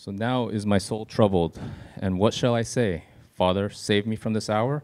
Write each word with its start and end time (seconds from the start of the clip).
So 0.00 0.10
now 0.10 0.48
is 0.48 0.64
my 0.64 0.78
soul 0.78 1.04
troubled, 1.04 1.60
and 1.98 2.18
what 2.18 2.32
shall 2.32 2.54
I 2.54 2.62
say? 2.62 3.04
Father, 3.34 3.68
save 3.68 4.06
me 4.06 4.16
from 4.16 4.32
this 4.32 4.48
hour? 4.48 4.82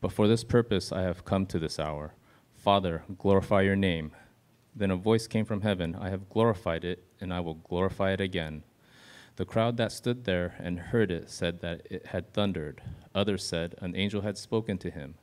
But 0.00 0.12
for 0.12 0.26
this 0.26 0.44
purpose 0.44 0.92
I 0.92 1.02
have 1.02 1.26
come 1.26 1.44
to 1.48 1.58
this 1.58 1.78
hour. 1.78 2.14
Father, 2.54 3.04
glorify 3.18 3.60
your 3.60 3.76
name. 3.76 4.12
Then 4.74 4.90
a 4.90 4.96
voice 4.96 5.26
came 5.26 5.44
from 5.44 5.60
heaven 5.60 5.94
I 5.94 6.08
have 6.08 6.30
glorified 6.30 6.86
it, 6.86 7.04
and 7.20 7.34
I 7.34 7.40
will 7.40 7.56
glorify 7.56 8.12
it 8.12 8.20
again. 8.22 8.62
The 9.36 9.44
crowd 9.44 9.76
that 9.76 9.92
stood 9.92 10.24
there 10.24 10.54
and 10.58 10.78
heard 10.78 11.10
it 11.10 11.28
said 11.28 11.60
that 11.60 11.86
it 11.90 12.06
had 12.06 12.32
thundered. 12.32 12.80
Others 13.14 13.44
said, 13.44 13.74
An 13.82 13.94
angel 13.94 14.22
had 14.22 14.38
spoken 14.38 14.78
to 14.78 14.90
him. 14.90 15.16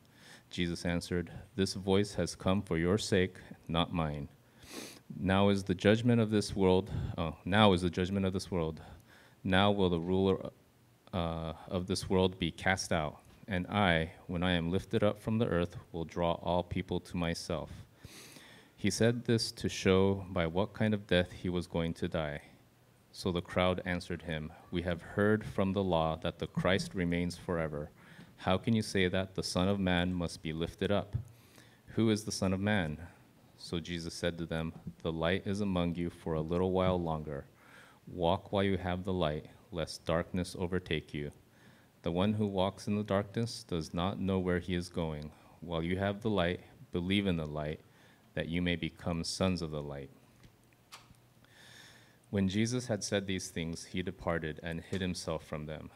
Jesus 0.48 0.86
answered, 0.86 1.32
This 1.56 1.74
voice 1.74 2.14
has 2.14 2.36
come 2.36 2.62
for 2.62 2.78
your 2.78 2.98
sake, 2.98 3.38
not 3.66 3.92
mine. 3.92 4.28
Now 5.18 5.48
is 5.48 5.64
the 5.64 5.74
judgment 5.74 6.20
of 6.20 6.30
this 6.30 6.54
world. 6.54 6.92
Oh, 7.18 7.34
now 7.44 7.72
is 7.72 7.82
the 7.82 7.90
judgment 7.90 8.26
of 8.26 8.32
this 8.32 8.48
world. 8.52 8.80
Now 9.46 9.70
will 9.70 9.90
the 9.90 10.00
ruler 10.00 10.50
uh, 11.12 11.52
of 11.68 11.86
this 11.86 12.08
world 12.08 12.38
be 12.38 12.50
cast 12.50 12.92
out, 12.92 13.18
and 13.46 13.66
I, 13.66 14.12
when 14.26 14.42
I 14.42 14.52
am 14.52 14.70
lifted 14.70 15.04
up 15.04 15.20
from 15.20 15.36
the 15.36 15.46
earth, 15.46 15.76
will 15.92 16.06
draw 16.06 16.32
all 16.42 16.62
people 16.62 16.98
to 17.00 17.16
myself. 17.18 17.70
He 18.74 18.88
said 18.90 19.26
this 19.26 19.52
to 19.52 19.68
show 19.68 20.24
by 20.30 20.46
what 20.46 20.72
kind 20.72 20.94
of 20.94 21.06
death 21.06 21.30
he 21.30 21.50
was 21.50 21.66
going 21.66 21.92
to 21.94 22.08
die. 22.08 22.40
So 23.12 23.30
the 23.30 23.42
crowd 23.42 23.82
answered 23.84 24.22
him, 24.22 24.50
We 24.70 24.80
have 24.82 25.02
heard 25.02 25.44
from 25.44 25.74
the 25.74 25.84
law 25.84 26.16
that 26.22 26.38
the 26.38 26.46
Christ 26.46 26.94
remains 26.94 27.36
forever. 27.36 27.90
How 28.38 28.56
can 28.56 28.74
you 28.74 28.82
say 28.82 29.08
that 29.08 29.34
the 29.34 29.42
Son 29.42 29.68
of 29.68 29.78
Man 29.78 30.12
must 30.12 30.42
be 30.42 30.54
lifted 30.54 30.90
up? 30.90 31.16
Who 31.94 32.10
is 32.10 32.24
the 32.24 32.32
Son 32.32 32.54
of 32.54 32.60
Man? 32.60 32.98
So 33.56 33.78
Jesus 33.78 34.14
said 34.14 34.38
to 34.38 34.46
them, 34.46 34.72
The 35.02 35.12
light 35.12 35.46
is 35.46 35.60
among 35.60 35.94
you 35.96 36.08
for 36.08 36.34
a 36.34 36.40
little 36.40 36.72
while 36.72 37.00
longer. 37.00 37.44
Walk 38.06 38.52
while 38.52 38.62
you 38.62 38.76
have 38.76 39.04
the 39.04 39.12
light, 39.12 39.46
lest 39.72 40.04
darkness 40.04 40.54
overtake 40.58 41.14
you. 41.14 41.30
The 42.02 42.12
one 42.12 42.34
who 42.34 42.46
walks 42.46 42.86
in 42.86 42.96
the 42.96 43.02
darkness 43.02 43.64
does 43.64 43.94
not 43.94 44.20
know 44.20 44.38
where 44.38 44.58
he 44.58 44.74
is 44.74 44.90
going. 44.90 45.30
While 45.60 45.82
you 45.82 45.96
have 45.96 46.20
the 46.20 46.30
light, 46.30 46.60
believe 46.92 47.26
in 47.26 47.38
the 47.38 47.46
light, 47.46 47.80
that 48.34 48.48
you 48.48 48.60
may 48.60 48.76
become 48.76 49.24
sons 49.24 49.62
of 49.62 49.70
the 49.70 49.82
light. 49.82 50.10
When 52.28 52.48
Jesus 52.48 52.88
had 52.88 53.02
said 53.02 53.26
these 53.26 53.48
things, 53.48 53.84
he 53.84 54.02
departed 54.02 54.60
and 54.62 54.80
hid 54.80 55.00
himself 55.00 55.46
from 55.46 55.66
them. 55.66 55.90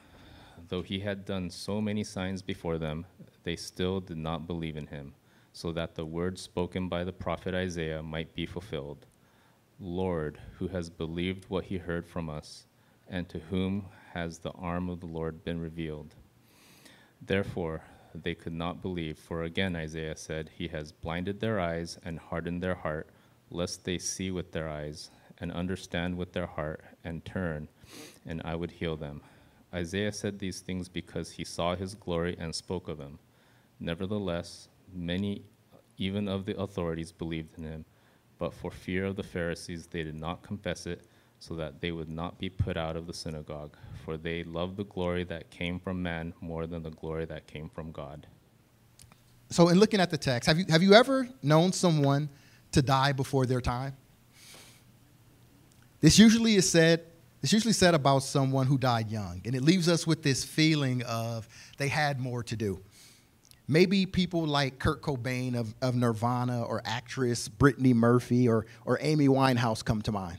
Though 0.69 0.83
he 0.83 1.01
had 1.01 1.25
done 1.25 1.51
so 1.51 1.81
many 1.81 2.05
signs 2.05 2.43
before 2.43 2.79
them, 2.79 3.07
they 3.43 3.57
still 3.57 4.01
did 4.01 4.19
not 4.19 4.47
believe 4.47 4.77
in 4.77 4.87
him, 4.87 5.15
so 5.53 5.73
that 5.73 5.95
the 5.95 6.07
word 6.07 6.39
spoken 6.39 6.89
by 6.89 7.05
the 7.05 7.13
prophet 7.13 7.55
Isaiah 7.55 8.03
might 8.03 8.35
be 8.35 8.47
fulfilled. 8.47 9.05
Lord, 9.81 10.41
who 10.59 10.69
has 10.69 10.91
believed 10.91 11.45
what 11.49 11.67
he 11.67 11.79
heard 11.79 12.05
from 12.05 12.29
us, 12.29 12.67
and 13.09 13.29
to 13.29 13.39
whom 13.39 13.87
has 14.13 14.39
the 14.39 14.51
arm 14.51 14.89
of 14.89 14.99
the 14.99 15.07
Lord 15.07 15.45
been 15.45 15.61
revealed? 15.61 16.17
Therefore, 17.23 17.83
they 18.13 18.35
could 18.35 18.53
not 18.53 18.83
believe, 18.83 19.19
for 19.19 19.45
again 19.45 19.77
Isaiah 19.77 20.17
said, 20.17 20.51
He 20.53 20.67
has 20.69 20.91
blinded 20.91 21.39
their 21.39 21.61
eyes 21.61 21.97
and 22.05 22.19
hardened 22.19 22.61
their 22.61 22.75
heart, 22.75 23.09
lest 23.51 23.85
they 23.85 23.99
see 23.99 24.33
with 24.33 24.51
their 24.51 24.69
eyes 24.69 25.13
and 25.39 25.53
understand 25.53 26.17
with 26.17 26.33
their 26.33 26.47
heart 26.47 26.85
and 27.05 27.25
turn, 27.25 27.69
and 28.27 28.43
I 28.45 28.57
would 28.57 28.73
heal 28.73 28.97
them. 28.97 29.21
Isaiah 29.73 30.13
said 30.13 30.41
these 30.41 30.59
things 30.61 30.89
because 30.89 31.31
he 31.31 31.45
saw 31.45 31.77
his 31.77 31.95
glory 31.95 32.37
and 32.41 32.53
spoke 32.53 32.89
of 32.89 32.99
him. 32.99 33.21
Nevertheless, 33.79 34.69
many, 34.93 35.43
even 35.99 36.27
of 36.27 36.47
the 36.47 36.59
authorities, 36.59 37.13
believed 37.13 37.57
in 37.59 37.65
him 37.65 37.85
but 38.39 38.55
for 38.55 38.71
fear 38.71 39.07
of 39.07 39.17
the 39.17 39.23
Pharisees, 39.23 39.87
they 39.87 40.03
did 40.03 40.15
not 40.15 40.43
confess 40.43 40.87
it, 40.87 41.03
so 41.41 41.55
that 41.55 41.81
they 41.81 41.93
would 41.93 42.09
not 42.09 42.39
be 42.39 42.49
put 42.49 42.77
out 42.77 42.97
of 42.97 43.07
the 43.07 43.15
synagogue. 43.15 43.77
For 44.05 44.17
they 44.17 44.45
loved 44.45 44.77
the 44.77 44.85
glory 44.85 45.25
that 45.25 45.51
came 45.51 45.79
from 45.79 46.03
man 46.03 46.33
more 46.41 46.67
than 46.67 46.83
the 46.83 46.91
glory 46.91 47.27
that 47.27 47.47
came 47.47 47.69
from 47.69 47.93
God. 47.93 48.27
So, 49.51 49.69
in 49.69 49.79
looking 49.79 50.01
at 50.01 50.11
the 50.11 50.19
text, 50.19 50.47
have 50.47 50.59
you, 50.59 50.67
have 50.69 50.83
you 50.83 50.95
ever 50.95 51.29
known 51.43 51.73
someone 51.73 52.29
to 52.73 52.83
die 52.83 53.13
before 53.13 53.47
their 53.47 53.61
time? 53.61 53.97
This 56.01 56.19
usually 56.19 56.57
is 56.57 56.69
said. 56.69 57.05
It's 57.43 57.53
usually 57.53 57.73
said 57.73 57.95
about 57.95 58.25
someone 58.25 58.67
who 58.67 58.77
died 58.77 59.11
young, 59.11 59.41
and 59.45 59.55
it 59.55 59.63
leaves 59.63 59.89
us 59.89 60.07
with 60.07 60.25
this 60.25 60.45
feeling 60.45 61.03
of 61.05 61.49
they 61.77 61.87
had 61.87 62.19
more 62.19 62.43
to 62.43 62.57
do. 62.57 62.81
Maybe 63.71 64.07
people 64.07 64.47
like 64.47 64.79
Kurt 64.79 65.03
Cobain 65.03 65.55
of, 65.55 65.75
of 65.83 65.95
Nirvana 65.95 66.63
or 66.63 66.81
actress 66.87 67.49
Brittany 67.49 67.93
Murphy 67.93 68.49
or, 68.49 68.65
or 68.87 68.99
Amy 69.03 69.29
Winehouse 69.29 69.85
come 69.85 70.01
to 70.03 70.13
mind. 70.13 70.39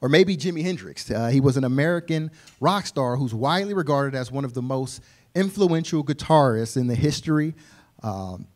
Or 0.00 0.08
maybe 0.08 0.36
Jimi 0.36 0.62
Hendrix. 0.62 1.08
Uh, 1.08 1.28
he 1.28 1.40
was 1.40 1.56
an 1.56 1.62
American 1.62 2.32
rock 2.60 2.86
star 2.86 3.16
who's 3.16 3.32
widely 3.32 3.74
regarded 3.74 4.16
as 4.16 4.32
one 4.32 4.44
of 4.44 4.54
the 4.54 4.60
most 4.60 5.02
influential 5.36 6.04
guitarists 6.04 6.76
in 6.76 6.88
the 6.88 6.96
history, 6.96 7.54
um, 8.02 8.48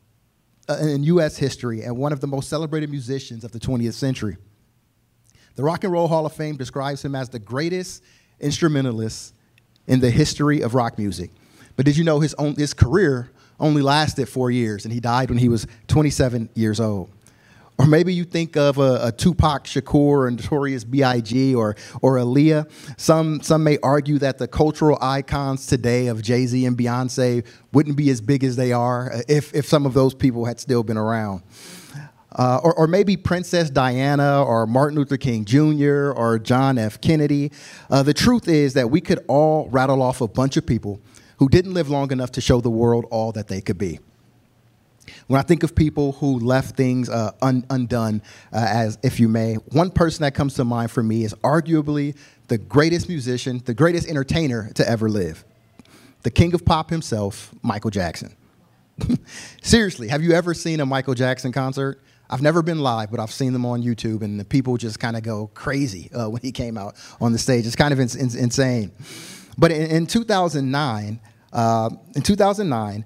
uh, 0.68 0.76
in 0.80 1.04
U.S. 1.04 1.36
history, 1.36 1.82
and 1.82 1.96
one 1.96 2.12
of 2.12 2.20
the 2.20 2.26
most 2.26 2.48
celebrated 2.48 2.90
musicians 2.90 3.44
of 3.44 3.52
the 3.52 3.60
20th 3.60 3.94
century. 3.94 4.36
The 5.54 5.62
Rock 5.62 5.84
and 5.84 5.92
Roll 5.92 6.08
Hall 6.08 6.26
of 6.26 6.32
Fame 6.32 6.56
describes 6.56 7.04
him 7.04 7.14
as 7.14 7.28
the 7.30 7.38
greatest 7.38 8.02
instrumentalist 8.40 9.32
in 9.86 10.00
the 10.00 10.10
history 10.10 10.60
of 10.60 10.74
rock 10.74 10.98
music. 10.98 11.30
But 11.78 11.86
did 11.86 11.96
you 11.96 12.02
know 12.02 12.18
his, 12.18 12.34
own, 12.34 12.56
his 12.56 12.74
career 12.74 13.30
only 13.60 13.82
lasted 13.82 14.28
four 14.28 14.50
years 14.50 14.84
and 14.84 14.92
he 14.92 14.98
died 14.98 15.28
when 15.28 15.38
he 15.38 15.48
was 15.48 15.64
27 15.86 16.48
years 16.54 16.80
old? 16.80 17.08
Or 17.78 17.86
maybe 17.86 18.12
you 18.12 18.24
think 18.24 18.56
of 18.56 18.78
a, 18.78 18.98
a 19.06 19.12
Tupac 19.12 19.62
Shakur 19.62 19.94
or 19.94 20.30
Notorious 20.32 20.82
B.I.G. 20.82 21.54
or, 21.54 21.76
or 22.02 22.16
Aaliyah. 22.16 22.68
Some, 22.98 23.40
some 23.42 23.62
may 23.62 23.78
argue 23.80 24.18
that 24.18 24.38
the 24.38 24.48
cultural 24.48 24.98
icons 25.00 25.68
today 25.68 26.08
of 26.08 26.20
Jay 26.20 26.46
Z 26.46 26.66
and 26.66 26.76
Beyonce 26.76 27.46
wouldn't 27.72 27.96
be 27.96 28.10
as 28.10 28.20
big 28.20 28.42
as 28.42 28.56
they 28.56 28.72
are 28.72 29.12
if, 29.28 29.54
if 29.54 29.64
some 29.64 29.86
of 29.86 29.94
those 29.94 30.14
people 30.14 30.46
had 30.46 30.58
still 30.58 30.82
been 30.82 30.98
around. 30.98 31.44
Uh, 32.32 32.58
or, 32.64 32.74
or, 32.74 32.86
maybe 32.88 33.16
Princess 33.16 33.70
Diana 33.70 34.42
or 34.42 34.66
Martin 34.66 34.98
Luther 34.98 35.16
King 35.16 35.44
Jr. 35.44 36.10
or 36.10 36.40
John 36.40 36.76
F. 36.76 37.00
Kennedy. 37.00 37.52
Uh, 37.88 38.02
the 38.02 38.12
truth 38.12 38.48
is 38.48 38.74
that 38.74 38.90
we 38.90 39.00
could 39.00 39.24
all 39.28 39.68
rattle 39.70 40.02
off 40.02 40.20
a 40.20 40.28
bunch 40.28 40.56
of 40.56 40.66
people 40.66 41.00
who 41.38 41.48
didn't 41.48 41.74
live 41.74 41.88
long 41.88 42.10
enough 42.12 42.32
to 42.32 42.40
show 42.40 42.60
the 42.60 42.70
world 42.70 43.06
all 43.10 43.32
that 43.32 43.48
they 43.48 43.60
could 43.60 43.78
be. 43.78 44.00
When 45.26 45.38
I 45.38 45.42
think 45.42 45.62
of 45.62 45.74
people 45.74 46.12
who 46.12 46.38
left 46.38 46.76
things 46.76 47.08
uh, 47.08 47.32
un- 47.40 47.64
undone, 47.70 48.22
uh, 48.52 48.56
as 48.68 48.98
if 49.02 49.18
you 49.18 49.28
may, 49.28 49.54
one 49.54 49.90
person 49.90 50.22
that 50.22 50.34
comes 50.34 50.54
to 50.54 50.64
mind 50.64 50.90
for 50.90 51.02
me 51.02 51.24
is 51.24 51.32
arguably 51.42 52.16
the 52.48 52.58
greatest 52.58 53.08
musician, 53.08 53.62
the 53.64 53.74
greatest 53.74 54.08
entertainer 54.08 54.70
to 54.74 54.88
ever 54.88 55.08
live, 55.08 55.44
the 56.22 56.30
king 56.30 56.52
of 56.54 56.64
pop 56.64 56.90
himself, 56.90 57.54
Michael 57.62 57.90
Jackson. 57.90 58.34
Seriously, 59.62 60.08
have 60.08 60.22
you 60.22 60.32
ever 60.32 60.52
seen 60.54 60.80
a 60.80 60.86
Michael 60.86 61.14
Jackson 61.14 61.52
concert? 61.52 62.00
I've 62.30 62.42
never 62.42 62.60
been 62.62 62.80
live, 62.80 63.10
but 63.10 63.20
I've 63.20 63.30
seen 63.32 63.54
them 63.54 63.64
on 63.64 63.82
YouTube, 63.82 64.20
and 64.22 64.38
the 64.38 64.44
people 64.44 64.76
just 64.76 64.98
kind 65.00 65.16
of 65.16 65.22
go 65.22 65.46
crazy 65.54 66.10
uh, 66.12 66.28
when 66.28 66.42
he 66.42 66.52
came 66.52 66.76
out 66.76 66.96
on 67.20 67.32
the 67.32 67.38
stage. 67.38 67.66
It's 67.66 67.76
kind 67.76 67.92
of 67.92 68.00
in- 68.00 68.18
in- 68.20 68.36
insane. 68.38 68.90
But 69.58 69.72
in, 69.72 69.90
in 69.90 70.06
2009, 70.06 71.20
uh, 71.52 71.90
in 72.14 72.22
2009, 72.22 73.04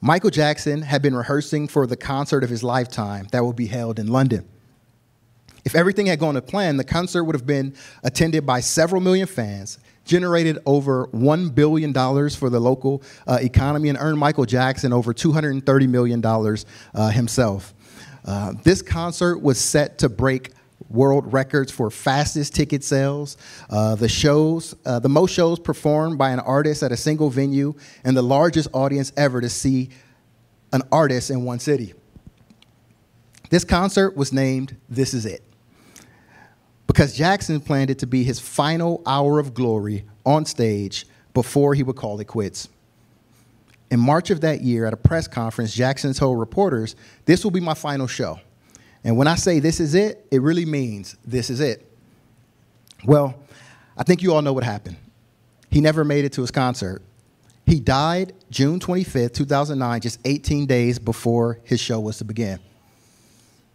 Michael 0.00 0.30
Jackson 0.30 0.82
had 0.82 1.00
been 1.00 1.14
rehearsing 1.14 1.68
for 1.68 1.86
the 1.86 1.96
concert 1.96 2.44
of 2.44 2.50
his 2.50 2.62
lifetime 2.62 3.28
that 3.32 3.44
would 3.44 3.56
be 3.56 3.68
held 3.68 3.98
in 3.98 4.08
London. 4.08 4.46
If 5.64 5.74
everything 5.74 6.06
had 6.06 6.18
gone 6.18 6.34
to 6.34 6.42
plan, 6.42 6.76
the 6.76 6.84
concert 6.84 7.24
would 7.24 7.34
have 7.34 7.46
been 7.46 7.74
attended 8.02 8.44
by 8.44 8.60
several 8.60 9.00
million 9.00 9.26
fans, 9.26 9.78
generated 10.04 10.58
over 10.66 11.06
$1 11.06 11.54
billion 11.54 11.94
for 11.94 12.50
the 12.50 12.60
local 12.60 13.02
uh, 13.26 13.38
economy, 13.40 13.88
and 13.88 13.96
earned 13.98 14.18
Michael 14.18 14.44
Jackson 14.44 14.92
over 14.92 15.14
$230 15.14 15.88
million 15.88 16.22
uh, 16.22 17.08
himself. 17.08 17.72
Uh, 18.26 18.52
this 18.62 18.82
concert 18.82 19.40
was 19.40 19.58
set 19.58 19.98
to 19.98 20.10
break 20.10 20.50
world 20.90 21.32
records 21.32 21.72
for 21.72 21.90
fastest 21.90 22.54
ticket 22.54 22.84
sales. 22.84 23.36
Uh, 23.70 23.94
the 23.94 24.08
shows, 24.08 24.74
uh, 24.84 24.98
the 24.98 25.08
most 25.08 25.32
shows 25.32 25.58
performed 25.58 26.18
by 26.18 26.30
an 26.30 26.40
artist 26.40 26.82
at 26.82 26.92
a 26.92 26.96
single 26.96 27.30
venue, 27.30 27.74
and 28.04 28.16
the 28.16 28.22
largest 28.22 28.68
audience 28.72 29.12
ever 29.16 29.40
to 29.40 29.48
see 29.48 29.90
an 30.72 30.82
artist 30.90 31.30
in 31.30 31.44
one 31.44 31.58
city. 31.58 31.94
This 33.50 33.64
concert 33.64 34.16
was 34.16 34.32
named 34.32 34.76
This 34.88 35.14
Is 35.14 35.26
It 35.26 35.44
because 36.86 37.16
Jackson 37.16 37.60
planned 37.60 37.90
it 37.90 37.98
to 37.98 38.06
be 38.06 38.22
his 38.22 38.38
final 38.38 39.02
hour 39.04 39.38
of 39.38 39.52
glory 39.52 40.04
on 40.24 40.44
stage 40.44 41.06
before 41.32 41.74
he 41.74 41.82
would 41.82 41.96
call 41.96 42.20
it 42.20 42.26
quits. 42.26 42.68
In 43.90 44.00
March 44.00 44.30
of 44.30 44.40
that 44.42 44.62
year, 44.62 44.86
at 44.86 44.92
a 44.92 44.96
press 44.96 45.26
conference, 45.26 45.74
Jackson 45.74 46.12
told 46.12 46.38
reporters, 46.38 46.96
This 47.24 47.44
will 47.44 47.50
be 47.50 47.60
my 47.60 47.74
final 47.74 48.06
show. 48.06 48.38
And 49.04 49.18
when 49.18 49.28
I 49.28 49.34
say 49.34 49.60
this 49.60 49.80
is 49.80 49.94
it, 49.94 50.26
it 50.30 50.40
really 50.40 50.64
means 50.64 51.16
this 51.24 51.50
is 51.50 51.60
it. 51.60 51.86
Well, 53.04 53.34
I 53.96 54.02
think 54.02 54.22
you 54.22 54.32
all 54.32 54.42
know 54.42 54.54
what 54.54 54.64
happened. 54.64 54.96
He 55.70 55.80
never 55.80 56.04
made 56.04 56.24
it 56.24 56.32
to 56.32 56.40
his 56.40 56.50
concert. 56.50 57.02
He 57.66 57.80
died 57.80 58.32
June 58.50 58.80
25th, 58.80 59.34
2009, 59.34 60.00
just 60.00 60.20
18 60.24 60.66
days 60.66 60.98
before 60.98 61.60
his 61.64 61.80
show 61.80 62.00
was 62.00 62.18
to 62.18 62.24
begin. 62.24 62.58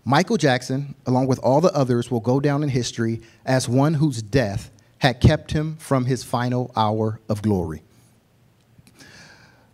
Michael 0.06 0.38
Jackson, 0.38 0.96
along 1.06 1.28
with 1.28 1.40
all 1.40 1.62
the 1.62 1.74
others, 1.74 2.10
will 2.10 2.20
go 2.20 2.40
down 2.40 2.64
in 2.64 2.70
history 2.70 3.22
as 3.46 3.70
one 3.70 3.96
whose 3.96 4.22
death 4.22 4.72
had 5.00 5.22
kept 5.22 5.52
him 5.52 5.76
from 5.78 6.06
his 6.06 6.24
final 6.24 6.72
hour 6.76 7.20
of 7.30 7.42
glory. 7.42 7.84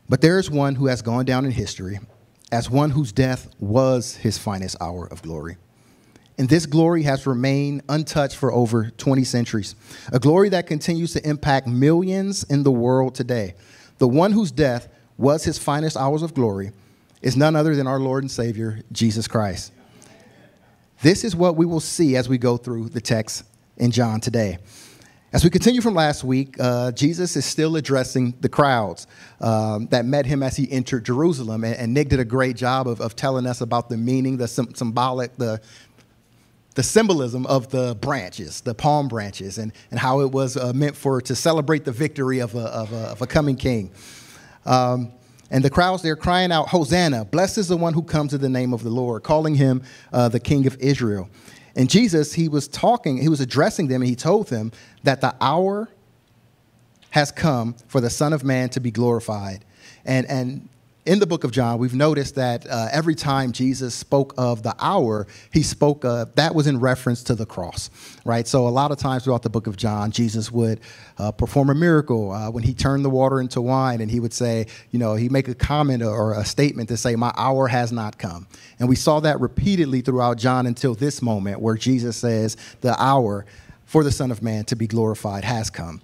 But 0.09 0.21
there 0.21 0.37
is 0.37 0.51
one 0.51 0.75
who 0.75 0.87
has 0.87 1.01
gone 1.01 1.25
down 1.25 1.45
in 1.45 1.51
history 1.51 1.99
as 2.51 2.69
one 2.69 2.91
whose 2.91 3.11
death 3.11 3.49
was 3.59 4.15
his 4.17 4.37
finest 4.37 4.75
hour 4.81 5.07
of 5.07 5.21
glory. 5.21 5.57
And 6.37 6.49
this 6.49 6.65
glory 6.65 7.03
has 7.03 7.25
remained 7.25 7.83
untouched 7.87 8.35
for 8.35 8.51
over 8.51 8.89
20 8.97 9.23
centuries, 9.23 9.75
a 10.11 10.19
glory 10.19 10.49
that 10.49 10.67
continues 10.67 11.13
to 11.13 11.27
impact 11.27 11.67
millions 11.67 12.43
in 12.43 12.63
the 12.63 12.71
world 12.71 13.15
today. 13.15 13.55
The 13.99 14.07
one 14.07 14.33
whose 14.33 14.51
death 14.51 14.89
was 15.17 15.45
his 15.45 15.57
finest 15.57 15.95
hours 15.95 16.21
of 16.21 16.33
glory 16.33 16.71
is 17.21 17.37
none 17.37 17.55
other 17.55 17.75
than 17.75 17.87
our 17.87 17.99
Lord 17.99 18.23
and 18.23 18.31
Savior, 18.31 18.81
Jesus 18.91 19.27
Christ. 19.27 19.71
This 21.01 21.23
is 21.23 21.35
what 21.35 21.55
we 21.55 21.65
will 21.65 21.79
see 21.79 22.15
as 22.17 22.27
we 22.27 22.37
go 22.37 22.57
through 22.57 22.89
the 22.89 23.01
text 23.01 23.45
in 23.77 23.91
John 23.91 24.19
today. 24.19 24.57
As 25.35 25.43
we 25.43 25.49
continue 25.49 25.81
from 25.81 25.95
last 25.95 26.23
week, 26.23 26.55
uh, 26.61 26.93
Jesus 26.93 27.35
is 27.35 27.43
still 27.43 27.75
addressing 27.75 28.35
the 28.39 28.47
crowds 28.47 29.05
um, 29.41 29.87
that 29.87 30.05
met 30.05 30.25
him 30.25 30.41
as 30.41 30.55
he 30.55 30.71
entered 30.71 31.03
Jerusalem. 31.03 31.65
And, 31.65 31.75
and, 31.75 31.93
Nick 31.93 32.07
did 32.07 32.21
a 32.21 32.23
great 32.23 32.55
job 32.55 32.87
of, 32.87 33.01
of 33.01 33.17
telling 33.17 33.45
us 33.45 33.59
about 33.59 33.89
the 33.89 33.97
meaning, 33.97 34.37
the 34.37 34.47
symbolic, 34.47 35.35
the, 35.35 35.59
the 36.75 36.83
symbolism 36.83 37.45
of 37.47 37.69
the 37.69 37.95
branches, 37.95 38.61
the 38.61 38.73
palm 38.73 39.09
branches, 39.09 39.57
and, 39.57 39.73
and 39.91 39.99
how 39.99 40.21
it 40.21 40.31
was 40.31 40.55
uh, 40.55 40.71
meant 40.71 40.95
for 40.95 41.19
to 41.19 41.35
celebrate 41.35 41.83
the 41.83 41.91
victory 41.91 42.39
of 42.39 42.55
a, 42.55 42.67
of 42.67 42.93
a, 42.93 42.99
of 43.07 43.21
a 43.21 43.27
coming 43.27 43.57
king. 43.57 43.91
Um, 44.65 45.11
and 45.51 45.65
the 45.65 45.69
crowds, 45.69 46.01
they're 46.01 46.15
crying 46.15 46.53
out, 46.53 46.69
Hosanna, 46.69 47.25
blessed 47.25 47.57
is 47.57 47.67
the 47.67 47.75
one 47.75 47.93
who 47.93 48.03
comes 48.03 48.33
in 48.33 48.39
the 48.39 48.47
name 48.47 48.73
of 48.73 48.83
the 48.83 48.89
Lord, 48.89 49.23
calling 49.23 49.55
him 49.55 49.83
uh, 50.13 50.29
the 50.29 50.39
King 50.39 50.65
of 50.65 50.77
Israel. 50.79 51.29
And 51.75 51.89
Jesus, 51.89 52.33
he 52.33 52.47
was 52.47 52.67
talking, 52.67 53.17
he 53.17 53.29
was 53.29 53.41
addressing 53.41 53.87
them, 53.87 54.01
and 54.01 54.09
he 54.09 54.15
told 54.15 54.47
them 54.47 54.71
that 55.03 55.21
the 55.21 55.35
hour 55.41 55.89
has 57.09 57.31
come 57.31 57.75
for 57.87 58.01
the 58.01 58.09
Son 58.09 58.33
of 58.33 58.43
Man 58.43 58.69
to 58.69 58.79
be 58.79 58.91
glorified. 58.91 59.65
And, 60.05 60.25
and 60.27 60.69
in 61.05 61.19
the 61.19 61.27
book 61.27 61.43
of 61.43 61.51
John, 61.51 61.77
we've 61.77 61.93
noticed 61.93 62.33
that 62.35 62.65
uh, 62.67 62.87
every 62.91 63.13
time 63.13 63.51
Jesus 63.51 63.93
spoke 63.93 64.33
of 64.37 64.63
the 64.63 64.75
hour, 64.79 65.27
he 65.53 65.61
spoke 65.61 66.03
of 66.03 66.33
that 66.33 66.55
was 66.55 66.65
in 66.65 66.79
reference 66.79 67.21
to 67.23 67.35
the 67.35 67.45
cross, 67.45 67.91
right? 68.25 68.47
So 68.47 68.67
a 68.67 68.69
lot 68.69 68.91
of 68.91 68.97
times 68.97 69.23
throughout 69.23 69.43
the 69.43 69.49
book 69.49 69.67
of 69.67 69.77
John, 69.77 70.09
Jesus 70.09 70.51
would 70.51 70.79
uh, 71.19 71.31
perform 71.31 71.69
a 71.69 71.75
miracle 71.75 72.31
uh, 72.31 72.49
when 72.49 72.63
he 72.63 72.73
turned 72.73 73.05
the 73.05 73.11
water 73.11 73.39
into 73.39 73.61
wine, 73.61 74.01
and 74.01 74.09
he 74.09 74.19
would 74.19 74.33
say, 74.33 74.65
you 74.89 74.97
know, 74.97 75.13
he'd 75.13 75.31
make 75.31 75.47
a 75.47 75.53
comment 75.53 76.01
or 76.01 76.33
a 76.33 76.43
statement 76.43 76.89
to 76.89 76.97
say, 76.97 77.15
"My 77.15 77.31
hour 77.37 77.67
has 77.67 77.91
not 77.91 78.17
come." 78.17 78.47
And 78.79 78.89
we 78.89 78.95
saw 78.95 79.19
that 79.19 79.39
repeatedly 79.39 80.01
throughout 80.01 80.37
John 80.39 80.65
until 80.65 80.95
this 80.95 81.21
moment, 81.21 81.61
where 81.61 81.75
Jesus 81.75 82.17
says, 82.17 82.57
"The 82.81 82.99
hour 83.01 83.45
for 83.85 84.03
the 84.03 84.11
Son 84.11 84.31
of 84.31 84.41
Man 84.41 84.65
to 84.65 84.75
be 84.75 84.87
glorified 84.87 85.43
has 85.43 85.69
come." 85.69 86.01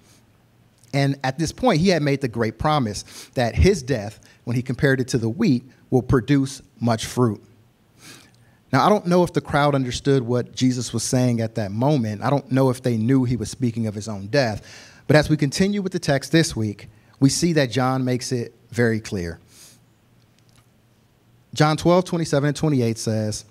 And 0.94 1.18
at 1.24 1.38
this 1.38 1.52
point, 1.52 1.80
he 1.80 1.88
had 1.88 2.02
made 2.02 2.20
the 2.20 2.28
great 2.28 2.58
promise 2.58 3.02
that 3.34 3.54
his 3.54 3.82
death 3.82 4.20
when 4.44 4.56
he 4.56 4.62
compared 4.62 5.00
it 5.00 5.08
to 5.08 5.18
the 5.18 5.28
wheat, 5.28 5.64
will 5.90 6.02
produce 6.02 6.62
much 6.80 7.06
fruit. 7.06 7.42
Now, 8.72 8.86
I 8.86 8.88
don't 8.88 9.06
know 9.06 9.22
if 9.22 9.32
the 9.34 9.42
crowd 9.42 9.74
understood 9.74 10.22
what 10.22 10.54
Jesus 10.54 10.94
was 10.94 11.02
saying 11.02 11.40
at 11.40 11.56
that 11.56 11.70
moment. 11.70 12.22
I 12.22 12.30
don't 12.30 12.50
know 12.50 12.70
if 12.70 12.82
they 12.82 12.96
knew 12.96 13.24
he 13.24 13.36
was 13.36 13.50
speaking 13.50 13.86
of 13.86 13.94
his 13.94 14.08
own 14.08 14.28
death. 14.28 14.66
But 15.06 15.16
as 15.16 15.28
we 15.28 15.36
continue 15.36 15.82
with 15.82 15.92
the 15.92 15.98
text 15.98 16.32
this 16.32 16.56
week, 16.56 16.88
we 17.20 17.28
see 17.28 17.52
that 17.52 17.70
John 17.70 18.04
makes 18.04 18.32
it 18.32 18.54
very 18.70 18.98
clear. 18.98 19.38
John 21.54 21.76
12, 21.76 22.06
27 22.06 22.48
and 22.48 22.56
28 22.56 22.96
says, 22.96 23.44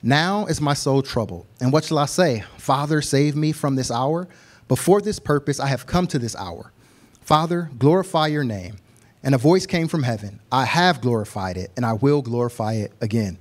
Now 0.00 0.46
is 0.46 0.60
my 0.60 0.74
soul 0.74 1.02
troubled. 1.02 1.46
And 1.60 1.72
what 1.72 1.84
shall 1.84 1.98
I 1.98 2.06
say? 2.06 2.44
Father, 2.56 3.02
save 3.02 3.34
me 3.34 3.50
from 3.50 3.74
this 3.74 3.90
hour. 3.90 4.28
Before 4.68 5.00
this 5.00 5.18
purpose, 5.18 5.58
I 5.58 5.66
have 5.66 5.86
come 5.86 6.06
to 6.06 6.20
this 6.20 6.36
hour. 6.36 6.72
Father, 7.20 7.68
glorify 7.78 8.28
your 8.28 8.44
name. 8.44 8.76
And 9.22 9.34
a 9.34 9.38
voice 9.38 9.66
came 9.66 9.88
from 9.88 10.02
heaven 10.02 10.40
I 10.50 10.64
have 10.64 11.00
glorified 11.00 11.56
it, 11.56 11.70
and 11.76 11.86
I 11.86 11.94
will 11.94 12.22
glorify 12.22 12.74
it 12.74 12.92
again. 13.00 13.38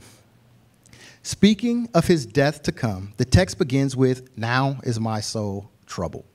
Speaking 1.24 1.88
of 1.94 2.08
his 2.08 2.26
death 2.26 2.64
to 2.64 2.72
come, 2.72 3.14
the 3.18 3.26
text 3.26 3.58
begins 3.60 3.96
with, 3.96 4.36
Now 4.38 4.80
is 4.84 5.00
my 5.00 5.20
soul 5.20 5.70
troubled. 5.86 6.26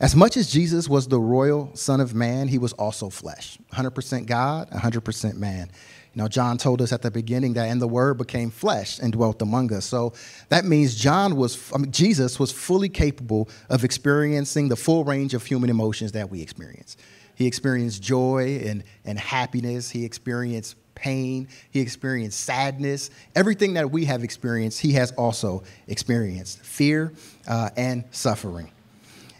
As 0.00 0.16
much 0.16 0.38
as 0.38 0.50
Jesus 0.50 0.88
was 0.88 1.08
the 1.08 1.20
royal 1.20 1.70
Son 1.74 2.00
of 2.00 2.14
Man, 2.14 2.48
he 2.48 2.58
was 2.58 2.72
also 2.74 3.10
flesh 3.10 3.58
100% 3.72 4.26
God, 4.26 4.70
100% 4.70 5.36
man. 5.36 5.70
You 6.14 6.22
know, 6.22 6.28
John 6.28 6.58
told 6.58 6.82
us 6.82 6.92
at 6.92 7.02
the 7.02 7.10
beginning 7.10 7.52
that, 7.54 7.68
and 7.68 7.80
the 7.80 7.86
Word 7.86 8.18
became 8.18 8.50
flesh 8.50 8.98
and 8.98 9.12
dwelt 9.12 9.40
among 9.42 9.72
us. 9.72 9.84
So 9.84 10.14
that 10.48 10.64
means 10.64 10.96
John 10.96 11.36
was, 11.36 11.70
I 11.72 11.78
mean, 11.78 11.92
Jesus 11.92 12.38
was 12.38 12.50
fully 12.50 12.88
capable 12.88 13.48
of 13.68 13.84
experiencing 13.84 14.68
the 14.68 14.76
full 14.76 15.04
range 15.04 15.34
of 15.34 15.44
human 15.44 15.70
emotions 15.70 16.12
that 16.12 16.30
we 16.30 16.42
experience. 16.42 16.96
He 17.40 17.46
experienced 17.46 18.02
joy 18.02 18.60
and, 18.66 18.84
and 19.06 19.18
happiness. 19.18 19.88
He 19.88 20.04
experienced 20.04 20.76
pain. 20.94 21.48
He 21.70 21.80
experienced 21.80 22.38
sadness. 22.40 23.08
Everything 23.34 23.72
that 23.72 23.90
we 23.90 24.04
have 24.04 24.22
experienced, 24.22 24.78
he 24.78 24.92
has 24.92 25.10
also 25.12 25.62
experienced 25.88 26.60
fear 26.60 27.14
uh, 27.48 27.70
and 27.78 28.04
suffering. 28.10 28.70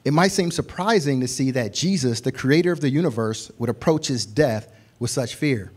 It 0.02 0.14
might 0.14 0.32
seem 0.32 0.50
surprising 0.50 1.20
to 1.20 1.29
see 1.29 1.50
that 1.50 1.75
Jesus, 1.75 2.23
the 2.23 2.32
creator 2.32 2.73
of 2.73 2.81
the 2.81 2.88
universe, 2.88 3.52
would 3.58 3.69
approach 3.69 4.06
his 4.06 4.25
death 4.25 4.73
with 4.99 5.11
such 5.11 5.35
fear. 5.35 5.70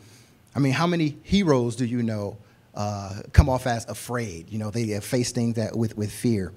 I 0.56 0.60
mean, 0.60 0.72
how 0.72 0.88
many 0.88 1.18
heroes 1.24 1.76
do 1.76 1.84
you 1.84 2.04
know 2.04 2.38
uh, 2.74 3.20
come 3.34 3.50
off 3.50 3.68
as 3.68 3.86
afraid? 3.90 4.50
You 4.50 4.60
know, 4.60 4.72
they 4.72 4.98
face 5.02 5.34
things 5.34 5.56
that 5.56 5.76
with, 5.76 5.98
with 5.98 6.10
fear. 6.10 6.54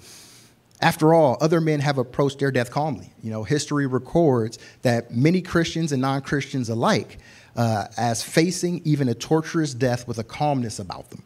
After 0.80 1.14
all, 1.14 1.38
other 1.40 1.60
men 1.60 1.80
have 1.80 1.98
approached 1.98 2.38
their 2.38 2.50
death 2.50 2.70
calmly. 2.70 3.10
You 3.22 3.30
know, 3.30 3.44
history 3.44 3.86
records 3.86 4.58
that 4.82 5.10
many 5.10 5.40
Christians 5.40 5.92
and 5.92 6.02
non 6.02 6.20
Christians 6.20 6.68
alike 6.68 7.18
uh, 7.56 7.86
as 7.96 8.22
facing 8.22 8.82
even 8.84 9.08
a 9.08 9.14
torturous 9.14 9.72
death 9.72 10.06
with 10.06 10.18
a 10.18 10.24
calmness 10.24 10.78
about 10.78 11.10
them. 11.10 11.22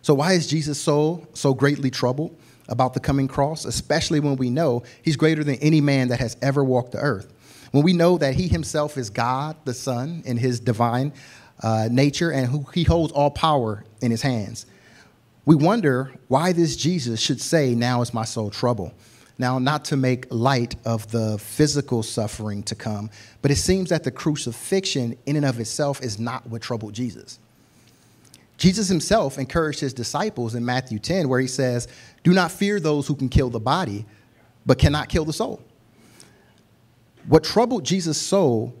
So, 0.00 0.14
why 0.14 0.32
is 0.32 0.46
Jesus' 0.46 0.80
so, 0.80 1.26
so 1.34 1.52
greatly 1.52 1.90
troubled 1.90 2.34
about 2.68 2.94
the 2.94 3.00
coming 3.00 3.28
cross, 3.28 3.64
especially 3.64 4.20
when 4.20 4.36
we 4.36 4.48
know 4.50 4.82
he's 5.02 5.16
greater 5.16 5.44
than 5.44 5.56
any 5.56 5.80
man 5.80 6.08
that 6.08 6.20
has 6.20 6.36
ever 6.40 6.64
walked 6.64 6.92
the 6.92 7.00
earth? 7.00 7.32
When 7.72 7.84
we 7.84 7.92
know 7.92 8.16
that 8.16 8.34
he 8.34 8.48
himself 8.48 8.96
is 8.96 9.10
God, 9.10 9.56
the 9.64 9.74
Son, 9.74 10.22
in 10.24 10.38
his 10.38 10.58
divine 10.58 11.12
uh, 11.62 11.88
nature, 11.90 12.30
and 12.30 12.46
who 12.46 12.64
he 12.72 12.84
holds 12.84 13.12
all 13.12 13.30
power 13.30 13.84
in 14.00 14.10
his 14.10 14.22
hands 14.22 14.64
we 15.46 15.54
wonder 15.54 16.12
why 16.26 16.52
this 16.52 16.76
Jesus 16.76 17.20
should 17.20 17.40
say, 17.40 17.74
Now 17.74 18.02
is 18.02 18.12
my 18.12 18.24
soul 18.24 18.50
trouble. 18.50 18.92
Now, 19.38 19.58
not 19.58 19.84
to 19.86 19.96
make 19.96 20.26
light 20.30 20.76
of 20.84 21.10
the 21.10 21.38
physical 21.38 22.02
suffering 22.02 22.62
to 22.64 22.74
come, 22.74 23.10
but 23.42 23.50
it 23.50 23.56
seems 23.56 23.90
that 23.90 24.02
the 24.02 24.10
crucifixion 24.10 25.16
in 25.26 25.36
and 25.36 25.44
of 25.44 25.60
itself 25.60 26.02
is 26.02 26.18
not 26.18 26.46
what 26.48 26.62
troubled 26.62 26.94
Jesus. 26.94 27.38
Jesus 28.56 28.88
himself 28.88 29.38
encouraged 29.38 29.80
his 29.80 29.92
disciples 29.92 30.54
in 30.54 30.64
Matthew 30.64 30.98
10, 30.98 31.28
where 31.28 31.38
he 31.38 31.46
says, 31.46 31.86
Do 32.24 32.32
not 32.32 32.50
fear 32.50 32.80
those 32.80 33.06
who 33.06 33.14
can 33.14 33.28
kill 33.28 33.50
the 33.50 33.60
body, 33.60 34.06
but 34.64 34.78
cannot 34.78 35.10
kill 35.10 35.26
the 35.26 35.34
soul. 35.34 35.62
What 37.28 37.44
troubled 37.44 37.84
Jesus' 37.84 38.20
soul 38.20 38.74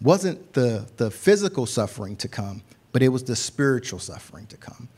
wasn't 0.00 0.52
the, 0.52 0.88
the 0.96 1.10
physical 1.10 1.66
suffering 1.66 2.16
to 2.16 2.28
come, 2.28 2.62
but 2.92 3.02
it 3.02 3.08
was 3.08 3.24
the 3.24 3.36
spiritual 3.36 3.98
suffering 3.98 4.46
to 4.46 4.56
come 4.56 4.88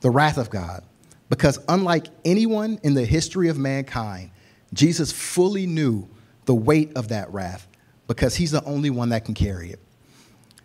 the 0.00 0.10
wrath 0.10 0.38
of 0.38 0.50
God. 0.50 0.82
Because 1.28 1.58
unlike 1.68 2.06
anyone 2.24 2.78
in 2.82 2.94
the 2.94 3.04
history 3.04 3.48
of 3.48 3.58
mankind, 3.58 4.30
Jesus 4.72 5.12
fully 5.12 5.66
knew 5.66 6.08
the 6.46 6.54
weight 6.54 6.96
of 6.96 7.08
that 7.08 7.32
wrath 7.32 7.66
because 8.06 8.34
he's 8.34 8.50
the 8.50 8.64
only 8.64 8.90
one 8.90 9.10
that 9.10 9.24
can 9.24 9.34
carry 9.34 9.70
it. 9.70 9.80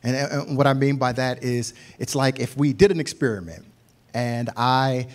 And 0.04 0.58
what 0.58 0.68
I 0.68 0.74
mean 0.74 0.98
by 0.98 1.13
that 1.13 1.44
is 1.44 1.74
it's 1.98 2.16
like 2.16 2.40
if 2.40 2.58
we 2.58 2.74
did 2.74 2.92
an 2.92 3.00
experiment 3.00 3.66
and 4.13 4.50
I 4.58 5.08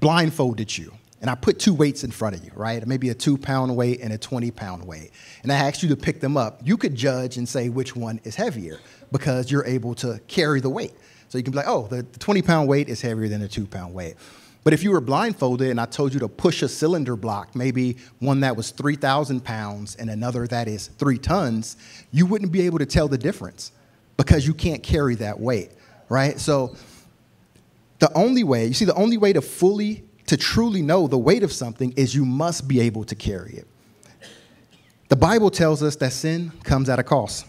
blindfolded 0.00 0.76
you 0.76 0.92
and 1.20 1.30
I 1.30 1.34
put 1.34 1.58
two 1.58 1.72
weights 1.74 2.04
in 2.04 2.10
front 2.10 2.36
of 2.36 2.44
you, 2.44 2.50
right? 2.54 2.84
Maybe 2.86 3.08
a 3.10 3.14
two 3.14 3.38
pound 3.38 3.74
weight 3.76 4.00
and 4.00 4.12
a 4.12 4.18
20 4.18 4.50
pound 4.50 4.84
weight. 4.84 5.12
And 5.42 5.52
I 5.52 5.56
asked 5.56 5.82
you 5.82 5.88
to 5.90 5.96
pick 5.96 6.20
them 6.20 6.36
up. 6.36 6.60
You 6.64 6.76
could 6.76 6.94
judge 6.94 7.36
and 7.36 7.48
say 7.48 7.68
which 7.68 7.94
one 7.96 8.20
is 8.24 8.34
heavier 8.34 8.80
because 9.12 9.50
you're 9.50 9.64
able 9.64 9.94
to 9.96 10.20
carry 10.26 10.60
the 10.60 10.70
weight. 10.70 10.92
So 11.28 11.38
you 11.38 11.44
can 11.44 11.52
be 11.52 11.56
like, 11.56 11.68
oh, 11.68 11.86
the 11.88 12.02
20 12.02 12.42
pound 12.42 12.68
weight 12.68 12.88
is 12.88 13.00
heavier 13.00 13.28
than 13.28 13.40
the 13.40 13.48
two 13.48 13.66
pound 13.66 13.94
weight. 13.94 14.16
But 14.66 14.72
if 14.72 14.82
you 14.82 14.90
were 14.90 15.00
blindfolded 15.00 15.70
and 15.70 15.80
I 15.80 15.86
told 15.86 16.12
you 16.12 16.18
to 16.18 16.28
push 16.28 16.60
a 16.62 16.68
cylinder 16.68 17.14
block, 17.14 17.54
maybe 17.54 17.98
one 18.18 18.40
that 18.40 18.56
was 18.56 18.70
3,000 18.72 19.44
pounds 19.44 19.94
and 19.94 20.10
another 20.10 20.44
that 20.48 20.66
is 20.66 20.88
three 20.88 21.18
tons, 21.18 21.76
you 22.10 22.26
wouldn't 22.26 22.50
be 22.50 22.62
able 22.62 22.80
to 22.80 22.86
tell 22.86 23.06
the 23.06 23.16
difference 23.16 23.70
because 24.16 24.44
you 24.44 24.54
can't 24.54 24.82
carry 24.82 25.14
that 25.16 25.38
weight, 25.38 25.70
right? 26.08 26.40
So 26.40 26.74
the 28.00 28.12
only 28.14 28.42
way, 28.42 28.66
you 28.66 28.74
see, 28.74 28.84
the 28.84 28.94
only 28.94 29.18
way 29.18 29.32
to 29.32 29.40
fully, 29.40 30.02
to 30.26 30.36
truly 30.36 30.82
know 30.82 31.06
the 31.06 31.16
weight 31.16 31.44
of 31.44 31.52
something 31.52 31.92
is 31.92 32.12
you 32.12 32.24
must 32.24 32.66
be 32.66 32.80
able 32.80 33.04
to 33.04 33.14
carry 33.14 33.52
it. 33.52 33.68
The 35.08 35.16
Bible 35.16 35.50
tells 35.50 35.80
us 35.80 35.94
that 35.94 36.12
sin 36.12 36.50
comes 36.64 36.88
at 36.88 36.98
a 36.98 37.04
cost, 37.04 37.46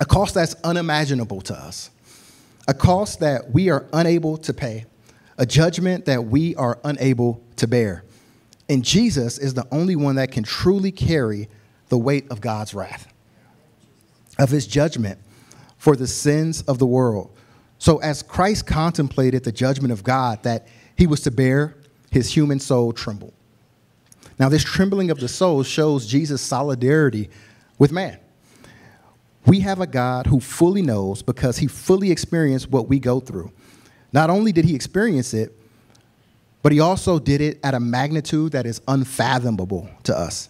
a 0.00 0.04
cost 0.04 0.34
that's 0.34 0.56
unimaginable 0.64 1.40
to 1.42 1.54
us 1.54 1.90
a 2.68 2.74
cost 2.74 3.20
that 3.20 3.50
we 3.50 3.70
are 3.70 3.86
unable 3.92 4.36
to 4.38 4.52
pay, 4.52 4.86
a 5.38 5.46
judgment 5.46 6.04
that 6.06 6.24
we 6.24 6.54
are 6.56 6.78
unable 6.84 7.42
to 7.56 7.66
bear. 7.66 8.04
And 8.68 8.84
Jesus 8.84 9.38
is 9.38 9.54
the 9.54 9.66
only 9.70 9.96
one 9.96 10.16
that 10.16 10.32
can 10.32 10.42
truly 10.42 10.90
carry 10.90 11.48
the 11.88 11.98
weight 11.98 12.26
of 12.30 12.40
God's 12.40 12.74
wrath, 12.74 13.12
of 14.38 14.50
his 14.50 14.66
judgment 14.66 15.18
for 15.78 15.94
the 15.94 16.06
sins 16.06 16.62
of 16.62 16.78
the 16.78 16.86
world. 16.86 17.30
So, 17.78 17.98
as 17.98 18.22
Christ 18.22 18.66
contemplated 18.66 19.44
the 19.44 19.52
judgment 19.52 19.92
of 19.92 20.02
God 20.02 20.42
that 20.42 20.66
he 20.96 21.06
was 21.06 21.20
to 21.20 21.30
bear, 21.30 21.76
his 22.10 22.34
human 22.34 22.58
soul 22.58 22.92
trembled. 22.92 23.34
Now, 24.38 24.48
this 24.48 24.64
trembling 24.64 25.10
of 25.10 25.20
the 25.20 25.28
soul 25.28 25.62
shows 25.62 26.06
Jesus' 26.06 26.42
solidarity 26.42 27.30
with 27.78 27.92
man. 27.92 28.18
We 29.46 29.60
have 29.60 29.80
a 29.80 29.86
God 29.86 30.26
who 30.26 30.40
fully 30.40 30.82
knows 30.82 31.22
because 31.22 31.58
he 31.58 31.68
fully 31.68 32.10
experienced 32.10 32.70
what 32.70 32.88
we 32.88 32.98
go 32.98 33.20
through. 33.20 33.52
Not 34.12 34.28
only 34.28 34.52
did 34.52 34.64
he 34.64 34.74
experience 34.74 35.34
it, 35.34 35.56
but 36.62 36.72
he 36.72 36.80
also 36.80 37.18
did 37.18 37.40
it 37.40 37.60
at 37.62 37.74
a 37.74 37.80
magnitude 37.80 38.52
that 38.52 38.66
is 38.66 38.80
unfathomable 38.88 39.88
to 40.02 40.18
us. 40.18 40.48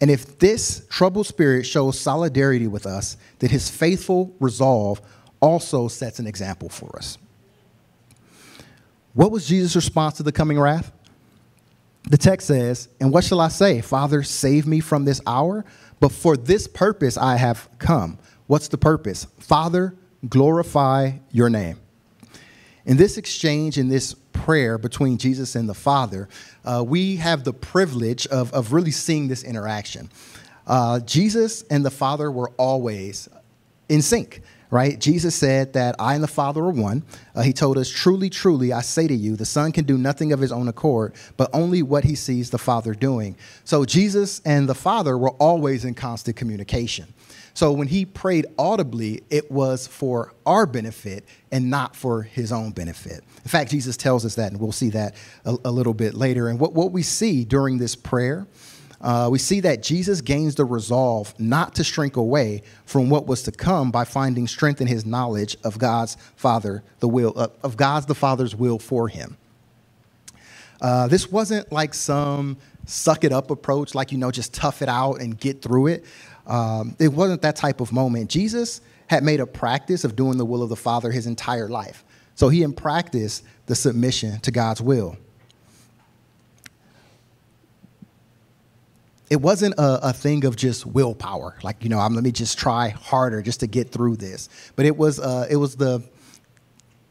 And 0.00 0.10
if 0.10 0.38
this 0.38 0.86
troubled 0.88 1.26
spirit 1.26 1.66
shows 1.66 1.98
solidarity 1.98 2.68
with 2.68 2.86
us, 2.86 3.16
then 3.40 3.50
his 3.50 3.68
faithful 3.68 4.32
resolve 4.38 5.00
also 5.40 5.88
sets 5.88 6.20
an 6.20 6.26
example 6.28 6.68
for 6.68 6.96
us. 6.96 7.18
What 9.14 9.32
was 9.32 9.48
Jesus' 9.48 9.74
response 9.74 10.18
to 10.18 10.22
the 10.22 10.30
coming 10.30 10.60
wrath? 10.60 10.92
The 12.08 12.16
text 12.16 12.46
says, 12.46 12.88
And 13.00 13.12
what 13.12 13.24
shall 13.24 13.40
I 13.40 13.48
say? 13.48 13.80
Father, 13.80 14.22
save 14.22 14.66
me 14.66 14.78
from 14.78 15.04
this 15.04 15.20
hour? 15.26 15.64
But 16.00 16.12
for 16.12 16.36
this 16.36 16.66
purpose 16.66 17.16
I 17.16 17.36
have 17.36 17.68
come. 17.78 18.18
What's 18.46 18.68
the 18.68 18.78
purpose? 18.78 19.26
Father, 19.38 19.94
glorify 20.28 21.12
your 21.30 21.50
name. 21.50 21.78
In 22.84 22.96
this 22.96 23.18
exchange, 23.18 23.76
in 23.76 23.88
this 23.88 24.14
prayer 24.32 24.78
between 24.78 25.18
Jesus 25.18 25.54
and 25.54 25.68
the 25.68 25.74
Father, 25.74 26.28
uh, 26.64 26.82
we 26.86 27.16
have 27.16 27.44
the 27.44 27.52
privilege 27.52 28.26
of, 28.28 28.52
of 28.54 28.72
really 28.72 28.90
seeing 28.90 29.28
this 29.28 29.42
interaction. 29.42 30.08
Uh, 30.66 31.00
Jesus 31.00 31.62
and 31.64 31.84
the 31.84 31.90
Father 31.90 32.30
were 32.30 32.50
always 32.56 33.28
in 33.88 34.00
sync 34.00 34.42
right? 34.70 34.98
Jesus 34.98 35.34
said 35.34 35.72
that 35.72 35.96
I 35.98 36.14
and 36.14 36.22
the 36.22 36.28
Father 36.28 36.62
are 36.62 36.70
one. 36.70 37.02
Uh, 37.34 37.42
he 37.42 37.52
told 37.52 37.78
us, 37.78 37.88
Truly, 37.88 38.28
truly, 38.30 38.72
I 38.72 38.82
say 38.82 39.06
to 39.06 39.14
you, 39.14 39.36
the 39.36 39.46
Son 39.46 39.72
can 39.72 39.84
do 39.84 39.96
nothing 39.96 40.32
of 40.32 40.40
his 40.40 40.52
own 40.52 40.68
accord, 40.68 41.14
but 41.36 41.50
only 41.52 41.82
what 41.82 42.04
he 42.04 42.14
sees 42.14 42.50
the 42.50 42.58
Father 42.58 42.94
doing. 42.94 43.36
So 43.64 43.84
Jesus 43.84 44.40
and 44.44 44.68
the 44.68 44.74
Father 44.74 45.16
were 45.16 45.30
always 45.30 45.84
in 45.84 45.94
constant 45.94 46.36
communication. 46.36 47.06
So 47.58 47.72
when 47.72 47.88
he 47.88 48.04
prayed 48.04 48.46
audibly, 48.56 49.24
it 49.30 49.50
was 49.50 49.88
for 49.88 50.32
our 50.46 50.64
benefit 50.64 51.24
and 51.50 51.68
not 51.68 51.96
for 51.96 52.22
his 52.22 52.52
own 52.52 52.70
benefit. 52.70 53.24
In 53.42 53.50
fact, 53.50 53.72
Jesus 53.72 53.96
tells 53.96 54.24
us 54.24 54.36
that, 54.36 54.52
and 54.52 54.60
we'll 54.60 54.70
see 54.70 54.90
that 54.90 55.16
a, 55.44 55.56
a 55.64 55.70
little 55.70 55.94
bit 55.94 56.14
later. 56.14 56.48
And 56.48 56.60
what, 56.60 56.72
what 56.72 56.92
we 56.92 57.02
see 57.02 57.44
during 57.44 57.78
this 57.78 57.96
prayer 57.96 58.46
uh, 59.00 59.28
we 59.30 59.38
see 59.38 59.60
that 59.60 59.82
Jesus 59.82 60.20
gains 60.20 60.56
the 60.56 60.64
resolve 60.64 61.32
not 61.38 61.74
to 61.76 61.84
shrink 61.84 62.16
away 62.16 62.62
from 62.84 63.08
what 63.10 63.26
was 63.26 63.42
to 63.44 63.52
come 63.52 63.90
by 63.90 64.04
finding 64.04 64.48
strength 64.48 64.80
in 64.80 64.86
his 64.86 65.06
knowledge 65.06 65.56
of 65.62 65.78
God's 65.78 66.16
Father, 66.34 66.82
the 66.98 67.08
will 67.08 67.32
uh, 67.36 67.48
of 67.62 67.76
God's 67.76 68.06
the 68.06 68.14
Father's 68.14 68.56
will 68.56 68.78
for 68.78 69.08
him. 69.08 69.36
Uh, 70.80 71.06
this 71.06 71.30
wasn't 71.30 71.70
like 71.70 71.94
some 71.94 72.56
suck 72.86 73.22
it 73.22 73.32
up 73.32 73.50
approach, 73.50 73.94
like 73.94 74.10
you 74.10 74.18
know, 74.18 74.30
just 74.30 74.52
tough 74.52 74.82
it 74.82 74.88
out 74.88 75.20
and 75.20 75.38
get 75.38 75.62
through 75.62 75.88
it. 75.88 76.04
Um, 76.46 76.96
it 76.98 77.12
wasn't 77.12 77.42
that 77.42 77.56
type 77.56 77.80
of 77.80 77.92
moment. 77.92 78.30
Jesus 78.30 78.80
had 79.06 79.22
made 79.22 79.38
a 79.38 79.46
practice 79.46 80.04
of 80.04 80.16
doing 80.16 80.38
the 80.38 80.44
will 80.44 80.62
of 80.62 80.70
the 80.70 80.76
Father 80.76 81.12
his 81.12 81.26
entire 81.26 81.68
life, 81.68 82.04
so 82.34 82.48
he 82.48 82.64
in 82.64 82.72
practice 82.72 83.44
the 83.66 83.76
submission 83.76 84.40
to 84.40 84.50
God's 84.50 84.80
will. 84.80 85.16
It 89.30 89.40
wasn't 89.40 89.74
a, 89.74 90.08
a, 90.08 90.12
thing 90.12 90.44
of 90.44 90.56
just 90.56 90.86
willpower, 90.86 91.56
like 91.62 91.82
you 91.82 91.90
know, 91.90 91.98
I'm, 91.98 92.14
let 92.14 92.24
me 92.24 92.32
just 92.32 92.58
try 92.58 92.88
harder 92.88 93.42
just 93.42 93.60
to 93.60 93.66
get 93.66 93.90
through 93.90 94.16
this. 94.16 94.48
But 94.76 94.86
it 94.86 94.96
was 94.96 95.20
uh, 95.20 95.46
it 95.50 95.56
was 95.56 95.76
the 95.76 96.02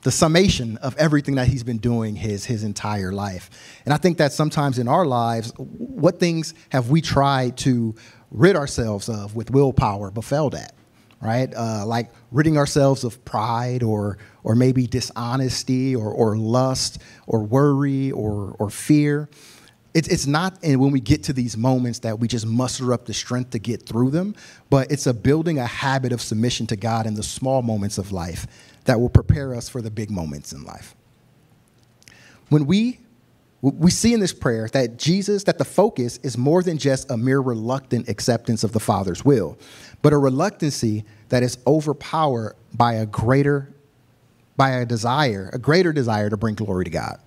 the 0.02 0.12
summation 0.12 0.78
of 0.78 0.96
everything 0.98 1.36
that 1.36 1.48
he's 1.48 1.64
been 1.64 1.78
doing 1.78 2.16
his 2.16 2.46
his 2.46 2.64
entire 2.64 3.12
life. 3.12 3.50
And 3.86 3.94
I 3.94 3.98
think 3.98 4.18
that 4.18 4.34
sometimes 4.34 4.80
in 4.80 4.88
our 4.88 5.06
lives, 5.06 5.52
what 5.58 6.20
things 6.20 6.54
have 6.70 6.90
we 6.90 7.02
tried 7.02 7.58
to 7.58 7.96
rid 8.32 8.56
ourselves 8.56 9.10
of 9.10 9.36
with 9.36 9.52
willpower 9.52 10.12
but 10.12 10.24
failed 10.24 10.56
at? 10.56 10.74
Right, 11.20 11.52
uh, 11.56 11.84
like 11.84 12.12
ridding 12.32 12.60
ourselves 12.60 13.04
of 13.04 13.26
pride, 13.26 13.82
or 13.82 14.20
or 14.44 14.54
maybe 14.54 14.86
dishonesty, 14.86 15.96
or 15.96 16.12
or 16.12 16.38
lust, 16.38 17.00
or 17.26 17.44
worry, 17.44 18.12
or 18.12 18.56
or 18.60 18.70
fear 18.70 19.28
it's, 19.98 20.08
it's 20.10 20.28
not 20.28 20.60
and 20.62 20.80
when 20.80 20.92
we 20.92 21.00
get 21.00 21.24
to 21.24 21.34
these 21.34 21.58
moments 21.58 21.98
that 22.00 22.20
we 22.20 22.28
just 22.28 22.46
muster 22.46 22.94
up 22.94 23.06
the 23.06 23.16
strength 23.16 23.50
to 23.50 23.60
get 23.60 23.84
through 23.84 24.12
them, 24.12 24.36
but 24.70 24.92
it's 24.92 25.08
a 25.08 25.14
building 25.14 25.58
a 25.58 25.66
habit 25.66 26.12
of 26.12 26.22
submission 26.22 26.68
to 26.68 26.76
God 26.76 27.08
in 27.08 27.16
the 27.16 27.24
small 27.24 27.64
moments 27.64 27.98
of 27.98 28.12
life 28.12 28.46
that 28.86 29.00
will 29.00 29.10
prepare 29.10 29.56
us 29.56 29.68
for 29.68 29.82
the 29.82 29.90
big 29.90 30.12
moments 30.12 30.54
in 30.54 30.64
life. 30.64 30.96
When 32.50 32.68
we 32.68 33.00
we 33.62 33.90
see 33.90 34.14
in 34.14 34.20
this 34.20 34.34
prayer 34.34 34.68
that 34.68 34.98
Jesus, 35.00 35.46
that 35.46 35.58
the 35.58 35.66
focus 35.66 36.18
is 36.18 36.38
more 36.38 36.62
than 36.62 36.78
just 36.78 37.10
a 37.10 37.18
mere 37.18 37.40
reluctant 37.40 38.08
acceptance 38.08 38.64
of 38.64 38.74
the 38.74 38.80
Father's 38.80 39.26
will, 39.26 39.58
but 40.04 40.14
a 40.14 40.18
reluctancy 40.18 41.06
that 41.30 41.42
is 41.42 41.58
overpowered 41.66 42.56
by 42.72 42.94
a 42.94 43.08
greater, 43.08 43.74
by 44.58 44.70
a 44.70 44.86
desire, 44.86 45.50
a 45.54 45.58
greater 45.58 45.92
desire 45.92 46.30
to 46.30 46.38
bring 46.38 46.54
glory 46.54 46.86
to 46.86 46.92
God. 46.92 47.20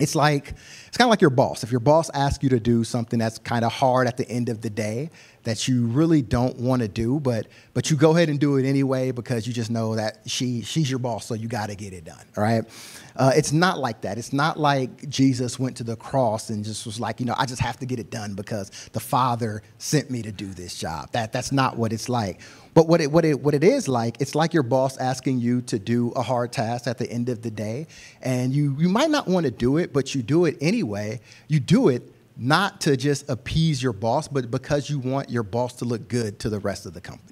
It's 0.00 0.14
like 0.14 0.54
it's 0.88 0.96
kind 0.96 1.06
of 1.06 1.10
like 1.10 1.20
your 1.20 1.30
boss. 1.30 1.62
If 1.62 1.70
your 1.70 1.80
boss 1.80 2.10
asks 2.10 2.42
you 2.42 2.48
to 2.50 2.60
do 2.60 2.84
something 2.84 3.18
that's 3.18 3.38
kind 3.38 3.64
of 3.64 3.72
hard 3.72 4.06
at 4.06 4.16
the 4.16 4.28
end 4.28 4.48
of 4.48 4.60
the 4.60 4.70
day 4.70 5.10
that 5.44 5.68
you 5.68 5.86
really 5.86 6.22
don't 6.22 6.56
want 6.56 6.82
to 6.82 6.88
do, 6.88 7.20
but 7.20 7.46
but 7.74 7.90
you 7.90 7.96
go 7.96 8.14
ahead 8.16 8.28
and 8.28 8.38
do 8.40 8.56
it 8.56 8.66
anyway 8.66 9.10
because 9.10 9.46
you 9.46 9.52
just 9.52 9.70
know 9.70 9.96
that 9.96 10.18
she 10.26 10.62
she's 10.62 10.90
your 10.90 10.98
boss, 10.98 11.26
so 11.26 11.34
you 11.34 11.48
got 11.48 11.68
to 11.68 11.74
get 11.74 11.92
it 11.92 12.04
done. 12.04 12.24
Right. 12.36 12.64
Uh, 13.16 13.32
it's 13.34 13.52
not 13.52 13.78
like 13.78 14.00
that. 14.02 14.18
It's 14.18 14.32
not 14.32 14.58
like 14.58 15.08
Jesus 15.08 15.58
went 15.58 15.76
to 15.78 15.84
the 15.84 15.96
cross 15.96 16.50
and 16.50 16.64
just 16.64 16.86
was 16.86 16.98
like, 17.00 17.20
you 17.20 17.26
know, 17.26 17.34
I 17.36 17.46
just 17.46 17.60
have 17.60 17.78
to 17.78 17.86
get 17.86 17.98
it 17.98 18.10
done 18.10 18.34
because 18.34 18.70
the 18.92 19.00
Father 19.00 19.62
sent 19.78 20.10
me 20.10 20.22
to 20.22 20.32
do 20.32 20.46
this 20.46 20.76
job. 20.78 21.12
That 21.12 21.32
that's 21.32 21.52
not 21.52 21.76
what 21.76 21.92
it's 21.92 22.08
like. 22.08 22.40
But 22.74 22.88
what 22.88 23.00
it, 23.00 23.12
what, 23.12 23.24
it, 23.24 23.40
what 23.40 23.54
it 23.54 23.64
is 23.64 23.86
like, 23.86 24.20
it's 24.20 24.34
like 24.34 24.54
your 24.54 24.62
boss 24.62 24.96
asking 24.96 25.40
you 25.40 25.60
to 25.62 25.78
do 25.78 26.10
a 26.12 26.22
hard 26.22 26.52
task 26.52 26.86
at 26.86 26.98
the 26.98 27.10
end 27.10 27.28
of 27.28 27.42
the 27.42 27.50
day. 27.50 27.86
And 28.22 28.52
you, 28.52 28.74
you 28.78 28.88
might 28.88 29.10
not 29.10 29.28
want 29.28 29.44
to 29.44 29.52
do 29.52 29.76
it, 29.76 29.92
but 29.92 30.14
you 30.14 30.22
do 30.22 30.46
it 30.46 30.56
anyway. 30.60 31.20
You 31.48 31.60
do 31.60 31.88
it 31.88 32.10
not 32.36 32.80
to 32.82 32.96
just 32.96 33.28
appease 33.28 33.82
your 33.82 33.92
boss, 33.92 34.26
but 34.26 34.50
because 34.50 34.88
you 34.88 34.98
want 34.98 35.30
your 35.30 35.42
boss 35.42 35.74
to 35.74 35.84
look 35.84 36.08
good 36.08 36.38
to 36.40 36.48
the 36.48 36.58
rest 36.58 36.86
of 36.86 36.94
the 36.94 37.00
company, 37.00 37.31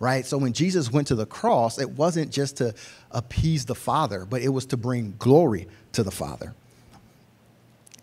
right? 0.00 0.24
So 0.24 0.38
when 0.38 0.52
Jesus 0.52 0.92
went 0.92 1.08
to 1.08 1.14
the 1.14 1.26
cross, 1.26 1.78
it 1.78 1.90
wasn't 1.90 2.30
just 2.30 2.58
to 2.58 2.74
appease 3.10 3.64
the 3.64 3.74
Father, 3.74 4.24
but 4.24 4.42
it 4.42 4.48
was 4.48 4.66
to 4.66 4.76
bring 4.76 5.14
glory 5.18 5.68
to 5.92 6.02
the 6.02 6.10
Father. 6.10 6.54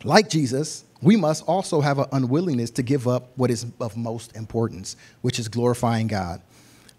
Like 0.04 0.30
Jesus, 0.30 0.84
we 1.02 1.16
must 1.16 1.44
also 1.48 1.82
have 1.82 2.00
an 2.00 2.06
unwillingness 2.12 2.72
to 2.72 2.84
give 2.84 3.08
up 3.08 3.30
what 3.36 3.50
is 3.50 3.66
of 3.80 3.98
most 3.98 4.36
importance, 4.36 4.96
which 5.22 5.40
is 5.40 5.48
glorifying 5.48 6.08
God 6.08 6.42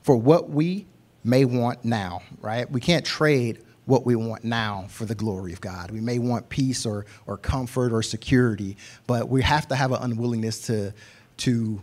for 0.03 0.17
what 0.17 0.50
we 0.50 0.87
may 1.25 1.45
want 1.45 1.85
now, 1.85 2.23
right? 2.41 2.71
We 2.71 2.81
can't 2.81 3.05
trade 3.05 3.59
what 3.85 4.05
we 4.05 4.17
want 4.17 4.45
now 4.45 4.87
for 4.88 5.05
the 5.05 5.15
glory 5.15 5.53
of 5.53 5.61
God. 5.61 5.91
We 5.91 6.00
may 6.00 6.19
want 6.19 6.49
peace 6.49 6.87
or, 6.87 7.07
or 7.26 7.37
comfort 7.37 7.93
or 7.93 8.03
security, 8.03 8.76
but 9.07 9.29
we 9.29 9.43
have 9.43 9.69
to 9.69 9.76
have 9.76 9.93
an 9.93 10.03
unwillingness 10.03 10.67
to, 10.67 10.93
to 11.38 11.83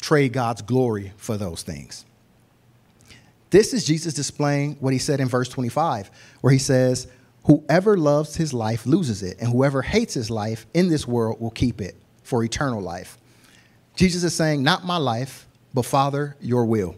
trade 0.00 0.32
God's 0.32 0.62
glory 0.62 1.12
for 1.16 1.36
those 1.36 1.62
things. 1.62 2.04
This 3.50 3.72
is 3.72 3.84
Jesus 3.84 4.14
displaying 4.14 4.76
what 4.80 4.92
he 4.92 4.98
said 4.98 5.20
in 5.20 5.28
verse 5.28 5.48
25, 5.48 6.10
where 6.40 6.52
he 6.52 6.58
says, 6.58 7.06
Whoever 7.44 7.96
loves 7.96 8.36
his 8.36 8.52
life 8.52 8.84
loses 8.84 9.22
it, 9.22 9.38
and 9.40 9.50
whoever 9.50 9.80
hates 9.82 10.14
his 10.14 10.30
life 10.30 10.66
in 10.74 10.88
this 10.88 11.08
world 11.08 11.40
will 11.40 11.50
keep 11.50 11.80
it 11.80 11.96
for 12.22 12.44
eternal 12.44 12.80
life. 12.80 13.16
Jesus 13.96 14.22
is 14.22 14.34
saying, 14.34 14.62
Not 14.62 14.84
my 14.84 14.98
life, 14.98 15.48
but 15.72 15.86
Father, 15.86 16.36
your 16.40 16.66
will. 16.66 16.94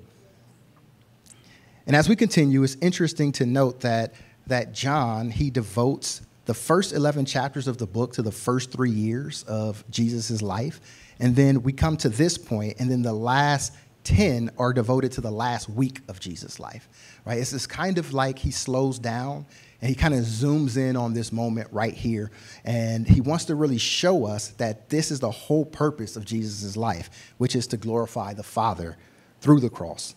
And 1.87 1.95
as 1.97 2.09
we 2.09 2.17
continue, 2.17 2.63
it's 2.63 2.77
interesting 2.81 3.33
to 3.33 3.47
note 3.47 3.81
that, 3.81 4.15
that 4.47 4.73
John, 4.73 5.31
he 5.31 5.51
devotes 5.51 6.23
the 6.47 6.55
first 6.55 6.93
11 6.93 7.27
chapters 7.27 7.69
of 7.69 7.79
the 7.79 7.87
book 7.87 8.13
to 8.15 8.23
the 8.23 8.33
first 8.33 8.73
three 8.73 8.91
years 8.91 9.45
of 9.45 9.85
Jesus' 9.89 10.43
life. 10.43 10.81
And 11.21 11.37
then 11.37 11.63
we 11.63 11.73
come 11.73 11.97
to 11.99 12.09
this 12.09 12.37
point, 12.37 12.77
and 12.81 12.91
then 12.91 13.03
the 13.03 13.13
last 13.13 13.73
10 14.05 14.51
are 14.59 14.73
devoted 14.73 15.13
to 15.13 15.21
the 15.21 15.31
last 15.31 15.69
week 15.69 16.01
of 16.09 16.21
Jesus' 16.21 16.59
life, 16.59 16.89
right? 17.25 17.39
It's 17.39 17.51
this 17.51 17.67
kind 17.67 17.99
of 17.99 18.13
like 18.13 18.39
he 18.39 18.51
slows 18.51 18.99
down 18.99 19.47
and 19.81 19.89
he 19.89 19.95
kind 19.95 20.15
of 20.15 20.21
zooms 20.21 20.77
in 20.77 20.97
on 20.97 21.15
this 21.15 21.33
moment 21.33 21.69
right 21.73 21.95
here. 21.95 22.31
And 22.65 23.07
he 23.07 23.21
wants 23.21 23.47
to 23.47 23.55
really 23.55 23.79
show 23.79 24.27
us 24.27 24.49
that 24.59 24.89
this 24.91 25.11
is 25.11 25.21
the 25.21 25.31
whole 25.31 25.65
purpose 25.65 26.17
of 26.17 26.25
Jesus' 26.25 26.77
life, 26.77 27.11
which 27.39 27.57
is 27.57 27.67
to 27.69 27.77
glorify 27.77 28.35
the 28.35 28.43
Father 28.43 28.97
through 29.41 29.61
the 29.61 29.71
cross. 29.71 30.15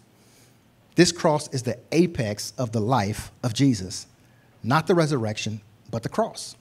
This 0.95 1.11
cross 1.11 1.47
is 1.53 1.63
the 1.63 1.79
apex 1.91 2.53
of 2.57 2.71
the 2.71 2.81
life 2.81 3.31
of 3.41 3.53
Jesus, 3.53 4.07
not 4.63 4.87
the 4.87 4.95
resurrection, 4.95 5.61
but 5.89 6.03
the 6.03 6.09
cross. 6.09 6.55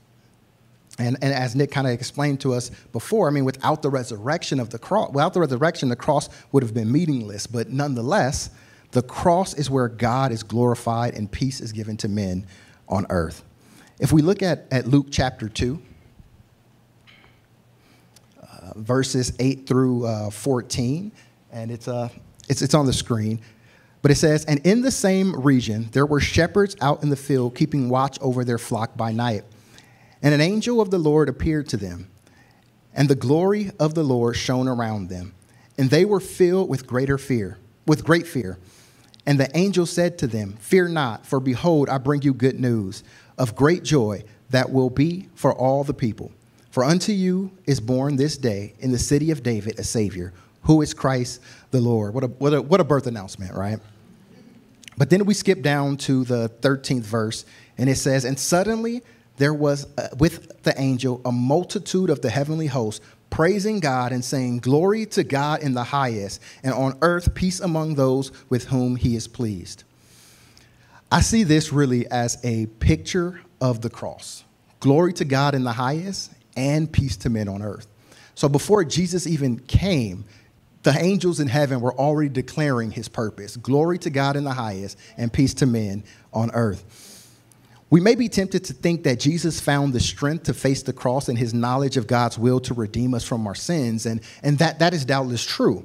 And, 0.99 1.17
and 1.23 1.33
as 1.33 1.57
Nick 1.57 1.71
kind 1.71 1.87
of 1.87 1.93
explained 1.93 2.41
to 2.41 2.53
us 2.53 2.71
before, 2.93 3.29
I 3.29 3.31
mean, 3.31 3.45
without 3.45 3.83
the 3.83 3.89
resurrection 3.89 4.61
of 4.61 4.71
the 4.71 4.79
cross, 4.79 5.11
without 5.11 5.33
the 5.33 5.41
resurrection, 5.41 5.89
the 5.89 5.97
cross 5.97 6.29
would 6.53 6.63
have 6.63 6.75
been 6.75 6.93
meaningless. 6.93 7.47
But 7.47 7.71
nonetheless, 7.71 8.51
the 8.91 9.03
cross 9.03 9.55
is 9.55 9.71
where 9.71 9.89
God 9.89 10.33
is 10.33 10.43
glorified 10.43 11.15
and 11.15 11.31
peace 11.31 11.61
is 11.61 11.73
given 11.73 11.97
to 11.99 12.09
men 12.09 12.47
on 12.89 13.07
earth. 13.09 13.43
If 13.99 14.13
we 14.13 14.21
look 14.21 14.43
at, 14.43 14.67
at 14.71 14.87
Luke 14.87 15.07
chapter 15.11 15.49
2, 15.49 15.81
uh, 18.43 18.73
verses 18.77 19.33
8 19.39 19.67
through 19.67 20.07
uh, 20.07 20.31
14, 20.31 21.11
and 21.53 21.71
it's, 21.71 21.89
uh, 21.89 22.09
it's, 22.49 22.61
it's 22.61 22.75
on 22.75 22.85
the 22.85 22.93
screen. 22.93 23.41
But 24.03 24.11
it 24.11 24.17
says, 24.17 24.45
And 24.45 24.59
in 24.67 24.83
the 24.83 24.91
same 24.91 25.41
region, 25.41 25.89
there 25.93 26.05
were 26.05 26.21
shepherds 26.21 26.77
out 26.81 27.03
in 27.03 27.09
the 27.09 27.17
field 27.17 27.55
keeping 27.55 27.89
watch 27.89 28.19
over 28.21 28.45
their 28.45 28.59
flock 28.59 28.97
by 28.97 29.13
night. 29.13 29.45
And 30.23 30.33
an 30.33 30.41
angel 30.41 30.81
of 30.81 30.91
the 30.91 30.99
Lord 30.99 31.29
appeared 31.29 31.69
to 31.71 31.77
them, 31.77 32.09
and 32.95 33.09
the 33.09 33.17
glory 33.17 33.73
of 33.81 33.95
the 33.95 34.05
Lord 34.05 34.37
shone 34.37 34.69
around 34.69 35.09
them, 35.09 35.35
and 35.77 35.91
they 35.91 36.05
were 36.05 36.21
filled 36.21 36.69
with 36.69 36.87
greater 36.87 37.19
fear, 37.19 37.59
with 37.87 38.05
great 38.05 38.27
fear. 38.27 38.59
And 39.27 39.39
the 39.39 39.57
angel 39.57 39.87
said 39.87 40.19
to 40.19 40.27
them, 40.27 40.55
Fear 40.61 40.89
not, 40.89 41.27
for 41.27 41.41
behold, 41.41 41.89
I 41.89 41.99
bring 41.99 42.23
you 42.23 42.35
good 42.35 42.59
news 42.61 43.03
of 43.39 43.57
great 43.57 43.83
joy 43.83 44.25
that 44.51 44.71
will 44.71 44.91
be 44.91 45.29
for 45.35 45.53
all 45.53 45.85
the 45.85 45.95
people. 45.95 46.33
For 46.71 46.85
unto 46.85 47.13
you 47.13 47.51
is 47.67 47.81
born 47.81 48.17
this 48.17 48.37
day 48.37 48.75
in 48.79 48.93
the 48.93 48.99
city 48.99 49.31
of 49.31 49.43
David 49.43 49.79
a 49.79 49.85
Savior, 49.85 50.33
who 50.63 50.83
is 50.83 50.95
Christ 50.95 51.41
the 51.71 51.81
Lord. 51.81 52.15
What 52.15 52.25
a, 52.25 52.27
what 52.29 52.55
a, 52.55 52.63
what 52.63 52.81
a 52.81 52.85
birth 52.85 53.07
announcement, 53.07 53.55
right? 53.55 53.79
But 54.97 55.11
then 55.11 55.25
we 55.25 55.35
skip 55.35 55.63
down 55.63 55.97
to 55.99 56.25
the 56.25 56.51
13th 56.61 57.03
verse, 57.03 57.45
and 57.79 57.89
it 57.89 57.97
says, 57.97 58.25
And 58.25 58.39
suddenly 58.39 59.03
there 59.37 59.55
was 59.55 59.87
uh, 59.99 60.09
with 60.19 60.63
the 60.63 60.79
angel 60.81 61.21
a 61.25 61.33
multitude 61.33 62.11
of 62.11 62.21
the 62.23 62.31
heavenly 62.31 62.67
hosts 62.67 63.05
praising 63.31 63.81
God 63.81 64.13
and 64.13 64.25
saying, 64.25 64.59
Glory 64.59 65.07
to 65.07 65.25
God 65.25 65.63
in 65.63 65.75
the 65.75 65.85
highest, 65.85 66.41
and 66.63 66.73
on 66.75 66.99
earth 67.03 67.35
peace 67.35 67.61
among 67.61 67.95
those 67.95 68.31
with 68.49 68.67
whom 68.67 68.97
he 68.97 69.17
is 69.17 69.27
pleased. 69.27 69.85
I 71.11 71.21
see 71.21 71.43
this 71.43 71.73
really 71.73 72.07
as 72.11 72.39
a 72.45 72.67
picture 72.67 73.41
of 73.61 73.81
the 73.81 73.91
cross. 73.91 74.45
Glory 74.81 75.13
to 75.15 75.25
God 75.25 75.55
in 75.55 75.65
the 75.65 75.73
highest, 75.73 76.33
and 76.57 76.93
peace 76.93 77.17
to 77.19 77.31
men 77.31 77.49
on 77.49 77.63
earth. 77.63 77.87
So 78.35 78.49
before 78.49 78.85
Jesus 78.85 79.27
even 79.27 79.59
came, 79.59 80.25
the 80.83 80.97
angels 80.99 81.41
in 81.41 81.49
heaven 81.49 81.81
were 81.81 81.95
already 81.95 82.29
declaring 82.29 82.91
his 82.91 83.09
purpose 83.09 83.57
glory 83.57 83.99
to 83.99 84.11
God 84.11 84.37
in 84.37 84.45
the 84.45 84.53
highest, 84.53 84.99
and 85.17 85.33
peace 85.33 85.55
to 85.55 85.67
men 85.67 86.05
on 86.33 86.51
earth. 86.53 87.02
We 87.93 88.01
may 88.01 88.15
be 88.15 88.31
tempted 88.31 88.65
to 88.65 88.73
think 88.73 89.03
that 89.03 89.21
Jesus 89.21 89.61
found 89.61 89.93
the 89.93 90.01
strength 90.01 90.45
to 90.45 90.55
face 90.55 90.83
the 90.83 90.95
cross 90.95 91.29
and 91.29 91.37
his 91.37 91.53
knowledge 91.53 91.99
of 91.99 92.07
God's 92.07 92.39
will 92.39 92.59
to 92.61 92.73
redeem 92.73 93.13
us 93.13 93.23
from 93.23 93.47
our 93.47 93.55
sins, 93.55 94.07
and, 94.07 94.23
and 94.43 94.59
that, 94.61 94.79
that 94.79 94.95
is 94.95 95.05
doubtless 95.05 95.45
true. 95.45 95.85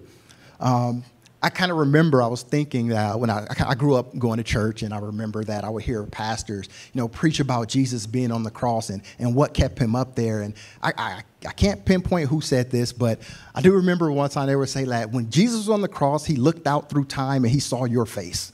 Um, 0.62 1.04
I 1.44 1.50
kind 1.50 1.70
of 1.70 1.78
remember 1.78 2.24
I 2.24 2.28
was 2.28 2.44
thinking 2.44 2.88
that 2.88 3.20
when 3.20 3.30
I, 3.30 3.46
I 3.60 3.76
grew 3.76 3.96
up 3.96 4.18
going 4.18 4.38
to 4.38 4.44
church, 4.46 4.84
and 4.84 4.94
I 4.94 5.00
remember 5.00 5.44
that 5.44 5.66
I 5.66 5.70
would 5.70 5.84
hear 5.84 6.06
pastors, 6.06 6.70
you 6.94 7.02
know, 7.02 7.10
preach 7.10 7.42
about 7.42 7.68
Jesus 7.68 8.08
being 8.08 8.32
on 8.32 8.44
the 8.44 8.52
cross 8.52 8.90
and, 8.90 9.02
and 9.20 9.36
what 9.36 9.54
kept 9.54 9.78
him 9.78 9.94
up 9.94 10.16
there. 10.16 10.44
And 10.44 10.54
I, 10.82 10.94
I, 10.98 11.24
I 11.46 11.52
can't 11.52 11.84
pinpoint 11.84 12.30
who 12.30 12.40
said 12.40 12.72
this, 12.72 12.94
but 12.94 13.20
I 13.54 13.60
do 13.60 13.74
remember 13.74 14.10
time 14.30 14.48
they 14.48 14.56
would 14.56 14.70
say 14.70 14.86
that 14.86 15.12
when 15.12 15.30
Jesus 15.30 15.58
was 15.58 15.70
on 15.70 15.82
the 15.82 15.90
cross, 15.90 16.24
he 16.24 16.38
looked 16.38 16.68
out 16.68 16.90
through 16.90 17.04
time 17.04 17.44
and 17.44 17.52
he 17.52 17.60
saw 17.60 17.84
your 17.84 18.06
face. 18.06 18.54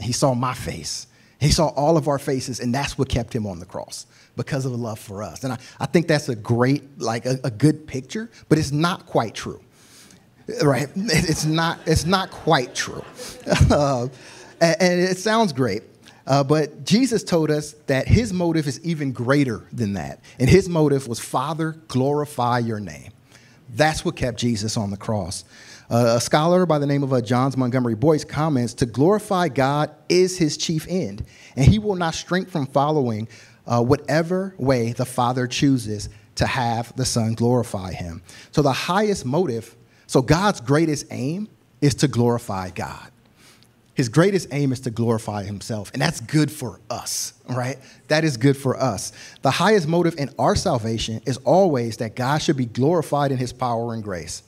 He 0.00 0.12
saw 0.12 0.34
my 0.34 0.54
face. 0.54 1.08
He 1.42 1.50
saw 1.50 1.68
all 1.68 1.96
of 1.96 2.06
our 2.06 2.20
faces, 2.20 2.60
and 2.60 2.72
that's 2.72 2.96
what 2.96 3.08
kept 3.08 3.34
him 3.34 3.46
on 3.48 3.58
the 3.58 3.66
cross 3.66 4.06
because 4.36 4.64
of 4.64 4.70
the 4.70 4.78
love 4.78 5.00
for 5.00 5.24
us. 5.24 5.42
And 5.42 5.52
I, 5.52 5.58
I 5.80 5.86
think 5.86 6.06
that's 6.06 6.28
a 6.28 6.36
great, 6.36 7.00
like 7.00 7.26
a, 7.26 7.40
a 7.42 7.50
good 7.50 7.86
picture, 7.86 8.30
but 8.48 8.58
it's 8.58 8.70
not 8.70 9.06
quite 9.06 9.34
true. 9.34 9.60
Right? 10.62 10.88
It's 10.96 11.44
not, 11.44 11.80
it's 11.84 12.06
not 12.06 12.30
quite 12.30 12.74
true. 12.74 13.04
Uh, 13.70 14.08
and, 14.60 14.76
and, 14.80 15.00
it 15.00 15.18
sounds 15.18 15.52
great. 15.52 15.82
Uh, 16.28 16.44
but 16.44 16.84
Jesus 16.84 17.24
told 17.24 17.50
us 17.50 17.72
that 17.88 18.06
his 18.06 18.32
motive 18.32 18.68
is 18.68 18.78
even 18.84 19.10
greater 19.10 19.66
than 19.72 19.94
that. 19.94 20.20
And 20.38 20.48
his 20.48 20.68
motive 20.68 21.08
was, 21.08 21.18
Father, 21.18 21.72
glorify 21.88 22.60
your 22.60 22.78
name. 22.78 23.10
That's 23.74 24.04
what 24.04 24.14
kept 24.14 24.38
Jesus 24.38 24.76
on 24.76 24.90
the 24.90 24.96
cross. 24.96 25.44
Uh, 25.90 26.14
a 26.16 26.20
scholar 26.20 26.64
by 26.64 26.78
the 26.78 26.86
name 26.86 27.02
of 27.02 27.12
uh, 27.12 27.20
James 27.20 27.56
Montgomery 27.56 27.94
Boice 27.94 28.24
comments 28.24 28.74
to 28.74 28.86
glorify 28.86 29.48
God 29.48 29.90
is 30.08 30.38
his 30.38 30.56
chief 30.56 30.86
end, 30.88 31.24
and 31.56 31.66
he 31.66 31.78
will 31.78 31.96
not 31.96 32.14
shrink 32.14 32.48
from 32.48 32.66
following 32.66 33.28
uh, 33.66 33.82
whatever 33.82 34.54
way 34.58 34.92
the 34.92 35.04
Father 35.04 35.46
chooses 35.46 36.08
to 36.36 36.46
have 36.46 36.94
the 36.96 37.04
Son 37.04 37.34
glorify 37.34 37.92
him. 37.92 38.22
So, 38.52 38.62
the 38.62 38.72
highest 38.72 39.26
motive, 39.26 39.76
so 40.06 40.22
God's 40.22 40.60
greatest 40.60 41.06
aim 41.10 41.48
is 41.80 41.94
to 41.96 42.08
glorify 42.08 42.70
God. 42.70 43.10
His 43.94 44.08
greatest 44.08 44.48
aim 44.52 44.72
is 44.72 44.80
to 44.80 44.90
glorify 44.90 45.44
himself, 45.44 45.90
and 45.92 46.00
that's 46.00 46.20
good 46.20 46.50
for 46.50 46.80
us, 46.88 47.34
right? 47.46 47.76
That 48.08 48.24
is 48.24 48.38
good 48.38 48.56
for 48.56 48.80
us. 48.80 49.12
The 49.42 49.50
highest 49.50 49.86
motive 49.86 50.14
in 50.16 50.30
our 50.38 50.56
salvation 50.56 51.20
is 51.26 51.36
always 51.38 51.98
that 51.98 52.16
God 52.16 52.38
should 52.38 52.56
be 52.56 52.64
glorified 52.64 53.32
in 53.32 53.36
his 53.36 53.52
power 53.52 53.92
and 53.92 54.02
grace. 54.02 54.42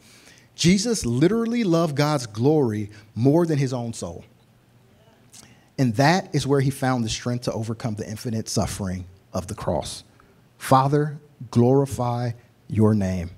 Jesus 0.54 1.04
literally 1.04 1.64
loved 1.64 1.96
God's 1.96 2.26
glory 2.26 2.90
more 3.14 3.46
than 3.46 3.58
his 3.58 3.72
own 3.72 3.92
soul. 3.92 4.24
And 5.78 5.94
that 5.96 6.32
is 6.34 6.46
where 6.46 6.60
he 6.60 6.70
found 6.70 7.04
the 7.04 7.08
strength 7.08 7.44
to 7.44 7.52
overcome 7.52 7.96
the 7.96 8.08
infinite 8.08 8.48
suffering 8.48 9.06
of 9.32 9.48
the 9.48 9.54
cross. 9.54 10.04
Father, 10.56 11.18
glorify 11.50 12.32
your 12.68 12.94
name. 12.94 13.30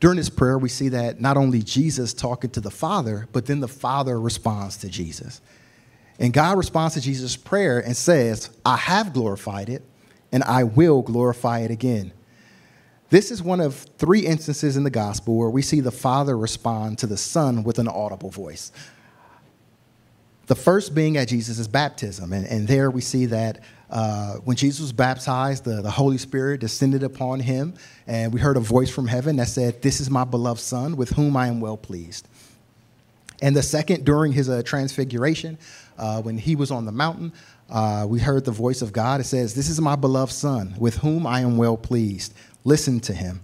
During 0.00 0.16
this 0.16 0.30
prayer, 0.30 0.56
we 0.56 0.70
see 0.70 0.88
that 0.88 1.20
not 1.20 1.36
only 1.36 1.62
Jesus 1.62 2.14
talking 2.14 2.48
to 2.50 2.60
the 2.60 2.70
Father, 2.70 3.28
but 3.32 3.44
then 3.44 3.60
the 3.60 3.68
Father 3.68 4.18
responds 4.18 4.78
to 4.78 4.88
Jesus. 4.88 5.42
And 6.18 6.32
God 6.32 6.56
responds 6.56 6.94
to 6.94 7.02
Jesus' 7.02 7.36
prayer 7.36 7.78
and 7.78 7.94
says, 7.94 8.50
I 8.64 8.76
have 8.76 9.12
glorified 9.12 9.68
it, 9.68 9.82
and 10.32 10.42
I 10.44 10.64
will 10.64 11.02
glorify 11.02 11.60
it 11.60 11.70
again. 11.70 12.12
This 13.10 13.32
is 13.32 13.42
one 13.42 13.60
of 13.60 13.74
three 13.98 14.20
instances 14.20 14.76
in 14.76 14.84
the 14.84 14.90
gospel 14.90 15.36
where 15.36 15.50
we 15.50 15.62
see 15.62 15.80
the 15.80 15.90
Father 15.90 16.38
respond 16.38 16.98
to 16.98 17.08
the 17.08 17.16
Son 17.16 17.64
with 17.64 17.80
an 17.80 17.88
audible 17.88 18.30
voice. 18.30 18.70
The 20.46 20.54
first 20.54 20.94
being 20.94 21.16
at 21.16 21.28
Jesus' 21.28 21.66
baptism. 21.66 22.32
And, 22.32 22.46
and 22.46 22.68
there 22.68 22.88
we 22.88 23.00
see 23.00 23.26
that 23.26 23.62
uh, 23.90 24.34
when 24.44 24.56
Jesus 24.56 24.80
was 24.80 24.92
baptized, 24.92 25.64
the, 25.64 25.82
the 25.82 25.90
Holy 25.90 26.18
Spirit 26.18 26.60
descended 26.60 27.02
upon 27.02 27.40
him, 27.40 27.74
and 28.06 28.32
we 28.32 28.38
heard 28.38 28.56
a 28.56 28.60
voice 28.60 28.90
from 28.90 29.08
heaven 29.08 29.36
that 29.36 29.48
said, 29.48 29.82
This 29.82 30.00
is 30.00 30.08
my 30.08 30.22
beloved 30.22 30.60
Son, 30.60 30.96
with 30.96 31.10
whom 31.10 31.36
I 31.36 31.48
am 31.48 31.60
well 31.60 31.76
pleased. 31.76 32.28
And 33.42 33.56
the 33.56 33.62
second, 33.62 34.04
during 34.04 34.32
his 34.32 34.48
uh, 34.48 34.62
transfiguration, 34.64 35.58
uh, 35.98 36.22
when 36.22 36.38
he 36.38 36.54
was 36.54 36.70
on 36.70 36.84
the 36.84 36.92
mountain, 36.92 37.32
uh, 37.68 38.06
we 38.08 38.20
heard 38.20 38.44
the 38.44 38.52
voice 38.52 38.82
of 38.82 38.92
God. 38.92 39.20
It 39.20 39.24
says, 39.24 39.54
This 39.54 39.68
is 39.68 39.80
my 39.80 39.96
beloved 39.96 40.32
Son, 40.32 40.74
with 40.78 40.98
whom 40.98 41.26
I 41.26 41.40
am 41.40 41.56
well 41.56 41.76
pleased. 41.76 42.34
Listen 42.64 43.00
to 43.00 43.12
him. 43.12 43.40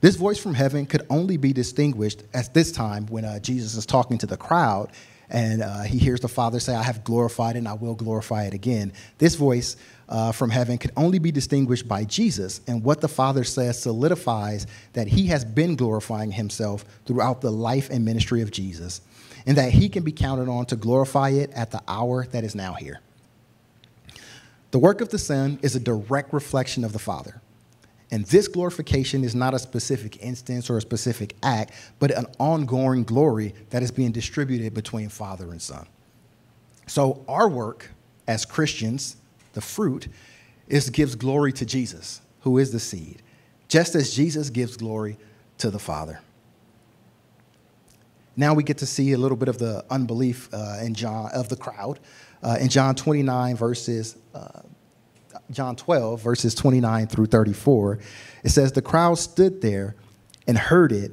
This 0.00 0.16
voice 0.16 0.38
from 0.38 0.54
heaven 0.54 0.86
could 0.86 1.06
only 1.10 1.36
be 1.36 1.52
distinguished 1.52 2.22
at 2.32 2.54
this 2.54 2.72
time 2.72 3.06
when 3.06 3.24
uh, 3.24 3.38
Jesus 3.38 3.76
is 3.76 3.84
talking 3.84 4.16
to 4.18 4.26
the 4.26 4.36
crowd 4.36 4.90
and 5.30 5.62
uh, 5.62 5.82
he 5.82 5.98
hears 5.98 6.20
the 6.20 6.28
Father 6.28 6.58
say, 6.58 6.74
I 6.74 6.82
have 6.82 7.04
glorified 7.04 7.54
it 7.54 7.60
and 7.60 7.68
I 7.68 7.74
will 7.74 7.94
glorify 7.94 8.44
it 8.44 8.54
again. 8.54 8.92
This 9.18 9.36
voice 9.36 9.76
uh, 10.08 10.32
from 10.32 10.50
heaven 10.50 10.76
could 10.76 10.90
only 10.96 11.20
be 11.20 11.30
distinguished 11.30 11.86
by 11.86 12.04
Jesus, 12.04 12.60
and 12.66 12.82
what 12.82 13.00
the 13.00 13.08
Father 13.08 13.44
says 13.44 13.80
solidifies 13.80 14.66
that 14.92 15.06
he 15.06 15.28
has 15.28 15.44
been 15.44 15.76
glorifying 15.76 16.32
himself 16.32 16.84
throughout 17.06 17.40
the 17.40 17.52
life 17.52 17.90
and 17.90 18.04
ministry 18.04 18.42
of 18.42 18.50
Jesus, 18.50 19.02
and 19.46 19.56
that 19.56 19.70
he 19.72 19.88
can 19.88 20.02
be 20.02 20.10
counted 20.10 20.48
on 20.48 20.66
to 20.66 20.74
glorify 20.74 21.28
it 21.28 21.52
at 21.52 21.70
the 21.70 21.80
hour 21.86 22.26
that 22.32 22.42
is 22.42 22.56
now 22.56 22.72
here. 22.72 23.00
The 24.72 24.80
work 24.80 25.00
of 25.00 25.10
the 25.10 25.18
Son 25.18 25.60
is 25.62 25.76
a 25.76 25.80
direct 25.80 26.32
reflection 26.32 26.84
of 26.84 26.92
the 26.92 26.98
Father. 26.98 27.40
And 28.12 28.24
this 28.26 28.48
glorification 28.48 29.22
is 29.22 29.34
not 29.34 29.54
a 29.54 29.58
specific 29.58 30.22
instance 30.22 30.68
or 30.68 30.76
a 30.76 30.80
specific 30.80 31.36
act, 31.42 31.72
but 31.98 32.10
an 32.10 32.26
ongoing 32.38 33.04
glory 33.04 33.54
that 33.70 33.82
is 33.82 33.90
being 33.90 34.10
distributed 34.10 34.74
between 34.74 35.08
Father 35.08 35.50
and 35.50 35.62
Son. 35.62 35.86
So, 36.86 37.24
our 37.28 37.48
work 37.48 37.90
as 38.26 38.44
Christians, 38.44 39.16
the 39.52 39.60
fruit, 39.60 40.08
is 40.66 40.90
gives 40.90 41.14
glory 41.14 41.52
to 41.52 41.64
Jesus, 41.64 42.20
who 42.40 42.58
is 42.58 42.72
the 42.72 42.80
seed, 42.80 43.22
just 43.68 43.94
as 43.94 44.12
Jesus 44.12 44.50
gives 44.50 44.76
glory 44.76 45.16
to 45.58 45.70
the 45.70 45.78
Father. 45.78 46.20
Now 48.36 48.54
we 48.54 48.62
get 48.62 48.78
to 48.78 48.86
see 48.86 49.12
a 49.12 49.18
little 49.18 49.36
bit 49.36 49.48
of 49.48 49.58
the 49.58 49.84
unbelief 49.90 50.48
uh, 50.52 50.78
in 50.82 50.94
John 50.94 51.30
of 51.32 51.48
the 51.48 51.56
crowd 51.56 52.00
uh, 52.42 52.56
in 52.60 52.68
John 52.68 52.94
29 52.94 53.56
verses 53.56 54.16
uh, 54.34 54.62
John 55.50 55.76
12, 55.76 56.22
verses 56.22 56.54
29 56.54 57.06
through 57.06 57.26
34, 57.26 57.98
it 58.44 58.50
says, 58.50 58.72
The 58.72 58.82
crowd 58.82 59.18
stood 59.18 59.60
there 59.60 59.96
and 60.46 60.56
heard 60.56 60.92
it. 60.92 61.12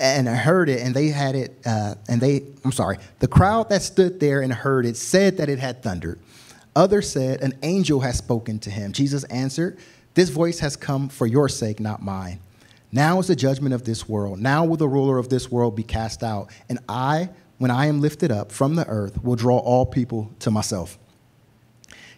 And 0.00 0.28
heard 0.28 0.68
it, 0.68 0.80
and 0.80 0.94
they 0.94 1.08
had 1.08 1.34
it, 1.34 1.58
uh, 1.66 1.96
and 2.08 2.20
they, 2.20 2.44
I'm 2.64 2.70
sorry, 2.70 2.98
the 3.18 3.26
crowd 3.26 3.68
that 3.70 3.82
stood 3.82 4.20
there 4.20 4.42
and 4.42 4.52
heard 4.52 4.86
it 4.86 4.96
said 4.96 5.38
that 5.38 5.48
it 5.48 5.58
had 5.58 5.82
thundered. 5.82 6.20
Others 6.76 7.10
said, 7.10 7.42
An 7.42 7.54
angel 7.64 7.98
has 8.00 8.16
spoken 8.16 8.60
to 8.60 8.70
him. 8.70 8.92
Jesus 8.92 9.24
answered, 9.24 9.76
This 10.14 10.28
voice 10.28 10.60
has 10.60 10.76
come 10.76 11.08
for 11.08 11.26
your 11.26 11.48
sake, 11.48 11.80
not 11.80 12.00
mine. 12.00 12.38
Now 12.92 13.18
is 13.18 13.26
the 13.26 13.34
judgment 13.34 13.74
of 13.74 13.82
this 13.82 14.08
world. 14.08 14.38
Now 14.38 14.64
will 14.64 14.76
the 14.76 14.88
ruler 14.88 15.18
of 15.18 15.28
this 15.28 15.50
world 15.50 15.74
be 15.74 15.82
cast 15.82 16.22
out. 16.22 16.50
And 16.68 16.78
I, 16.88 17.30
when 17.58 17.72
I 17.72 17.86
am 17.86 18.00
lifted 18.00 18.30
up 18.30 18.52
from 18.52 18.76
the 18.76 18.86
earth, 18.86 19.22
will 19.24 19.34
draw 19.34 19.58
all 19.58 19.84
people 19.84 20.30
to 20.38 20.52
myself. 20.52 20.96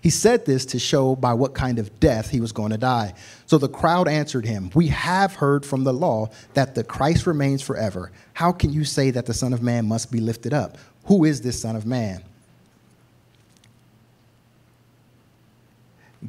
He 0.03 0.11
said 0.11 0.47
this 0.47 0.65
to 0.67 0.79
show 0.79 1.15
by 1.15 1.35
what 1.35 1.55
kind 1.55 1.79
of 1.79 2.01
death 2.01 2.31
he 2.31 2.41
was 2.41 2.53
going 2.53 2.71
to 2.71 2.79
die. 2.79 3.15
So 3.47 3.59
the 3.59 3.69
crowd 3.69 4.09
answered 4.09 4.47
him, 4.47 4.71
We 4.75 4.89
have 4.89 5.35
heard 5.35 5.67
from 5.67 5.85
the 5.85 5.93
law 5.93 6.31
that 6.55 6.75
the 6.75 6.85
Christ 6.85 7.27
remains 7.27 7.61
forever. 7.61 8.11
How 8.33 8.51
can 8.53 8.73
you 8.73 8.85
say 8.85 9.11
that 9.11 9.27
the 9.27 9.35
Son 9.35 9.53
of 9.53 9.63
Man 9.63 9.87
must 9.87 10.11
be 10.11 10.21
lifted 10.21 10.55
up? 10.55 10.79
Who 11.05 11.25
is 11.25 11.43
this 11.43 11.61
Son 11.61 11.77
of 11.77 11.85
Man? 11.85 12.23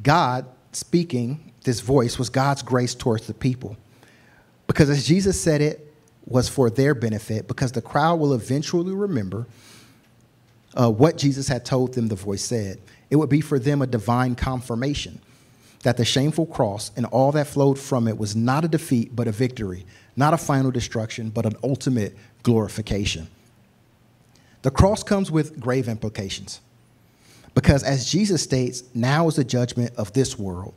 God 0.02 0.46
speaking, 0.72 1.52
this 1.64 1.80
voice 1.80 2.18
was 2.18 2.28
God's 2.28 2.62
grace 2.62 2.94
towards 2.94 3.26
the 3.26 3.34
people. 3.34 3.76
Because 4.66 4.90
as 4.90 5.06
Jesus 5.06 5.40
said 5.40 5.60
it, 5.60 5.92
was 6.26 6.48
for 6.48 6.70
their 6.70 6.94
benefit, 6.94 7.48
because 7.48 7.72
the 7.72 7.82
crowd 7.82 8.20
will 8.20 8.32
eventually 8.32 8.94
remember 8.94 9.46
uh, 10.74 10.90
what 10.90 11.18
Jesus 11.18 11.48
had 11.48 11.64
told 11.64 11.94
them 11.94 12.08
the 12.08 12.14
voice 12.14 12.42
said. 12.42 12.80
It 13.12 13.16
would 13.16 13.28
be 13.28 13.42
for 13.42 13.58
them 13.58 13.82
a 13.82 13.86
divine 13.86 14.36
confirmation 14.36 15.20
that 15.82 15.98
the 15.98 16.04
shameful 16.04 16.46
cross 16.46 16.90
and 16.96 17.04
all 17.04 17.30
that 17.32 17.46
flowed 17.46 17.78
from 17.78 18.08
it 18.08 18.16
was 18.16 18.34
not 18.34 18.64
a 18.64 18.68
defeat, 18.68 19.14
but 19.14 19.28
a 19.28 19.32
victory, 19.32 19.84
not 20.16 20.32
a 20.32 20.38
final 20.38 20.70
destruction, 20.70 21.28
but 21.28 21.44
an 21.44 21.54
ultimate 21.62 22.16
glorification. 22.42 23.28
The 24.62 24.70
cross 24.70 25.02
comes 25.02 25.30
with 25.30 25.60
grave 25.60 25.88
implications. 25.88 26.62
Because 27.54 27.82
as 27.82 28.10
Jesus 28.10 28.42
states, 28.42 28.82
now 28.94 29.28
is 29.28 29.36
the 29.36 29.44
judgment 29.44 29.92
of 29.96 30.14
this 30.14 30.38
world. 30.38 30.72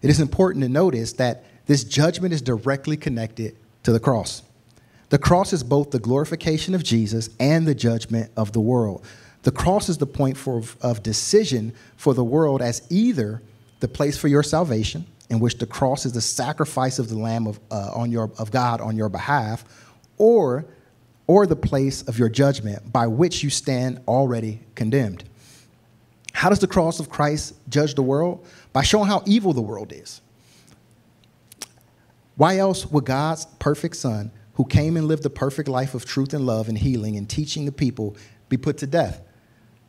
It 0.00 0.10
is 0.10 0.20
important 0.20 0.62
to 0.62 0.68
notice 0.68 1.14
that 1.14 1.42
this 1.66 1.82
judgment 1.82 2.32
is 2.32 2.40
directly 2.40 2.96
connected 2.96 3.56
to 3.82 3.90
the 3.90 3.98
cross. 3.98 4.44
The 5.08 5.18
cross 5.18 5.52
is 5.52 5.64
both 5.64 5.90
the 5.90 5.98
glorification 5.98 6.76
of 6.76 6.84
Jesus 6.84 7.30
and 7.40 7.66
the 7.66 7.74
judgment 7.74 8.30
of 8.36 8.52
the 8.52 8.60
world. 8.60 9.04
The 9.44 9.52
cross 9.52 9.88
is 9.88 9.98
the 9.98 10.06
point 10.06 10.36
for, 10.36 10.62
of 10.80 11.02
decision 11.02 11.74
for 11.96 12.14
the 12.14 12.24
world 12.24 12.62
as 12.62 12.82
either 12.90 13.42
the 13.80 13.88
place 13.88 14.16
for 14.16 14.28
your 14.28 14.42
salvation, 14.42 15.06
in 15.28 15.38
which 15.38 15.58
the 15.58 15.66
cross 15.66 16.06
is 16.06 16.12
the 16.12 16.20
sacrifice 16.20 16.98
of 16.98 17.10
the 17.10 17.18
Lamb 17.18 17.46
of, 17.46 17.60
uh, 17.70 17.90
on 17.94 18.10
your, 18.10 18.30
of 18.38 18.50
God 18.50 18.80
on 18.80 18.96
your 18.96 19.10
behalf, 19.10 19.64
or, 20.16 20.64
or 21.26 21.46
the 21.46 21.56
place 21.56 22.02
of 22.02 22.18
your 22.18 22.30
judgment 22.30 22.90
by 22.90 23.06
which 23.06 23.42
you 23.42 23.50
stand 23.50 24.00
already 24.08 24.60
condemned. 24.74 25.24
How 26.32 26.48
does 26.48 26.60
the 26.60 26.66
cross 26.66 26.98
of 26.98 27.10
Christ 27.10 27.54
judge 27.68 27.94
the 27.94 28.02
world? 28.02 28.46
By 28.72 28.82
showing 28.82 29.08
how 29.08 29.22
evil 29.26 29.52
the 29.52 29.62
world 29.62 29.92
is. 29.92 30.22
Why 32.36 32.56
else 32.56 32.86
would 32.86 33.04
God's 33.04 33.44
perfect 33.58 33.96
Son, 33.96 34.30
who 34.54 34.64
came 34.64 34.96
and 34.96 35.06
lived 35.06 35.22
the 35.22 35.30
perfect 35.30 35.68
life 35.68 35.94
of 35.94 36.06
truth 36.06 36.32
and 36.32 36.46
love 36.46 36.68
and 36.68 36.78
healing 36.78 37.16
and 37.16 37.28
teaching 37.28 37.66
the 37.66 37.72
people, 37.72 38.16
be 38.48 38.56
put 38.56 38.78
to 38.78 38.86
death? 38.86 39.20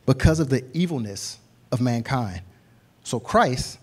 Because 0.06 0.40
of 0.40 0.48
the 0.48 0.64
evilness 0.72 1.38
of 1.72 1.80
mankind. 1.80 2.42
So 3.02 3.20
Christ 3.20 3.78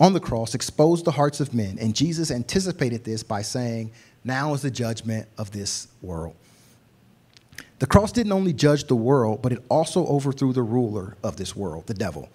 on 0.00 0.12
the 0.12 0.20
cross 0.20 0.54
exposed 0.54 1.04
the 1.04 1.12
hearts 1.12 1.40
of 1.40 1.54
men, 1.54 1.78
and 1.80 1.94
Jesus 1.94 2.30
anticipated 2.30 3.04
this 3.04 3.22
by 3.22 3.42
saying, 3.42 3.92
Now 4.24 4.54
is 4.54 4.62
the 4.62 4.70
judgment 4.70 5.28
of 5.38 5.50
this 5.52 5.88
world. 6.02 6.34
The 7.78 7.86
cross 7.86 8.12
didn't 8.12 8.32
only 8.32 8.52
judge 8.52 8.84
the 8.84 8.96
world, 8.96 9.42
but 9.42 9.52
it 9.52 9.62
also 9.68 10.06
overthrew 10.06 10.52
the 10.52 10.62
ruler 10.62 11.16
of 11.22 11.36
this 11.36 11.54
world, 11.54 11.86
the 11.86 11.94
devil. 11.94 12.28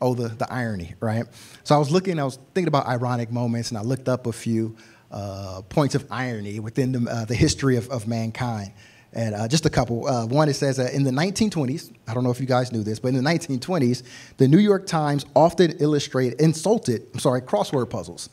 Oh, 0.00 0.14
the, 0.14 0.28
the 0.28 0.50
irony, 0.52 0.94
right? 1.00 1.24
So 1.64 1.74
I 1.74 1.78
was 1.78 1.90
looking, 1.90 2.18
I 2.18 2.24
was 2.24 2.38
thinking 2.54 2.68
about 2.68 2.86
ironic 2.86 3.30
moments, 3.30 3.70
and 3.70 3.78
I 3.78 3.82
looked 3.82 4.08
up 4.08 4.26
a 4.26 4.32
few 4.32 4.76
uh, 5.10 5.62
points 5.68 5.94
of 5.94 6.06
irony 6.10 6.60
within 6.60 6.92
the, 6.92 7.10
uh, 7.10 7.24
the 7.24 7.34
history 7.34 7.76
of, 7.76 7.88
of 7.90 8.06
mankind. 8.06 8.72
And 9.16 9.34
uh, 9.34 9.48
just 9.48 9.66
a 9.66 9.70
couple. 9.70 10.06
Uh, 10.06 10.26
one, 10.26 10.48
it 10.48 10.54
says 10.54 10.76
that 10.76 10.92
in 10.92 11.02
the 11.02 11.10
1920s, 11.10 11.92
I 12.06 12.14
don't 12.14 12.22
know 12.22 12.30
if 12.30 12.38
you 12.38 12.46
guys 12.46 12.70
knew 12.70 12.84
this, 12.84 13.00
but 13.00 13.08
in 13.08 13.14
the 13.14 13.28
1920s, 13.28 14.04
the 14.36 14.46
New 14.46 14.58
York 14.58 14.86
Times 14.86 15.26
often 15.34 15.72
illustrated, 15.80 16.40
insulted, 16.40 17.06
I'm 17.12 17.18
sorry, 17.18 17.40
crossword 17.40 17.90
puzzles, 17.90 18.28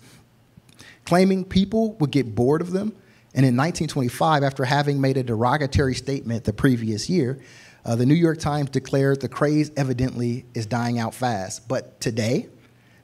claiming 1.06 1.46
people 1.46 1.94
would 1.94 2.12
get 2.12 2.36
bored 2.36 2.62
of 2.62 2.72
them 2.72 2.94
and 3.36 3.46
in 3.46 3.58
1925, 3.58 4.44
after 4.44 4.64
having 4.64 5.02
made 5.02 5.18
a 5.18 5.24
derogatory 5.24 5.96
statement 5.96 6.44
the 6.44 6.54
previous 6.54 7.10
year, 7.10 7.40
uh, 7.84 7.96
the 7.96 8.06
New 8.06 8.14
York 8.14 8.38
Times 8.38 8.70
declared 8.70 9.22
the 9.22 9.28
craze 9.28 9.72
evidently 9.76 10.46
is 10.54 10.68
dying 10.68 11.00
out 11.00 11.16
fast. 11.16 11.68
But 11.68 12.00
today, 12.00 12.48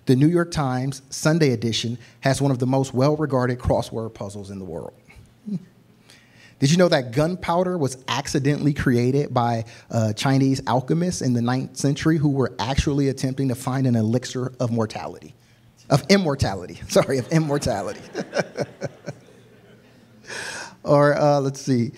the 0.05 0.15
New 0.15 0.27
York 0.27 0.51
Times 0.51 1.01
Sunday 1.09 1.51
edition 1.51 1.97
has 2.19 2.41
one 2.41 2.51
of 2.51 2.59
the 2.59 2.67
most 2.67 2.93
well 2.93 3.15
regarded 3.15 3.57
crossword 3.57 4.13
puzzles 4.13 4.51
in 4.51 4.59
the 4.59 4.65
world. 4.65 4.93
Did 6.59 6.71
you 6.71 6.77
know 6.77 6.89
that 6.89 7.11
gunpowder 7.11 7.77
was 7.77 8.03
accidentally 8.09 8.73
created 8.73 9.33
by 9.33 9.63
uh, 9.89 10.11
Chinese 10.13 10.61
alchemists 10.67 11.21
in 11.21 11.33
the 11.33 11.39
9th 11.39 11.77
century 11.77 12.17
who 12.17 12.29
were 12.29 12.53
actually 12.59 13.07
attempting 13.07 13.47
to 13.47 13.55
find 13.55 13.87
an 13.87 13.95
elixir 13.95 14.51
of 14.59 14.69
mortality? 14.69 15.33
Of 15.89 16.05
immortality, 16.09 16.79
sorry, 16.89 17.17
of 17.17 17.27
immortality. 17.29 18.01
or 20.83 21.17
uh, 21.17 21.39
let's 21.39 21.61
see. 21.61 21.91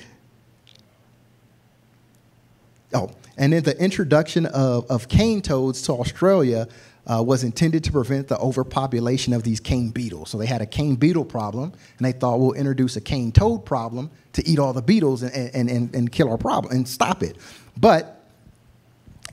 Oh, 2.94 3.10
and 3.38 3.54
then 3.54 3.64
the 3.64 3.78
introduction 3.82 4.46
of, 4.46 4.90
of 4.92 5.08
cane 5.08 5.42
toads 5.42 5.82
to 5.84 5.94
Australia 5.94 6.68
uh, 7.08 7.24
was 7.24 7.44
intended 7.44 7.84
to 7.84 7.92
prevent 7.92 8.28
the 8.28 8.38
overpopulation 8.40 9.34
of 9.34 9.44
these 9.44 9.60
cane 9.60 9.90
beetles. 9.90 10.30
So 10.30 10.38
they 10.38 10.46
had 10.46 10.62
a 10.62 10.66
cane 10.66 10.96
beetle 10.96 11.26
problem, 11.26 11.74
and 11.98 12.06
they 12.06 12.12
thought 12.12 12.40
we'll 12.40 12.54
introduce 12.54 12.96
a 12.96 13.02
cane 13.02 13.32
toad 13.32 13.66
problem 13.66 14.12
to 14.34 14.48
eat 14.48 14.60
all 14.60 14.74
the 14.74 14.82
beetles 14.82 15.24
and, 15.24 15.34
and, 15.34 15.70
and, 15.70 15.96
and 15.96 16.12
kill 16.12 16.30
our 16.30 16.38
problem 16.38 16.74
and 16.74 16.88
stop 16.88 17.24
it. 17.24 17.38
But 17.78 18.18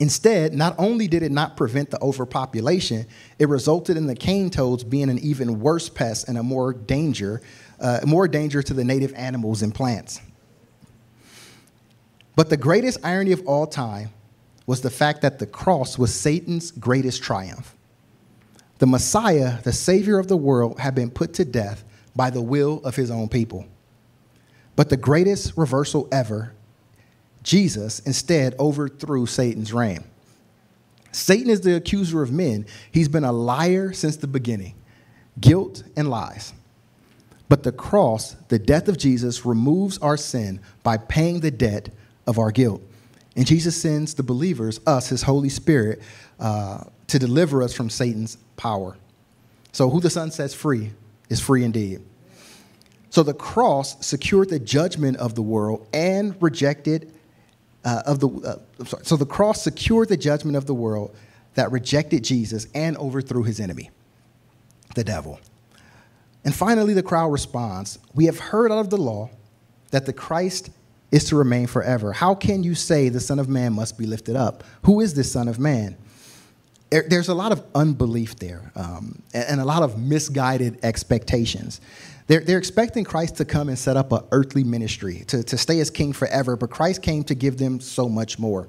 Instead, 0.01 0.53
not 0.53 0.75
only 0.77 1.09
did 1.09 1.23
it 1.23 1.31
not 1.31 1.57
prevent 1.57 1.91
the 1.91 2.01
overpopulation, 2.01 3.05
it 3.37 3.49
resulted 3.49 3.97
in 3.97 4.07
the 4.07 4.15
cane 4.15 4.49
toads 4.49 4.81
being 4.81 5.09
an 5.09 5.19
even 5.19 5.59
worse 5.59 5.89
pest 5.89 6.29
and 6.29 6.37
a 6.37 6.43
more 6.43 6.71
danger 6.71 7.41
uh, 7.79 7.99
more 8.05 8.27
danger 8.27 8.61
to 8.61 8.73
the 8.73 8.83
native 8.83 9.13
animals 9.15 9.61
and 9.61 9.73
plants. 9.73 10.21
But 12.35 12.49
the 12.49 12.57
greatest 12.57 12.99
irony 13.03 13.31
of 13.31 13.45
all 13.47 13.67
time 13.67 14.09
was 14.69 14.81
the 14.81 14.89
fact 14.91 15.23
that 15.23 15.39
the 15.39 15.47
cross 15.47 15.97
was 15.97 16.13
Satan's 16.13 16.69
greatest 16.69 17.23
triumph. 17.23 17.75
The 18.77 18.85
Messiah, 18.85 19.59
the 19.63 19.73
Savior 19.73 20.19
of 20.19 20.27
the 20.27 20.37
world, 20.37 20.79
had 20.79 20.93
been 20.93 21.09
put 21.09 21.33
to 21.33 21.43
death 21.43 21.83
by 22.15 22.29
the 22.29 22.43
will 22.43 22.79
of 22.83 22.95
his 22.95 23.09
own 23.09 23.29
people. 23.29 23.65
But 24.75 24.89
the 24.89 24.95
greatest 24.95 25.53
reversal 25.57 26.07
ever, 26.11 26.53
Jesus 27.41 27.97
instead 28.01 28.53
overthrew 28.59 29.25
Satan's 29.25 29.73
reign. 29.73 30.03
Satan 31.11 31.49
is 31.49 31.61
the 31.61 31.75
accuser 31.75 32.21
of 32.21 32.31
men. 32.31 32.67
He's 32.91 33.09
been 33.09 33.23
a 33.23 33.31
liar 33.31 33.91
since 33.91 34.17
the 34.17 34.27
beginning, 34.27 34.75
guilt 35.41 35.81
and 35.95 36.11
lies. 36.11 36.53
But 37.47 37.63
the 37.63 37.71
cross, 37.71 38.35
the 38.49 38.59
death 38.59 38.87
of 38.87 38.99
Jesus, 38.99 39.47
removes 39.47 39.97
our 39.97 40.15
sin 40.15 40.61
by 40.83 40.97
paying 40.97 41.39
the 41.39 41.49
debt 41.49 41.89
of 42.27 42.37
our 42.37 42.51
guilt. 42.51 42.83
And 43.35 43.45
Jesus 43.45 43.79
sends 43.79 44.13
the 44.13 44.23
believers, 44.23 44.79
us, 44.85 45.09
his 45.09 45.21
Holy 45.21 45.49
Spirit, 45.49 46.01
uh, 46.39 46.83
to 47.07 47.19
deliver 47.19 47.63
us 47.63 47.73
from 47.73 47.89
Satan's 47.89 48.37
power. 48.57 48.97
So, 49.71 49.89
who 49.89 49.99
the 49.99 50.09
Son 50.09 50.31
sets 50.31 50.53
free 50.53 50.91
is 51.29 51.39
free 51.39 51.63
indeed. 51.63 52.01
So, 53.09 53.23
the 53.23 53.33
cross 53.33 54.05
secured 54.05 54.49
the 54.49 54.59
judgment 54.59 55.17
of 55.17 55.35
the 55.35 55.41
world 55.41 55.87
and 55.93 56.35
rejected, 56.41 57.13
uh, 57.85 58.03
of 58.05 58.19
the, 58.19 58.29
uh, 58.29 58.85
sorry, 58.85 59.05
so 59.05 59.15
the 59.15 59.25
cross 59.25 59.61
secured 59.61 60.09
the 60.09 60.17
judgment 60.17 60.57
of 60.57 60.65
the 60.65 60.73
world 60.73 61.15
that 61.53 61.71
rejected 61.71 62.23
Jesus 62.23 62.67
and 62.73 62.97
overthrew 62.97 63.43
his 63.43 63.59
enemy, 63.59 63.89
the 64.95 65.03
devil. 65.03 65.39
And 66.43 66.55
finally, 66.55 66.93
the 66.93 67.03
crowd 67.03 67.31
responds 67.31 67.99
We 68.13 68.25
have 68.25 68.39
heard 68.39 68.71
out 68.71 68.79
of 68.79 68.89
the 68.89 68.97
law 68.97 69.29
that 69.91 70.05
the 70.05 70.13
Christ 70.13 70.69
is 71.11 71.25
to 71.25 71.35
remain 71.35 71.67
forever. 71.67 72.13
How 72.13 72.35
can 72.35 72.63
you 72.63 72.75
say 72.75 73.09
the 73.09 73.19
Son 73.19 73.39
of 73.39 73.49
Man 73.49 73.73
must 73.73 73.97
be 73.97 74.05
lifted 74.05 74.35
up? 74.35 74.63
Who 74.83 75.01
is 75.01 75.13
this 75.13 75.31
Son 75.31 75.47
of 75.47 75.59
Man? 75.59 75.97
There's 76.89 77.27
a 77.27 77.35
lot 77.35 77.51
of 77.51 77.63
unbelief 77.75 78.37
there 78.37 78.71
um, 78.75 79.21
and 79.33 79.61
a 79.61 79.65
lot 79.65 79.83
of 79.83 79.99
misguided 79.99 80.79
expectations. 80.83 81.81
They're, 82.25 82.41
they're 82.41 82.57
expecting 82.57 83.03
Christ 83.03 83.37
to 83.37 83.45
come 83.45 83.69
and 83.69 83.77
set 83.77 83.97
up 83.97 84.11
an 84.11 84.23
earthly 84.31 84.63
ministry, 84.63 85.23
to, 85.27 85.43
to 85.43 85.57
stay 85.57 85.79
as 85.79 85.89
king 85.89 86.13
forever, 86.13 86.55
but 86.55 86.69
Christ 86.69 87.01
came 87.01 87.23
to 87.25 87.35
give 87.35 87.57
them 87.57 87.79
so 87.79 88.07
much 88.09 88.37
more. 88.37 88.67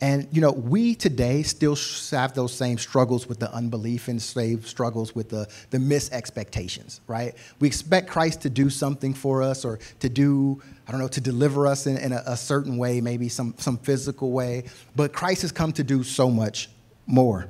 And 0.00 0.28
you 0.32 0.40
know, 0.40 0.52
we 0.52 0.94
today 0.94 1.42
still 1.42 1.78
have 2.10 2.34
those 2.34 2.52
same 2.52 2.78
struggles 2.78 3.26
with 3.26 3.38
the 3.38 3.50
unbelief 3.54 4.08
and 4.08 4.20
same 4.20 4.62
struggles 4.62 5.14
with 5.14 5.30
the 5.30 5.48
the 5.70 5.78
misexpectations, 5.78 7.00
right? 7.06 7.34
We 7.60 7.68
expect 7.68 8.10
Christ 8.10 8.42
to 8.42 8.50
do 8.50 8.68
something 8.70 9.14
for 9.14 9.42
us 9.42 9.64
or 9.64 9.78
to 10.00 10.08
do, 10.08 10.60
I 10.86 10.92
don't 10.92 11.00
know, 11.00 11.08
to 11.08 11.20
deliver 11.20 11.66
us 11.66 11.86
in, 11.86 11.96
in 11.96 12.12
a, 12.12 12.22
a 12.26 12.36
certain 12.36 12.76
way, 12.76 13.00
maybe 13.00 13.28
some 13.28 13.54
some 13.58 13.78
physical 13.78 14.32
way. 14.32 14.64
But 14.94 15.12
Christ 15.12 15.42
has 15.42 15.52
come 15.52 15.72
to 15.72 15.84
do 15.84 16.02
so 16.02 16.30
much 16.30 16.68
more. 17.06 17.48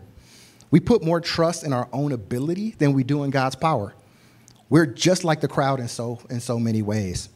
We 0.71 0.81
put 0.81 1.05
more 1.05 1.21
trust 1.21 1.65
in 1.65 1.73
our 1.73 1.89
own 1.93 2.13
ability 2.13 2.75
than 2.79 2.93
we 2.93 3.05
do 3.05 3.23
in 3.25 3.31
God's 3.31 3.55
power. 3.55 3.95
We're 4.69 4.87
just 4.87 5.23
like 5.23 5.41
the 5.41 5.49
crowd 5.49 5.79
in 5.79 5.89
so, 5.89 6.21
in 6.31 6.41
so 6.41 6.59
many 6.59 6.83
ways. 6.83 7.29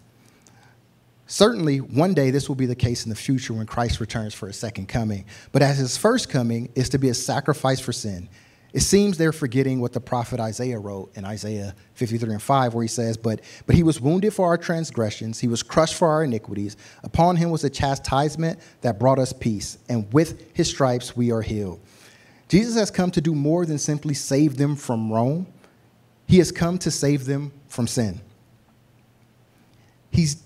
Certainly, 1.27 1.79
one 1.79 2.15
day 2.15 2.31
this 2.31 2.49
will 2.49 2.57
be 2.57 2.67
the 2.67 2.75
case 2.75 3.05
in 3.05 3.11
the 3.11 3.15
future 3.15 3.53
when 3.53 3.67
Christ 3.67 4.01
returns 4.01 4.35
for 4.35 4.47
his 4.47 4.57
second 4.57 4.89
coming. 4.89 5.27
But 5.53 5.63
as 5.63 5.77
his 5.77 5.97
first 5.97 6.31
coming 6.31 6.71
is 6.75 6.89
to 6.89 6.99
be 6.99 7.11
a 7.11 7.15
sacrifice 7.15 7.81
for 7.81 7.93
sin, 7.93 8.29
it 8.73 8.81
seems 8.81 9.17
they're 9.17 9.33
forgetting 9.33 9.81
what 9.81 9.95
the 9.95 10.01
prophet 10.01 10.41
Isaiah 10.41 10.79
wrote 10.79 11.11
in 11.17 11.25
Isaiah 11.25 11.75
53 11.95 12.33
and 12.33 12.43
5, 12.43 12.75
where 12.75 12.83
he 12.83 12.89
says, 12.89 13.17
But, 13.17 13.41
but 13.67 13.75
he 13.75 13.83
was 13.83 14.01
wounded 14.01 14.35
for 14.35 14.47
our 14.47 14.59
transgressions, 14.59 15.39
he 15.39 15.49
was 15.49 15.63
crushed 15.63 15.95
for 15.95 16.09
our 16.09 16.25
iniquities. 16.25 16.77
Upon 17.03 17.37
him 17.37 17.51
was 17.51 17.65
a 17.65 17.71
chastisement 17.71 18.59
that 18.83 18.99
brought 18.99 19.19
us 19.19 19.33
peace, 19.33 19.79
and 19.89 20.13
with 20.13 20.55
his 20.55 20.69
stripes 20.69 21.17
we 21.17 21.33
are 21.33 21.41
healed. 21.41 21.81
Jesus 22.49 22.75
has 22.75 22.91
come 22.91 23.11
to 23.13 23.21
do 23.21 23.35
more 23.35 23.65
than 23.65 23.79
simply 23.79 24.15
save 24.15 24.57
them 24.57 24.77
from 24.77 25.11
Rome, 25.11 25.47
he 26.27 26.39
has 26.39 26.53
come 26.53 26.77
to 26.79 26.91
save 26.91 27.25
them 27.25 27.53
from 27.69 27.87
sin. 27.87 28.21
He's, 30.11 30.43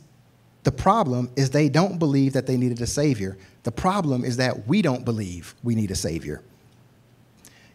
the 0.63 0.71
problem 0.71 1.31
is 1.35 1.51
they 1.51 1.69
don't 1.69 1.99
believe 1.99 2.35
that 2.35 2.47
they 2.47 2.57
needed 2.57 2.81
a 2.81 2.87
Savior. 2.87 3.37
The 3.65 3.73
problem 3.73 4.25
is 4.25 4.37
that 4.37 4.69
we 4.69 4.81
don't 4.81 5.05
believe 5.05 5.57
we 5.65 5.75
need 5.75 5.91
a 5.91 5.97
Savior. 5.97 6.43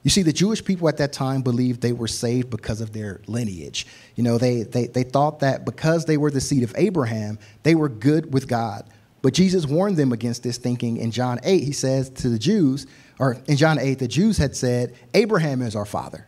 You 0.08 0.12
see, 0.12 0.22
the 0.22 0.32
Jewish 0.32 0.64
people 0.64 0.88
at 0.88 0.96
that 1.00 1.12
time 1.12 1.42
believed 1.42 1.82
they 1.82 1.92
were 1.92 2.08
saved 2.08 2.50
because 2.50 2.80
of 2.80 2.94
their 2.94 3.20
lineage. 3.28 3.86
You 4.16 4.24
know, 4.24 4.38
they, 4.38 4.64
they, 4.64 4.88
they 4.88 5.04
thought 5.04 5.42
that 5.42 5.66
because 5.66 6.06
they 6.06 6.16
were 6.16 6.32
the 6.32 6.40
seed 6.40 6.64
of 6.64 6.74
Abraham, 6.78 7.38
they 7.64 7.76
were 7.76 7.90
good 7.90 8.34
with 8.34 8.48
God. 8.48 8.90
But 9.22 9.34
Jesus 9.34 9.66
warned 9.66 9.98
them 9.98 10.14
against 10.14 10.44
this 10.44 10.58
thinking 10.58 10.96
in 10.96 11.12
John 11.12 11.42
8. 11.44 11.62
He 11.62 11.74
says 11.74 12.10
to 12.12 12.30
the 12.30 12.40
Jews, 12.40 12.88
or 13.20 13.36
in 13.48 13.58
John 13.58 13.80
8, 13.80 14.00
the 14.00 14.08
Jews 14.08 14.38
had 14.38 14.56
said, 14.56 14.96
Abraham 15.14 15.62
is 15.62 15.76
our 15.76 15.84
father, 15.84 16.26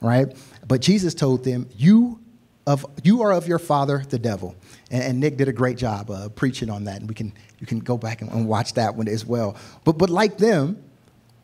right? 0.00 0.36
But 0.66 0.80
Jesus 0.80 1.14
told 1.14 1.44
them, 1.44 1.68
You 1.76 2.18
of 2.66 2.84
you 3.04 3.22
are 3.22 3.32
of 3.32 3.46
your 3.46 3.60
father, 3.60 4.02
the 4.08 4.18
devil. 4.18 4.56
And, 4.90 5.00
and 5.00 5.20
Nick 5.20 5.36
did 5.36 5.46
a 5.46 5.52
great 5.52 5.76
job 5.76 6.10
uh, 6.10 6.28
preaching 6.30 6.70
on 6.70 6.82
that, 6.86 6.98
and 6.98 7.08
we 7.08 7.14
can 7.14 7.32
you 7.60 7.68
can 7.68 7.78
go 7.78 7.96
back 7.96 8.20
and, 8.20 8.32
and 8.32 8.48
watch 8.48 8.74
that 8.74 8.96
one 8.96 9.06
as 9.06 9.24
well. 9.24 9.56
But 9.84 9.96
but 9.96 10.10
like 10.10 10.38
them, 10.38 10.82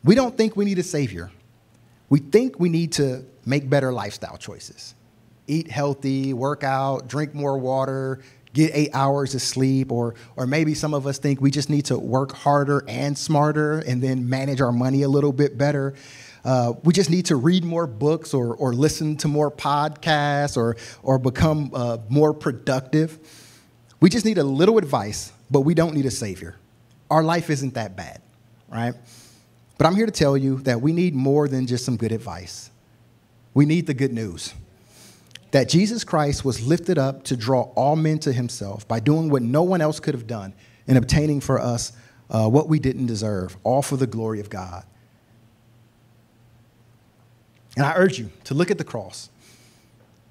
we 0.02 0.16
don't 0.16 0.36
think 0.36 0.56
we 0.56 0.64
need 0.64 0.80
a 0.80 0.82
savior. 0.82 1.30
We 2.08 2.20
think 2.20 2.58
we 2.58 2.68
need 2.68 2.92
to 2.92 3.24
make 3.44 3.68
better 3.68 3.92
lifestyle 3.92 4.36
choices. 4.36 4.94
Eat 5.46 5.70
healthy, 5.70 6.32
work 6.32 6.62
out, 6.64 7.08
drink 7.08 7.34
more 7.34 7.58
water, 7.58 8.20
get 8.52 8.70
eight 8.74 8.90
hours 8.94 9.34
of 9.34 9.42
sleep, 9.42 9.92
or, 9.92 10.14
or 10.36 10.46
maybe 10.46 10.74
some 10.74 10.94
of 10.94 11.06
us 11.06 11.18
think 11.18 11.40
we 11.40 11.50
just 11.50 11.70
need 11.70 11.84
to 11.86 11.98
work 11.98 12.32
harder 12.32 12.84
and 12.88 13.16
smarter 13.16 13.78
and 13.80 14.02
then 14.02 14.28
manage 14.28 14.60
our 14.60 14.72
money 14.72 15.02
a 15.02 15.08
little 15.08 15.32
bit 15.32 15.56
better. 15.58 15.94
Uh, 16.44 16.72
we 16.82 16.92
just 16.92 17.10
need 17.10 17.26
to 17.26 17.36
read 17.36 17.64
more 17.64 17.86
books 17.86 18.32
or, 18.32 18.54
or 18.56 18.72
listen 18.72 19.16
to 19.16 19.28
more 19.28 19.50
podcasts 19.50 20.56
or, 20.56 20.76
or 21.02 21.18
become 21.18 21.70
uh, 21.74 21.98
more 22.08 22.32
productive. 22.32 23.18
We 24.00 24.08
just 24.08 24.24
need 24.24 24.38
a 24.38 24.44
little 24.44 24.78
advice, 24.78 25.32
but 25.50 25.62
we 25.62 25.74
don't 25.74 25.94
need 25.94 26.06
a 26.06 26.10
savior. 26.10 26.56
Our 27.10 27.22
life 27.22 27.50
isn't 27.50 27.74
that 27.74 27.96
bad, 27.96 28.22
right? 28.68 28.94
But 29.78 29.86
I'm 29.86 29.94
here 29.94 30.06
to 30.06 30.12
tell 30.12 30.36
you 30.36 30.56
that 30.62 30.80
we 30.80 30.92
need 30.92 31.14
more 31.14 31.48
than 31.48 31.66
just 31.66 31.84
some 31.84 31.96
good 31.96 32.12
advice. 32.12 32.70
We 33.54 33.64
need 33.64 33.86
the 33.86 33.94
good 33.94 34.12
news 34.12 34.52
that 35.50 35.68
Jesus 35.68 36.04
Christ 36.04 36.44
was 36.44 36.66
lifted 36.66 36.98
up 36.98 37.24
to 37.24 37.36
draw 37.36 37.62
all 37.74 37.96
men 37.96 38.18
to 38.20 38.32
himself 38.32 38.86
by 38.86 39.00
doing 39.00 39.30
what 39.30 39.42
no 39.42 39.62
one 39.62 39.80
else 39.80 39.98
could 39.98 40.14
have 40.14 40.26
done 40.26 40.52
and 40.86 40.98
obtaining 40.98 41.40
for 41.40 41.58
us 41.58 41.92
uh, 42.30 42.48
what 42.48 42.68
we 42.68 42.78
didn't 42.78 43.06
deserve, 43.06 43.56
all 43.64 43.80
for 43.80 43.96
the 43.96 44.06
glory 44.06 44.40
of 44.40 44.50
God. 44.50 44.84
And 47.76 47.86
I 47.86 47.94
urge 47.94 48.18
you 48.18 48.30
to 48.44 48.54
look 48.54 48.70
at 48.70 48.78
the 48.78 48.84
cross 48.84 49.30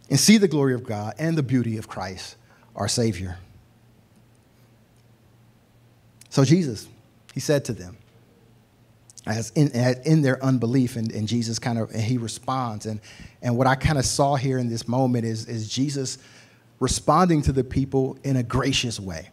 and 0.09 0.19
see 0.19 0.37
the 0.37 0.47
glory 0.47 0.73
of 0.73 0.83
God 0.83 1.15
and 1.17 1.37
the 1.37 1.43
beauty 1.43 1.77
of 1.77 1.87
Christ, 1.87 2.35
our 2.75 2.87
Savior. 2.87 3.37
So, 6.29 6.43
Jesus, 6.43 6.87
he 7.33 7.39
said 7.39 7.65
to 7.65 7.73
them, 7.73 7.97
as 9.27 9.51
in, 9.51 9.69
in 10.05 10.21
their 10.21 10.43
unbelief, 10.43 10.95
and, 10.95 11.11
and 11.11 11.27
Jesus 11.27 11.59
kind 11.59 11.77
of, 11.77 11.91
and 11.91 12.01
he 12.01 12.17
responds. 12.17 12.85
And, 12.85 13.01
and 13.41 13.57
what 13.57 13.67
I 13.67 13.75
kind 13.75 13.97
of 13.97 14.05
saw 14.05 14.35
here 14.35 14.57
in 14.57 14.69
this 14.69 14.87
moment 14.87 15.25
is, 15.25 15.47
is 15.47 15.69
Jesus 15.69 16.17
responding 16.79 17.41
to 17.43 17.51
the 17.51 17.63
people 17.63 18.17
in 18.23 18.37
a 18.37 18.43
gracious 18.43 18.99
way. 18.99 19.29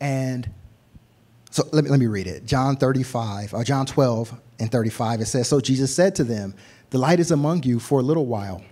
And 0.00 0.48
so 1.50 1.64
let 1.72 1.84
me, 1.84 1.90
let 1.90 1.98
me 1.98 2.06
read 2.06 2.26
it. 2.26 2.44
John 2.44 2.76
35, 2.76 3.54
or 3.54 3.64
John 3.64 3.86
12 3.86 4.40
and 4.60 4.70
35, 4.70 5.20
it 5.20 5.26
says, 5.26 5.48
So 5.48 5.60
Jesus 5.60 5.94
said 5.94 6.14
to 6.16 6.24
them, 6.24 6.54
The 6.90 6.98
light 6.98 7.18
is 7.18 7.30
among 7.30 7.64
you 7.64 7.80
for 7.80 8.00
a 8.00 8.02
little 8.02 8.26
while. 8.26 8.62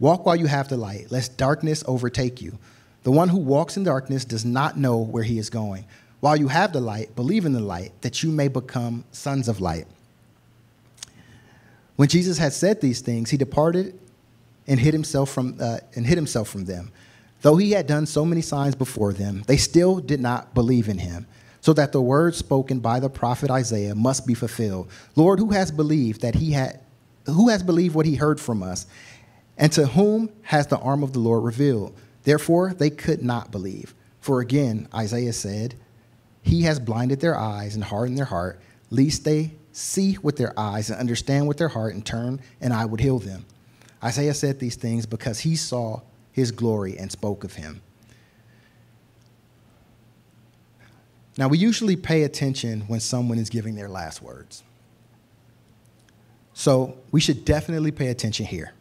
Walk 0.00 0.26
while 0.26 0.36
you 0.36 0.46
have 0.46 0.68
the 0.68 0.76
light, 0.76 1.12
lest 1.12 1.36
darkness 1.36 1.84
overtake 1.86 2.42
you. 2.42 2.58
The 3.04 3.12
one 3.12 3.28
who 3.28 3.38
walks 3.38 3.76
in 3.76 3.84
darkness 3.84 4.24
does 4.24 4.44
not 4.44 4.76
know 4.76 4.98
where 4.98 5.22
he 5.22 5.38
is 5.38 5.48
going. 5.48 5.86
While 6.22 6.36
you 6.36 6.46
have 6.46 6.72
the 6.72 6.80
light, 6.80 7.16
believe 7.16 7.46
in 7.46 7.52
the 7.52 7.58
light, 7.58 8.00
that 8.02 8.22
you 8.22 8.30
may 8.30 8.46
become 8.46 9.02
sons 9.10 9.48
of 9.48 9.60
light. 9.60 9.88
When 11.96 12.08
Jesus 12.08 12.38
had 12.38 12.52
said 12.52 12.80
these 12.80 13.00
things, 13.00 13.30
he 13.30 13.36
departed 13.36 13.98
and 14.68 14.78
hid 14.78 14.94
himself 14.94 15.30
from, 15.30 15.56
uh, 15.60 15.78
and 15.96 16.06
hid 16.06 16.14
himself 16.14 16.48
from 16.48 16.64
them. 16.64 16.92
Though 17.40 17.56
he 17.56 17.72
had 17.72 17.88
done 17.88 18.06
so 18.06 18.24
many 18.24 18.40
signs 18.40 18.76
before 18.76 19.12
them, 19.12 19.42
they 19.48 19.56
still 19.56 19.98
did 19.98 20.20
not 20.20 20.54
believe 20.54 20.88
in 20.88 20.98
him, 20.98 21.26
so 21.60 21.72
that 21.72 21.90
the 21.90 22.00
words 22.00 22.36
spoken 22.36 22.78
by 22.78 23.00
the 23.00 23.10
prophet 23.10 23.50
Isaiah 23.50 23.96
must 23.96 24.24
be 24.24 24.34
fulfilled. 24.34 24.90
Lord, 25.16 25.40
who 25.40 25.50
has 25.50 25.72
believed 25.72 26.20
that 26.20 26.36
he 26.36 26.52
had 26.52 26.78
who 27.26 27.48
has 27.48 27.64
believed 27.64 27.96
what 27.96 28.06
he 28.06 28.14
heard 28.14 28.40
from 28.40 28.62
us? 28.62 28.86
And 29.58 29.72
to 29.72 29.88
whom 29.88 30.30
has 30.42 30.68
the 30.68 30.78
arm 30.78 31.02
of 31.02 31.14
the 31.14 31.18
Lord 31.18 31.42
revealed? 31.42 31.96
Therefore 32.22 32.74
they 32.74 32.90
could 32.90 33.24
not 33.24 33.50
believe. 33.50 33.92
For 34.20 34.40
again, 34.40 34.86
Isaiah 34.94 35.32
said, 35.32 35.74
he 36.42 36.62
has 36.62 36.78
blinded 36.78 37.20
their 37.20 37.38
eyes 37.38 37.74
and 37.74 37.84
hardened 37.84 38.18
their 38.18 38.24
heart, 38.24 38.60
lest 38.90 39.24
they 39.24 39.52
see 39.72 40.18
with 40.22 40.36
their 40.36 40.58
eyes 40.58 40.90
and 40.90 40.98
understand 40.98 41.48
with 41.48 41.56
their 41.56 41.68
heart 41.68 41.94
and 41.94 42.04
turn, 42.04 42.40
and 42.60 42.72
I 42.72 42.84
would 42.84 43.00
heal 43.00 43.18
them. 43.18 43.46
Isaiah 44.02 44.34
said 44.34 44.58
these 44.58 44.76
things 44.76 45.06
because 45.06 45.40
he 45.40 45.56
saw 45.56 46.00
his 46.32 46.50
glory 46.50 46.98
and 46.98 47.10
spoke 47.10 47.44
of 47.44 47.54
him. 47.54 47.80
Now, 51.38 51.48
we 51.48 51.56
usually 51.56 51.96
pay 51.96 52.24
attention 52.24 52.82
when 52.82 53.00
someone 53.00 53.38
is 53.38 53.48
giving 53.48 53.74
their 53.74 53.88
last 53.88 54.20
words. 54.20 54.62
So, 56.52 56.98
we 57.10 57.20
should 57.20 57.46
definitely 57.46 57.90
pay 57.90 58.08
attention 58.08 58.44
here. 58.44 58.74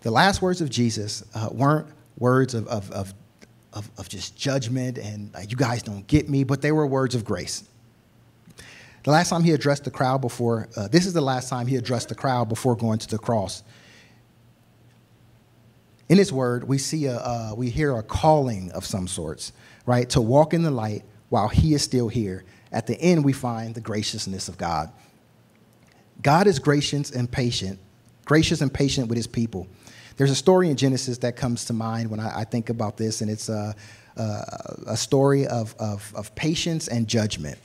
The 0.00 0.10
last 0.10 0.40
words 0.40 0.60
of 0.62 0.70
Jesus 0.70 1.22
uh, 1.34 1.50
weren't 1.52 1.88
words 2.16 2.54
of, 2.54 2.66
of, 2.68 2.90
of 2.90 3.14
of, 3.72 3.90
of 3.98 4.08
just 4.08 4.36
judgment 4.36 4.98
and 4.98 5.30
you 5.48 5.56
guys 5.56 5.82
don't 5.82 6.06
get 6.06 6.28
me, 6.28 6.44
but 6.44 6.62
they 6.62 6.72
were 6.72 6.86
words 6.86 7.14
of 7.14 7.24
grace. 7.24 7.64
The 9.04 9.10
last 9.10 9.30
time 9.30 9.42
he 9.42 9.52
addressed 9.52 9.84
the 9.84 9.90
crowd 9.90 10.20
before, 10.20 10.68
uh, 10.76 10.88
this 10.88 11.06
is 11.06 11.12
the 11.12 11.20
last 11.20 11.48
time 11.48 11.66
he 11.66 11.76
addressed 11.76 12.08
the 12.08 12.14
crowd 12.14 12.48
before 12.48 12.76
going 12.76 12.98
to 13.00 13.08
the 13.08 13.18
cross. 13.18 13.62
In 16.08 16.18
his 16.18 16.32
word, 16.32 16.64
we 16.64 16.78
see 16.78 17.06
a, 17.06 17.16
uh, 17.16 17.54
we 17.56 17.70
hear 17.70 17.96
a 17.96 18.02
calling 18.02 18.70
of 18.72 18.84
some 18.84 19.08
sorts, 19.08 19.52
right? 19.86 20.08
To 20.10 20.20
walk 20.20 20.54
in 20.54 20.62
the 20.62 20.70
light 20.70 21.02
while 21.30 21.48
he 21.48 21.74
is 21.74 21.82
still 21.82 22.08
here. 22.08 22.44
At 22.70 22.86
the 22.86 23.00
end, 23.00 23.24
we 23.24 23.32
find 23.32 23.74
the 23.74 23.80
graciousness 23.80 24.48
of 24.48 24.56
God. 24.56 24.92
God 26.22 26.46
is 26.46 26.58
gracious 26.58 27.10
and 27.10 27.30
patient, 27.30 27.78
gracious 28.24 28.60
and 28.60 28.72
patient 28.72 29.08
with 29.08 29.16
his 29.16 29.26
people. 29.26 29.66
There's 30.16 30.30
a 30.30 30.36
story 30.36 30.70
in 30.70 30.76
Genesis 30.76 31.18
that 31.18 31.36
comes 31.36 31.64
to 31.66 31.72
mind 31.72 32.10
when 32.10 32.20
I, 32.20 32.40
I 32.40 32.44
think 32.44 32.70
about 32.70 32.96
this, 32.96 33.20
and 33.20 33.30
it's 33.30 33.48
a, 33.48 33.74
a, 34.16 34.76
a 34.88 34.96
story 34.96 35.46
of, 35.46 35.74
of, 35.78 36.12
of 36.14 36.34
patience 36.34 36.88
and 36.88 37.08
judgment. 37.08 37.58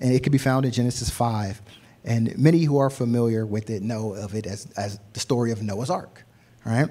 And 0.00 0.12
it 0.12 0.22
can 0.22 0.32
be 0.32 0.38
found 0.38 0.66
in 0.66 0.72
Genesis 0.72 1.10
5. 1.10 1.60
And 2.04 2.36
many 2.38 2.64
who 2.64 2.78
are 2.78 2.90
familiar 2.90 3.46
with 3.46 3.70
it 3.70 3.82
know 3.82 4.14
of 4.14 4.34
it 4.34 4.46
as, 4.46 4.66
as 4.76 5.00
the 5.12 5.20
story 5.20 5.52
of 5.52 5.62
Noah's 5.62 5.90
Ark, 5.90 6.24
right? 6.64 6.90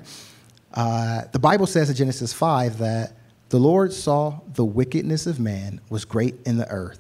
Uh, 0.74 1.24
the 1.32 1.40
Bible 1.40 1.68
says 1.68 1.90
in 1.90 1.96
Genesis 1.96 2.34
5 2.34 2.80
that 2.80 3.14
the 3.50 3.60
Lord 3.60 3.94
saw 3.94 4.40
the 4.56 4.66
wickedness 4.66 5.28
of 5.28 5.40
man 5.40 5.80
was 5.90 6.06
great 6.06 6.36
in 6.46 6.58
the 6.58 6.68
earth, 6.70 7.00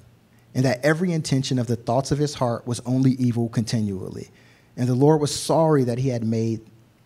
and 0.53 0.63
that 0.65 0.85
every 0.85 1.11
intention 1.11 1.57
of 1.57 1.65
the 1.65 1.75
thoughts 1.75 2.11
of 2.11 2.19
his 2.19 2.35
heart 2.35 2.67
was 2.67 2.79
only 2.85 3.13
evil 3.13 3.49
continually. 3.49 4.29
And 4.77 4.87
the 4.87 4.93
Lord 4.93 5.19
was 5.19 5.33
sorry 5.33 5.83
that 5.85 5.97
he 5.97 6.09
had 6.09 6.23
made 6.23 6.61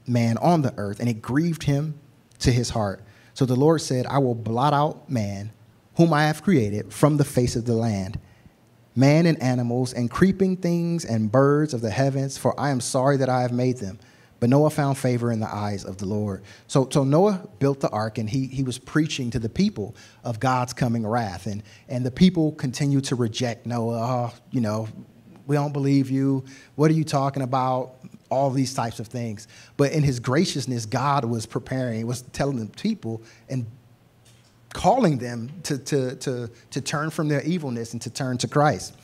man 0.08 0.38
on 0.38 0.62
the 0.62 0.74
earth, 0.78 1.00
and 1.00 1.10
it 1.10 1.22
grieved 1.22 1.63
him 1.63 2.00
to 2.39 2.52
his 2.52 2.70
heart. 2.70 3.04
So 3.34 3.46
the 3.46 3.56
Lord 3.56 3.82
said, 3.82 4.06
I 4.08 4.17
will 4.20 4.36
blot 4.36 4.74
out 4.74 5.10
man, 5.10 5.52
whom 5.96 6.13
I 6.13 6.24
have 6.28 6.41
created, 6.43 6.93
from 6.93 7.17
the 7.17 7.26
face 7.26 7.56
of 7.56 7.65
the 7.65 7.74
land, 7.74 8.20
man 8.96 9.26
and 9.26 9.41
animals, 9.41 9.93
and 9.93 10.10
creeping 10.10 10.58
things 10.58 11.06
and 11.06 11.32
birds 11.32 11.74
of 11.74 11.82
the 11.82 11.91
heavens, 11.91 12.38
for 12.38 12.60
I 12.60 12.70
am 12.72 12.82
sorry 12.82 13.17
that 13.17 13.30
I 13.30 13.41
have 13.41 13.52
made 13.52 13.78
them. 13.78 14.00
But 14.39 14.50
Noah 14.50 14.70
found 14.70 15.00
favor 15.00 15.32
in 15.32 15.39
the 15.39 15.52
eyes 15.52 15.84
of 15.84 15.98
the 15.98 16.06
Lord. 16.06 16.43
So, 16.67 16.88
so 16.91 17.04
Noah 17.04 17.48
built 17.58 17.80
the 17.80 17.89
ark 17.89 18.20
and 18.20 18.30
he, 18.30 18.46
he 18.46 18.62
was 18.62 18.78
preaching 18.78 19.32
to 19.32 19.39
the 19.39 19.50
people 19.50 19.96
of 20.24 20.39
God's 20.39 20.74
coming 20.74 21.08
wrath. 21.08 21.48
And, 21.48 21.63
and 21.89 22.06
the 22.06 22.12
people 22.12 22.52
continued 22.52 23.06
to 23.06 23.15
reject 23.15 23.65
Noah. 23.65 24.00
Oh, 24.00 24.34
you 24.52 24.62
know, 24.62 24.88
We 25.48 25.56
don't 25.56 25.72
believe 25.72 26.12
you. 26.12 26.43
What 26.76 26.91
are 26.91 26.93
you 26.93 27.06
talking 27.06 27.41
about? 27.41 27.96
All 28.30 28.50
these 28.50 28.74
types 28.74 29.00
of 29.00 29.08
things. 29.08 29.48
But 29.78 29.92
in 29.92 30.04
his 30.04 30.20
graciousness, 30.20 30.86
God 30.86 31.26
was 31.26 31.46
preparing, 31.46 32.06
was 32.06 32.22
telling 32.22 32.58
the 32.58 32.66
people 32.68 33.22
and 33.50 33.66
calling 34.74 35.18
them 35.18 35.50
to, 35.63 35.78
to, 35.78 36.16
to, 36.18 36.50
to 36.72 36.82
turn 36.82 37.10
from 37.10 37.28
their 37.28 37.42
evilness 37.44 37.94
and 37.94 38.02
to 38.02 38.10
turn 38.10 38.38
to 38.40 38.48
Christ. 38.48 38.96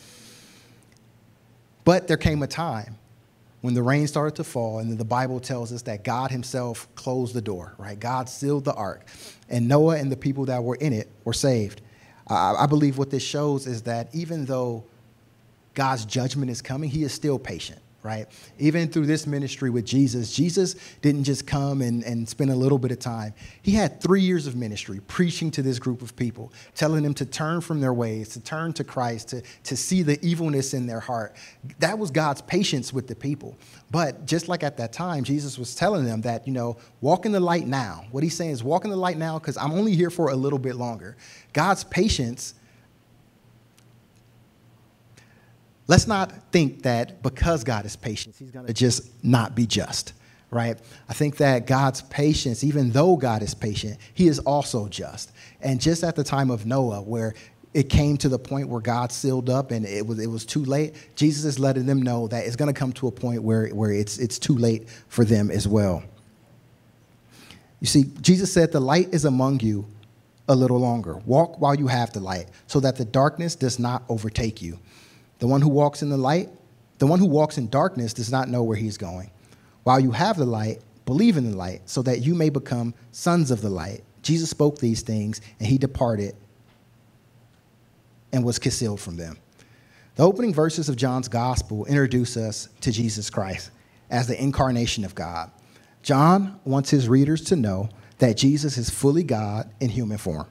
But 1.84 2.08
there 2.08 2.18
came 2.18 2.44
a 2.44 2.48
time 2.48 2.98
when 3.62 3.74
the 3.74 3.82
rain 3.82 4.08
started 4.08 4.36
to 4.36 4.44
fall, 4.44 4.80
and 4.80 4.98
the 4.98 5.06
Bible 5.06 5.40
tells 5.40 5.72
us 5.72 5.84
that 5.84 6.04
God 6.04 6.32
Himself 6.32 6.94
closed 6.96 7.34
the 7.34 7.42
door, 7.42 7.76
right? 7.78 7.98
God 7.98 8.28
sealed 8.28 8.66
the 8.66 8.74
ark, 8.74 9.08
and 9.50 9.68
Noah 9.68 9.98
and 9.98 10.12
the 10.12 10.18
people 10.18 10.46
that 10.46 10.64
were 10.64 10.76
in 10.76 10.92
it 10.92 11.10
were 11.24 11.34
saved. 11.34 11.82
I, 12.28 12.56
I 12.60 12.66
believe 12.66 12.98
what 12.98 13.10
this 13.10 13.24
shows 13.24 13.66
is 13.66 13.84
that 13.84 14.14
even 14.14 14.46
though 14.46 14.84
God's 15.76 16.06
judgment 16.06 16.52
is 16.52 16.62
coming, 16.62 16.90
He 16.90 17.04
is 17.04 17.14
still 17.14 17.40
patient 17.40 17.80
right? 18.04 18.28
Even 18.60 18.90
through 18.90 19.06
this 19.06 19.26
ministry 19.26 19.70
with 19.70 19.86
Jesus, 19.86 20.34
Jesus 20.34 20.76
didn't 21.02 21.24
just 21.24 21.48
come 21.48 21.82
and, 21.82 22.04
and 22.04 22.28
spend 22.28 22.52
a 22.52 22.56
little 22.56 22.78
bit 22.78 22.92
of 22.92 23.00
time. 23.00 23.34
He 23.62 23.72
had 23.72 24.02
three 24.02 24.22
years 24.22 24.46
of 24.46 24.56
ministry 24.56 25.00
preaching 25.08 25.50
to 25.52 25.62
this 25.62 25.80
group 25.80 26.02
of 26.02 26.16
people, 26.16 26.52
telling 26.76 27.04
them 27.04 27.14
to 27.16 27.26
turn 27.26 27.62
from 27.62 27.80
their 27.80 27.94
ways, 27.94 28.30
to 28.30 28.42
turn 28.42 28.74
to 28.74 28.84
Christ, 28.84 29.30
to, 29.30 29.42
to 29.64 29.78
see 29.78 30.02
the 30.02 30.24
evilness 30.24 30.74
in 30.74 30.86
their 30.86 31.00
heart. 31.00 31.36
That 31.80 31.98
was 31.98 32.12
God's 32.12 32.42
patience 32.42 32.92
with 32.92 33.08
the 33.08 33.16
people. 33.16 33.58
But 33.90 34.26
just 34.26 34.50
like 34.50 34.64
at 34.64 34.78
that 34.78 34.92
time, 34.92 35.24
Jesus 35.24 35.58
was 35.58 35.74
telling 35.74 36.04
them 36.04 36.22
that, 36.22 36.46
you 36.46 36.54
know, 36.54 36.78
walk 37.00 37.26
in 37.26 37.32
the 37.32 37.40
light 37.40 37.68
now. 37.68 38.06
What 38.12 38.24
he's 38.24 38.36
saying 38.36 38.52
is 38.52 38.64
walk 38.64 38.84
in 38.84 38.92
the 38.92 38.98
light 38.98 39.18
now 39.18 39.40
because 39.40 39.56
I'm 39.56 39.72
only 39.72 39.96
here 39.96 40.10
for 40.10 40.30
a 40.30 40.36
little 40.36 40.60
bit 40.60 40.76
longer. 40.76 41.16
God's 41.54 41.84
patience 41.86 42.56
let's 45.88 46.08
not 46.08 46.52
think 46.52 46.84
that 46.84 47.22
because 47.22 47.64
God 47.64 47.86
is 47.86 47.96
patient, 47.96 48.36
he's 48.38 48.52
going 48.52 48.66
to 48.66 48.74
just 48.74 49.24
not 49.24 49.56
be 49.56 49.66
just, 49.66 50.14
right? 50.52 50.78
I 51.10 51.14
think 51.14 51.38
that 51.38 51.68
God's 51.68 52.02
patience, 52.04 52.64
even 52.64 52.92
though 52.92 53.16
God 53.16 53.42
is 53.42 53.54
patient, 53.54 53.98
he 54.14 54.28
is 54.28 54.40
also 54.40 54.88
just. 54.88 55.32
And 55.62 55.80
just 55.82 56.04
at 56.04 56.16
the 56.16 56.24
time 56.24 56.50
of 56.52 56.66
Noah, 56.66 57.02
where 57.02 57.34
it 57.74 57.90
came 57.90 58.18
to 58.18 58.30
the 58.30 58.38
point 58.38 58.70
where 58.70 58.82
God 58.82 59.12
sealed 59.12 59.50
up 59.50 59.72
and 59.72 59.86
it 59.86 60.06
was, 60.06 60.20
it 60.20 60.28
was 60.28 60.46
too 60.46 60.64
late, 60.64 60.94
Jesus 61.16 61.44
is 61.46 61.60
letting 61.60 61.86
them 61.86 62.02
know 62.02 62.28
that 62.28 62.46
it's 62.46 62.56
going 62.56 62.72
to 62.72 62.80
come 62.80 62.94
to 62.94 63.08
a 63.08 63.12
point 63.12 63.42
where, 63.42 63.68
where 63.70 63.92
it's, 63.92 64.20
it's 64.20 64.38
too 64.38 64.56
late 64.56 64.88
for 65.08 65.26
them 65.26 65.50
as 65.50 65.68
well. 65.68 66.04
You 67.80 67.88
see, 67.88 68.06
Jesus 68.22 68.54
said, 68.54 68.72
The 68.72 68.80
light 68.80 69.14
is 69.14 69.26
among 69.26 69.60
you 69.60 69.86
a 70.48 70.56
little 70.56 70.80
longer. 70.80 71.18
Walk 71.26 71.60
while 71.60 71.76
you 71.76 71.88
have 71.88 72.14
the 72.14 72.20
light, 72.20 72.48
so 72.68 72.80
that 72.80 72.96
the 72.96 73.06
darkness 73.06 73.56
does 73.56 73.80
not 73.80 74.04
overtake 74.08 74.62
you. 74.62 74.80
The 75.44 75.48
one 75.48 75.60
who 75.60 75.68
walks 75.68 76.02
in 76.02 76.08
the 76.08 76.16
light, 76.16 76.48
the 77.00 77.06
one 77.06 77.20
who 77.20 77.26
walks 77.26 77.58
in 77.58 77.68
darkness 77.68 78.14
does 78.14 78.32
not 78.32 78.48
know 78.48 78.64
where 78.64 78.78
he's 78.78 78.98
going. 78.98 79.30
While 79.84 80.00
you 80.00 80.12
have 80.12 80.38
the 80.38 80.46
light, 80.46 80.80
believe 81.06 81.36
in 81.36 81.52
the 81.52 81.58
light, 81.58 81.82
so 81.84 82.02
that 82.04 82.22
you 82.22 82.34
may 82.34 82.50
become 82.50 82.94
sons 83.12 83.52
of 83.52 83.60
the 83.60 83.70
light. 83.70 84.06
Jesus 84.22 84.50
spoke 84.50 84.80
these 84.80 85.02
things, 85.02 85.42
and 85.60 85.68
he 85.68 85.78
departed 85.78 86.34
and 88.32 88.46
was 88.46 88.58
concealed 88.58 89.02
from 89.02 89.18
them. 89.18 89.38
The 90.16 90.24
opening 90.24 90.54
verses 90.54 90.88
of 90.88 90.96
John's 90.96 91.28
gospel 91.28 91.84
introduce 91.88 92.38
us 92.38 92.70
to 92.80 92.94
Jesus 92.94 93.30
Christ 93.30 93.70
as 94.10 94.30
the 94.30 94.42
incarnation 94.42 95.04
of 95.04 95.14
God. 95.14 95.52
John 96.04 96.58
wants 96.64 96.90
his 96.90 97.10
readers 97.10 97.42
to 97.42 97.58
know 97.58 97.90
that 98.20 98.38
Jesus 98.38 98.78
is 98.78 98.90
fully 98.90 99.24
God 99.24 99.70
in 99.82 99.90
human 99.90 100.20
form. 100.20 100.48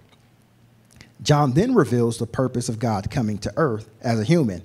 John 1.22 1.52
then 1.52 1.74
reveals 1.74 2.18
the 2.18 2.26
purpose 2.26 2.68
of 2.68 2.78
God 2.78 3.10
coming 3.10 3.38
to 3.38 3.52
earth 3.56 3.88
as 4.02 4.20
a 4.20 4.24
human 4.24 4.62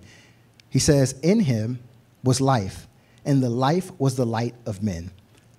he 0.70 0.80
says, 0.80 1.14
In 1.24 1.40
him 1.42 1.80
was 2.24 2.42
life, 2.42 2.88
and 3.26 3.42
the 3.42 3.50
life 3.50 3.92
was 4.00 4.16
the 4.16 4.26
light 4.26 4.56
of 4.66 4.84
men. 4.84 5.12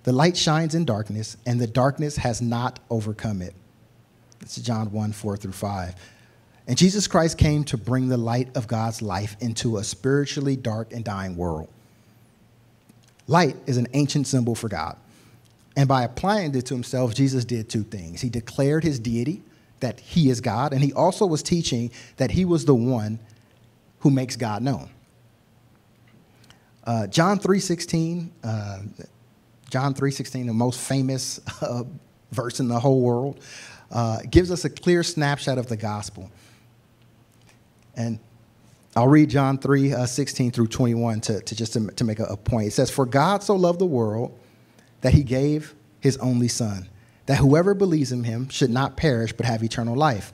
The 0.03 0.13
light 0.13 0.37
shines 0.37 0.75
in 0.75 0.85
darkness, 0.85 1.37
and 1.45 1.59
the 1.59 1.67
darkness 1.67 2.17
has 2.17 2.41
not 2.41 2.79
overcome 2.89 3.41
it. 3.41 3.53
It's 4.41 4.55
John 4.55 4.91
1 4.91 5.11
4 5.11 5.37
through 5.37 5.51
5. 5.51 5.95
And 6.67 6.77
Jesus 6.77 7.07
Christ 7.07 7.37
came 7.37 7.63
to 7.65 7.77
bring 7.77 8.09
the 8.09 8.17
light 8.17 8.55
of 8.55 8.67
God's 8.67 9.01
life 9.01 9.35
into 9.39 9.77
a 9.77 9.83
spiritually 9.83 10.55
dark 10.55 10.93
and 10.93 11.03
dying 11.03 11.35
world. 11.35 11.67
Light 13.27 13.55
is 13.65 13.77
an 13.77 13.87
ancient 13.93 14.27
symbol 14.27 14.55
for 14.55 14.69
God. 14.69 14.97
And 15.75 15.87
by 15.87 16.03
applying 16.03 16.53
it 16.55 16.65
to 16.67 16.73
himself, 16.73 17.13
Jesus 17.13 17.45
did 17.45 17.69
two 17.69 17.83
things. 17.83 18.21
He 18.21 18.29
declared 18.29 18.83
his 18.83 18.99
deity, 18.99 19.41
that 19.79 19.99
he 19.99 20.29
is 20.29 20.41
God, 20.41 20.73
and 20.73 20.83
he 20.83 20.93
also 20.93 21.25
was 21.25 21.41
teaching 21.41 21.91
that 22.17 22.31
he 22.31 22.45
was 22.45 22.65
the 22.65 22.75
one 22.75 23.19
who 23.99 24.11
makes 24.11 24.35
God 24.35 24.61
known. 24.61 24.89
Uh, 26.83 27.07
John 27.07 27.39
3.16, 27.39 28.29
uh, 28.43 28.79
John 29.69 29.93
3.16, 29.93 30.47
the 30.47 30.53
most 30.53 30.79
famous 30.79 31.39
uh, 31.61 31.83
verse 32.31 32.59
in 32.59 32.67
the 32.67 32.79
whole 32.79 33.01
world, 33.01 33.39
uh, 33.91 34.19
gives 34.29 34.51
us 34.51 34.65
a 34.65 34.69
clear 34.69 35.03
snapshot 35.03 35.57
of 35.57 35.67
the 35.67 35.77
gospel. 35.77 36.31
And 37.95 38.19
I'll 38.95 39.07
read 39.07 39.29
John 39.29 39.57
3, 39.57 39.93
uh, 39.93 40.05
16 40.05 40.51
through 40.51 40.67
21 40.67 41.21
to, 41.21 41.41
to 41.41 41.55
just 41.55 41.73
to, 41.73 41.87
to 41.87 42.03
make 42.03 42.19
a, 42.19 42.25
a 42.25 42.37
point. 42.37 42.67
It 42.67 42.71
says, 42.71 42.89
For 42.89 43.05
God 43.05 43.43
so 43.43 43.55
loved 43.55 43.79
the 43.79 43.85
world 43.85 44.37
that 45.01 45.13
he 45.13 45.23
gave 45.23 45.75
his 45.99 46.17
only 46.17 46.47
son, 46.47 46.89
that 47.25 47.37
whoever 47.37 47.73
believes 47.73 48.11
in 48.11 48.23
him 48.23 48.49
should 48.49 48.69
not 48.69 48.97
perish 48.97 49.33
but 49.33 49.45
have 49.45 49.63
eternal 49.63 49.95
life. 49.95 50.33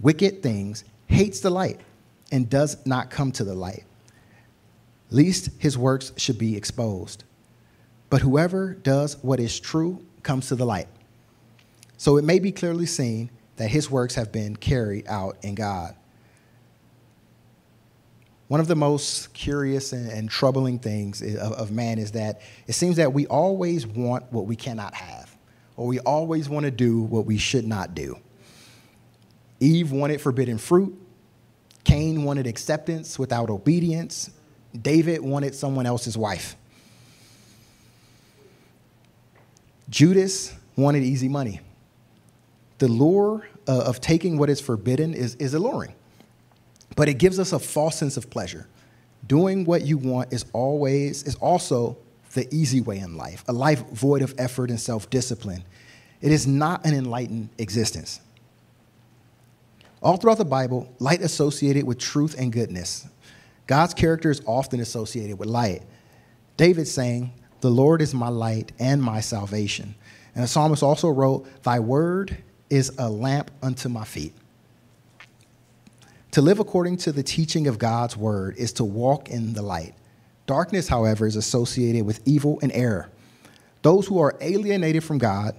wicked 0.00 0.42
things, 0.42 0.84
hates 1.06 1.40
the 1.40 1.50
light, 1.50 1.80
and 2.32 2.48
does 2.50 2.84
not 2.86 3.10
come 3.10 3.32
to 3.32 3.44
the 3.44 3.54
light, 3.54 3.84
lest 5.10 5.50
his 5.58 5.78
works 5.78 6.12
should 6.16 6.38
be 6.38 6.56
exposed. 6.56 7.24
But 8.10 8.22
whoever 8.22 8.74
does 8.74 9.16
what 9.22 9.40
is 9.40 9.58
true 9.58 10.04
comes 10.22 10.48
to 10.48 10.56
the 10.56 10.66
light. 10.66 10.88
So 11.96 12.16
it 12.16 12.24
may 12.24 12.38
be 12.38 12.52
clearly 12.52 12.86
seen 12.86 13.30
that 13.56 13.68
his 13.68 13.90
works 13.90 14.14
have 14.14 14.32
been 14.32 14.56
carried 14.56 15.06
out 15.08 15.38
in 15.42 15.54
God. 15.54 15.94
One 18.48 18.60
of 18.60 18.68
the 18.68 18.76
most 18.76 19.32
curious 19.32 19.92
and, 19.92 20.08
and 20.08 20.30
troubling 20.30 20.78
things 20.78 21.20
of, 21.20 21.52
of 21.52 21.70
man 21.72 21.98
is 21.98 22.12
that 22.12 22.42
it 22.66 22.74
seems 22.74 22.96
that 22.96 23.12
we 23.12 23.26
always 23.26 23.86
want 23.86 24.30
what 24.32 24.46
we 24.46 24.54
cannot 24.54 24.94
have, 24.94 25.36
or 25.76 25.86
we 25.86 25.98
always 26.00 26.48
want 26.48 26.64
to 26.64 26.70
do 26.70 27.00
what 27.00 27.26
we 27.26 27.38
should 27.38 27.66
not 27.66 27.94
do. 27.94 28.16
Eve 29.60 29.92
wanted 29.92 30.20
forbidden 30.20 30.58
fruit. 30.58 30.96
Cain 31.84 32.24
wanted 32.24 32.46
acceptance 32.46 33.18
without 33.18 33.48
obedience. 33.48 34.30
David 34.82 35.20
wanted 35.22 35.54
someone 35.54 35.86
else's 35.86 36.18
wife. 36.18 36.56
Judas 39.88 40.52
wanted 40.76 41.02
easy 41.04 41.28
money. 41.28 41.60
The 42.78 42.88
lure 42.88 43.48
uh, 43.68 43.84
of 43.86 44.00
taking 44.00 44.36
what 44.36 44.50
is 44.50 44.60
forbidden 44.60 45.14
is, 45.14 45.34
is 45.36 45.54
alluring, 45.54 45.94
but 46.94 47.08
it 47.08 47.14
gives 47.14 47.38
us 47.38 47.52
a 47.52 47.58
false 47.58 47.96
sense 47.96 48.16
of 48.16 48.28
pleasure. 48.28 48.66
Doing 49.26 49.64
what 49.64 49.82
you 49.82 49.96
want 49.96 50.32
is 50.32 50.44
always, 50.52 51.22
is 51.22 51.36
also 51.36 51.96
the 52.34 52.46
easy 52.54 52.80
way 52.80 52.98
in 52.98 53.16
life, 53.16 53.44
a 53.48 53.52
life 53.52 53.88
void 53.90 54.22
of 54.22 54.34
effort 54.38 54.70
and 54.70 54.78
self 54.78 55.08
discipline. 55.08 55.64
It 56.20 56.32
is 56.32 56.46
not 56.46 56.84
an 56.84 56.94
enlightened 56.94 57.48
existence. 57.58 58.20
All 60.06 60.16
throughout 60.16 60.38
the 60.38 60.44
Bible, 60.44 60.94
light 61.00 61.20
associated 61.20 61.84
with 61.84 61.98
truth 61.98 62.36
and 62.38 62.52
goodness. 62.52 63.08
God's 63.66 63.92
character 63.92 64.30
is 64.30 64.40
often 64.46 64.78
associated 64.78 65.36
with 65.36 65.48
light. 65.48 65.82
David 66.56 66.86
saying, 66.86 67.32
The 67.60 67.72
Lord 67.72 68.00
is 68.00 68.14
my 68.14 68.28
light 68.28 68.70
and 68.78 69.02
my 69.02 69.18
salvation. 69.20 69.96
And 70.36 70.44
the 70.44 70.46
psalmist 70.46 70.84
also 70.84 71.08
wrote, 71.08 71.48
Thy 71.64 71.80
word 71.80 72.36
is 72.70 72.92
a 72.98 73.10
lamp 73.10 73.50
unto 73.60 73.88
my 73.88 74.04
feet. 74.04 74.32
To 76.30 76.40
live 76.40 76.60
according 76.60 76.98
to 76.98 77.10
the 77.10 77.24
teaching 77.24 77.66
of 77.66 77.80
God's 77.80 78.16
word 78.16 78.54
is 78.58 78.72
to 78.74 78.84
walk 78.84 79.28
in 79.28 79.54
the 79.54 79.62
light. 79.62 79.96
Darkness, 80.46 80.86
however, 80.86 81.26
is 81.26 81.34
associated 81.34 82.06
with 82.06 82.20
evil 82.24 82.60
and 82.62 82.70
error. 82.70 83.10
Those 83.82 84.06
who 84.06 84.20
are 84.20 84.36
alienated 84.40 85.02
from 85.02 85.18
God 85.18 85.56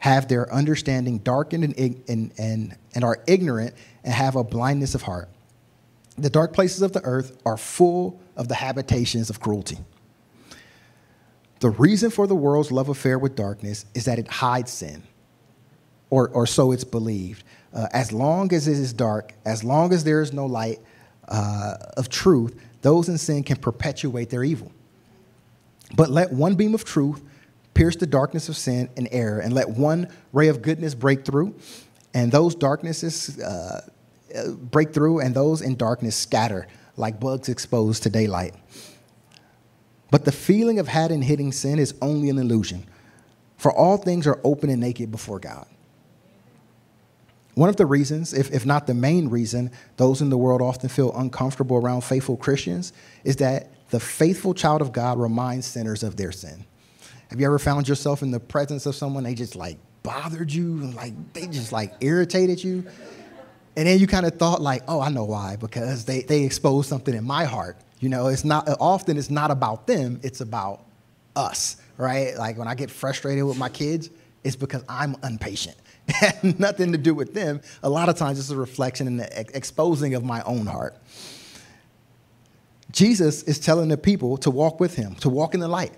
have 0.00 0.28
their 0.28 0.52
understanding 0.52 1.18
darkened 1.18 1.62
and, 1.62 2.00
and, 2.08 2.32
and, 2.38 2.76
and 2.94 3.04
are 3.04 3.22
ignorant 3.26 3.74
and 4.02 4.12
have 4.12 4.34
a 4.34 4.42
blindness 4.42 4.94
of 4.94 5.02
heart. 5.02 5.28
The 6.16 6.30
dark 6.30 6.52
places 6.52 6.82
of 6.82 6.92
the 6.92 7.02
earth 7.04 7.40
are 7.46 7.56
full 7.56 8.20
of 8.36 8.48
the 8.48 8.54
habitations 8.54 9.30
of 9.30 9.40
cruelty. 9.40 9.78
The 11.60 11.70
reason 11.70 12.10
for 12.10 12.26
the 12.26 12.34
world's 12.34 12.72
love 12.72 12.88
affair 12.88 13.18
with 13.18 13.36
darkness 13.36 13.84
is 13.94 14.06
that 14.06 14.18
it 14.18 14.26
hides 14.26 14.72
sin, 14.72 15.02
or, 16.08 16.28
or 16.30 16.46
so 16.46 16.72
it's 16.72 16.84
believed. 16.84 17.44
Uh, 17.72 17.86
as 17.92 18.10
long 18.10 18.52
as 18.54 18.66
it 18.66 18.78
is 18.78 18.94
dark, 18.94 19.34
as 19.44 19.62
long 19.62 19.92
as 19.92 20.02
there 20.02 20.22
is 20.22 20.32
no 20.32 20.46
light 20.46 20.78
uh, 21.28 21.74
of 21.98 22.08
truth, 22.08 22.58
those 22.80 23.10
in 23.10 23.18
sin 23.18 23.42
can 23.42 23.56
perpetuate 23.56 24.30
their 24.30 24.42
evil. 24.42 24.72
But 25.94 26.08
let 26.08 26.32
one 26.32 26.54
beam 26.54 26.74
of 26.74 26.84
truth 26.84 27.22
pierce 27.74 27.96
the 27.96 28.06
darkness 28.06 28.48
of 28.48 28.56
sin 28.56 28.88
and 28.96 29.08
error, 29.10 29.40
and 29.40 29.52
let 29.52 29.68
one 29.68 30.08
ray 30.32 30.48
of 30.48 30.62
goodness 30.62 30.94
break 30.94 31.24
through, 31.24 31.54
and 32.14 32.32
those 32.32 32.54
darknesses 32.54 33.38
uh, 33.40 33.86
uh 34.34 34.50
break 34.52 34.92
through, 34.92 35.20
and 35.20 35.34
those 35.34 35.62
in 35.62 35.76
darkness 35.76 36.16
scatter 36.16 36.66
like 36.96 37.18
bugs 37.20 37.48
exposed 37.48 38.02
to 38.02 38.10
daylight. 38.10 38.54
But 40.10 40.24
the 40.24 40.32
feeling 40.32 40.78
of 40.78 40.88
had 40.88 41.10
and 41.10 41.22
hitting 41.22 41.52
sin 41.52 41.78
is 41.78 41.94
only 42.02 42.30
an 42.30 42.38
illusion, 42.38 42.84
for 43.56 43.72
all 43.72 43.96
things 43.96 44.26
are 44.26 44.40
open 44.44 44.70
and 44.70 44.80
naked 44.80 45.10
before 45.10 45.38
God. 45.38 45.66
One 47.54 47.68
of 47.68 47.76
the 47.76 47.86
reasons, 47.86 48.32
if, 48.32 48.50
if 48.52 48.64
not 48.64 48.86
the 48.86 48.94
main 48.94 49.28
reason, 49.28 49.70
those 49.96 50.22
in 50.22 50.30
the 50.30 50.38
world 50.38 50.62
often 50.62 50.88
feel 50.88 51.12
uncomfortable 51.16 51.76
around 51.76 52.02
faithful 52.02 52.36
Christians 52.36 52.92
is 53.24 53.36
that 53.36 53.70
the 53.90 54.00
faithful 54.00 54.54
child 54.54 54.80
of 54.80 54.92
God 54.92 55.18
reminds 55.18 55.66
sinners 55.66 56.02
of 56.02 56.16
their 56.16 56.32
sin. 56.32 56.64
Have 57.30 57.38
you 57.38 57.46
ever 57.46 57.60
found 57.60 57.88
yourself 57.88 58.22
in 58.22 58.32
the 58.32 58.40
presence 58.40 58.86
of 58.86 58.96
someone 58.96 59.22
they 59.22 59.34
just 59.34 59.54
like 59.54 59.78
bothered 60.02 60.52
you 60.52 60.82
and 60.82 60.94
like 60.94 61.14
they 61.32 61.46
just 61.46 61.70
like 61.70 61.94
irritated 62.00 62.62
you? 62.62 62.84
And 63.76 63.86
then 63.86 64.00
you 64.00 64.08
kind 64.08 64.26
of 64.26 64.34
thought 64.36 64.60
like, 64.60 64.82
oh, 64.88 65.00
I 65.00 65.10
know 65.10 65.24
why, 65.24 65.54
because 65.54 66.04
they, 66.04 66.22
they 66.22 66.42
exposed 66.42 66.88
something 66.88 67.14
in 67.14 67.24
my 67.24 67.44
heart. 67.44 67.76
You 68.00 68.08
know, 68.08 68.26
it's 68.26 68.44
not 68.44 68.68
often 68.80 69.16
it's 69.16 69.30
not 69.30 69.52
about 69.52 69.86
them, 69.86 70.18
it's 70.24 70.40
about 70.40 70.84
us, 71.36 71.76
right? 71.96 72.36
Like 72.36 72.58
when 72.58 72.66
I 72.66 72.74
get 72.74 72.90
frustrated 72.90 73.44
with 73.44 73.56
my 73.56 73.68
kids, 73.68 74.10
it's 74.42 74.56
because 74.56 74.82
I'm 74.88 75.14
impatient. 75.22 75.76
nothing 76.58 76.90
to 76.90 76.98
do 76.98 77.14
with 77.14 77.32
them. 77.32 77.60
A 77.84 77.88
lot 77.88 78.08
of 78.08 78.16
times 78.16 78.40
it's 78.40 78.50
a 78.50 78.56
reflection 78.56 79.06
and 79.06 79.20
the 79.20 79.56
exposing 79.56 80.14
of 80.14 80.24
my 80.24 80.42
own 80.42 80.66
heart. 80.66 80.96
Jesus 82.90 83.44
is 83.44 83.60
telling 83.60 83.88
the 83.88 83.96
people 83.96 84.36
to 84.38 84.50
walk 84.50 84.80
with 84.80 84.96
him, 84.96 85.14
to 85.16 85.28
walk 85.28 85.54
in 85.54 85.60
the 85.60 85.68
light. 85.68 85.92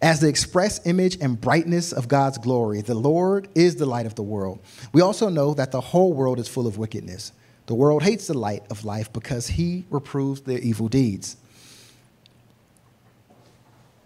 As 0.00 0.20
the 0.20 0.28
express 0.28 0.86
image 0.86 1.18
and 1.20 1.40
brightness 1.40 1.92
of 1.92 2.06
God's 2.06 2.38
glory, 2.38 2.82
the 2.82 2.94
Lord 2.94 3.48
is 3.54 3.76
the 3.76 3.86
light 3.86 4.06
of 4.06 4.14
the 4.14 4.22
world. 4.22 4.60
We 4.92 5.00
also 5.00 5.28
know 5.28 5.54
that 5.54 5.72
the 5.72 5.80
whole 5.80 6.12
world 6.12 6.38
is 6.38 6.46
full 6.46 6.68
of 6.68 6.78
wickedness. 6.78 7.32
The 7.66 7.74
world 7.74 8.02
hates 8.02 8.28
the 8.28 8.38
light 8.38 8.62
of 8.70 8.84
life 8.84 9.12
because 9.12 9.48
he 9.48 9.84
reproves 9.90 10.42
their 10.42 10.58
evil 10.58 10.88
deeds. 10.88 11.36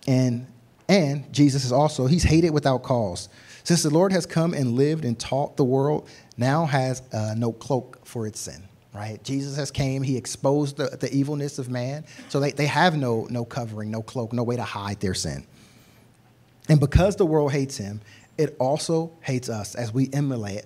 And 0.07 0.47
and 0.89 1.33
Jesus 1.33 1.65
is 1.65 1.73
also 1.73 2.07
he's 2.07 2.25
hated 2.25 2.51
without 2.51 2.83
cause. 2.83 3.29
Since 3.63 3.83
the 3.83 3.91
Lord 3.91 4.13
has 4.13 4.27
come 4.27 4.55
and 4.55 4.73
lived 4.73 5.05
and 5.05 5.19
taught 5.19 5.57
the 5.57 5.65
world, 5.65 6.09
now 6.37 6.67
has 6.67 7.03
uh, 7.13 7.35
no 7.37 7.53
cloak 7.53 8.01
for 8.05 8.27
its 8.27 8.41
sin 8.41 8.69
right? 8.95 9.23
Jesus 9.25 9.57
has 9.57 9.71
came, 9.71 10.03
he 10.03 10.17
exposed 10.17 10.77
the, 10.77 10.97
the 11.01 11.13
evilness 11.15 11.59
of 11.59 11.71
man. 11.71 12.05
So 12.29 12.41
they, 12.41 12.53
they 12.53 12.67
have 12.67 12.97
no, 12.97 13.27
no 13.31 13.45
covering, 13.45 13.91
no 13.91 14.03
cloak, 14.03 14.33
no 14.33 14.43
way 14.43 14.57
to 14.57 14.63
hide 14.63 15.01
their 15.01 15.15
sin. 15.15 15.47
And 16.73 16.81
because 16.81 17.17
the 17.17 17.27
world 17.27 17.53
hates 17.53 17.77
him, 17.77 18.01
it 18.39 18.57
also 18.59 19.13
hates 19.21 19.51
us 19.51 19.75
as 19.75 19.93
we 19.93 20.09
emulate 20.11 20.65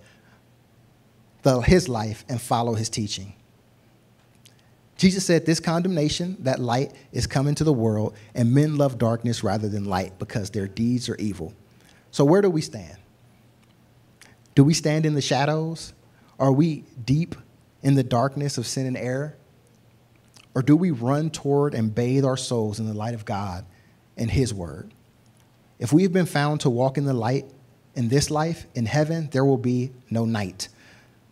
the, 1.43 1.61
his 1.63 1.89
life 1.89 2.25
and 2.29 2.41
follow 2.41 2.75
his 2.75 2.89
teaching. 2.89 3.33
Jesus 4.97 5.27
said, 5.27 5.47
This 5.47 5.59
condemnation, 5.59 6.37
that 6.45 6.61
light, 6.61 6.93
is 7.11 7.27
coming 7.27 7.57
to 7.57 7.65
the 7.65 7.73
world, 7.73 8.15
and 8.37 8.55
men 8.55 8.77
love 8.77 8.99
darkness 8.99 9.43
rather 9.43 9.69
than 9.69 9.85
light 9.85 10.17
because 10.21 10.51
their 10.51 10.69
deeds 10.69 11.09
are 11.09 11.17
evil. 11.17 11.53
So, 12.13 12.25
where 12.25 12.41
do 12.41 12.51
we 12.51 12.61
stand? 12.61 12.99
Do 14.55 14.63
we 14.63 14.75
stand 14.75 15.07
in 15.07 15.15
the 15.15 15.21
shadows? 15.21 15.93
Are 16.39 16.53
we 16.53 16.85
deep 17.05 17.35
in 17.83 17.97
the 17.97 18.05
darkness 18.05 18.59
of 18.59 18.67
sin 18.69 18.87
and 18.87 18.97
error? 18.97 19.37
Or 20.55 20.63
do 20.63 20.77
we 20.77 20.93
run 20.93 21.31
toward 21.31 21.75
and 21.75 21.93
bathe 21.93 22.25
our 22.25 22.37
souls 22.37 22.79
in 22.79 22.87
the 22.87 22.95
light 22.95 23.15
of 23.15 23.25
God 23.25 23.67
and 24.17 24.31
His 24.31 24.55
Word? 24.55 24.93
If 25.79 25.93
we 25.93 26.03
have 26.03 26.13
been 26.13 26.27
found 26.27 26.61
to 26.63 26.71
walk 26.71 26.99
in 26.99 27.05
the 27.05 27.13
light 27.15 27.47
in 27.95 28.09
this 28.09 28.31
life, 28.31 28.67
in 28.75 28.87
heaven, 28.87 29.29
there 29.33 29.45
will 29.45 29.59
be 29.59 29.93
no 30.11 30.25
night. 30.25 30.69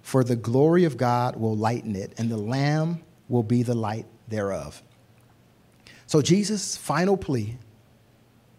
For 0.03 0.22
the 0.24 0.36
glory 0.36 0.84
of 0.84 0.97
God 0.97 1.36
will 1.36 1.57
lighten 1.57 1.97
it, 1.97 2.12
and 2.18 2.30
the 2.30 2.36
Lamb 2.36 3.03
will 3.28 3.42
be 3.42 3.62
the 3.62 3.74
light 3.74 4.07
thereof. 4.28 4.82
So 6.07 6.20
Jesus' 6.20 6.76
final 6.76 7.16
plea 7.16 7.57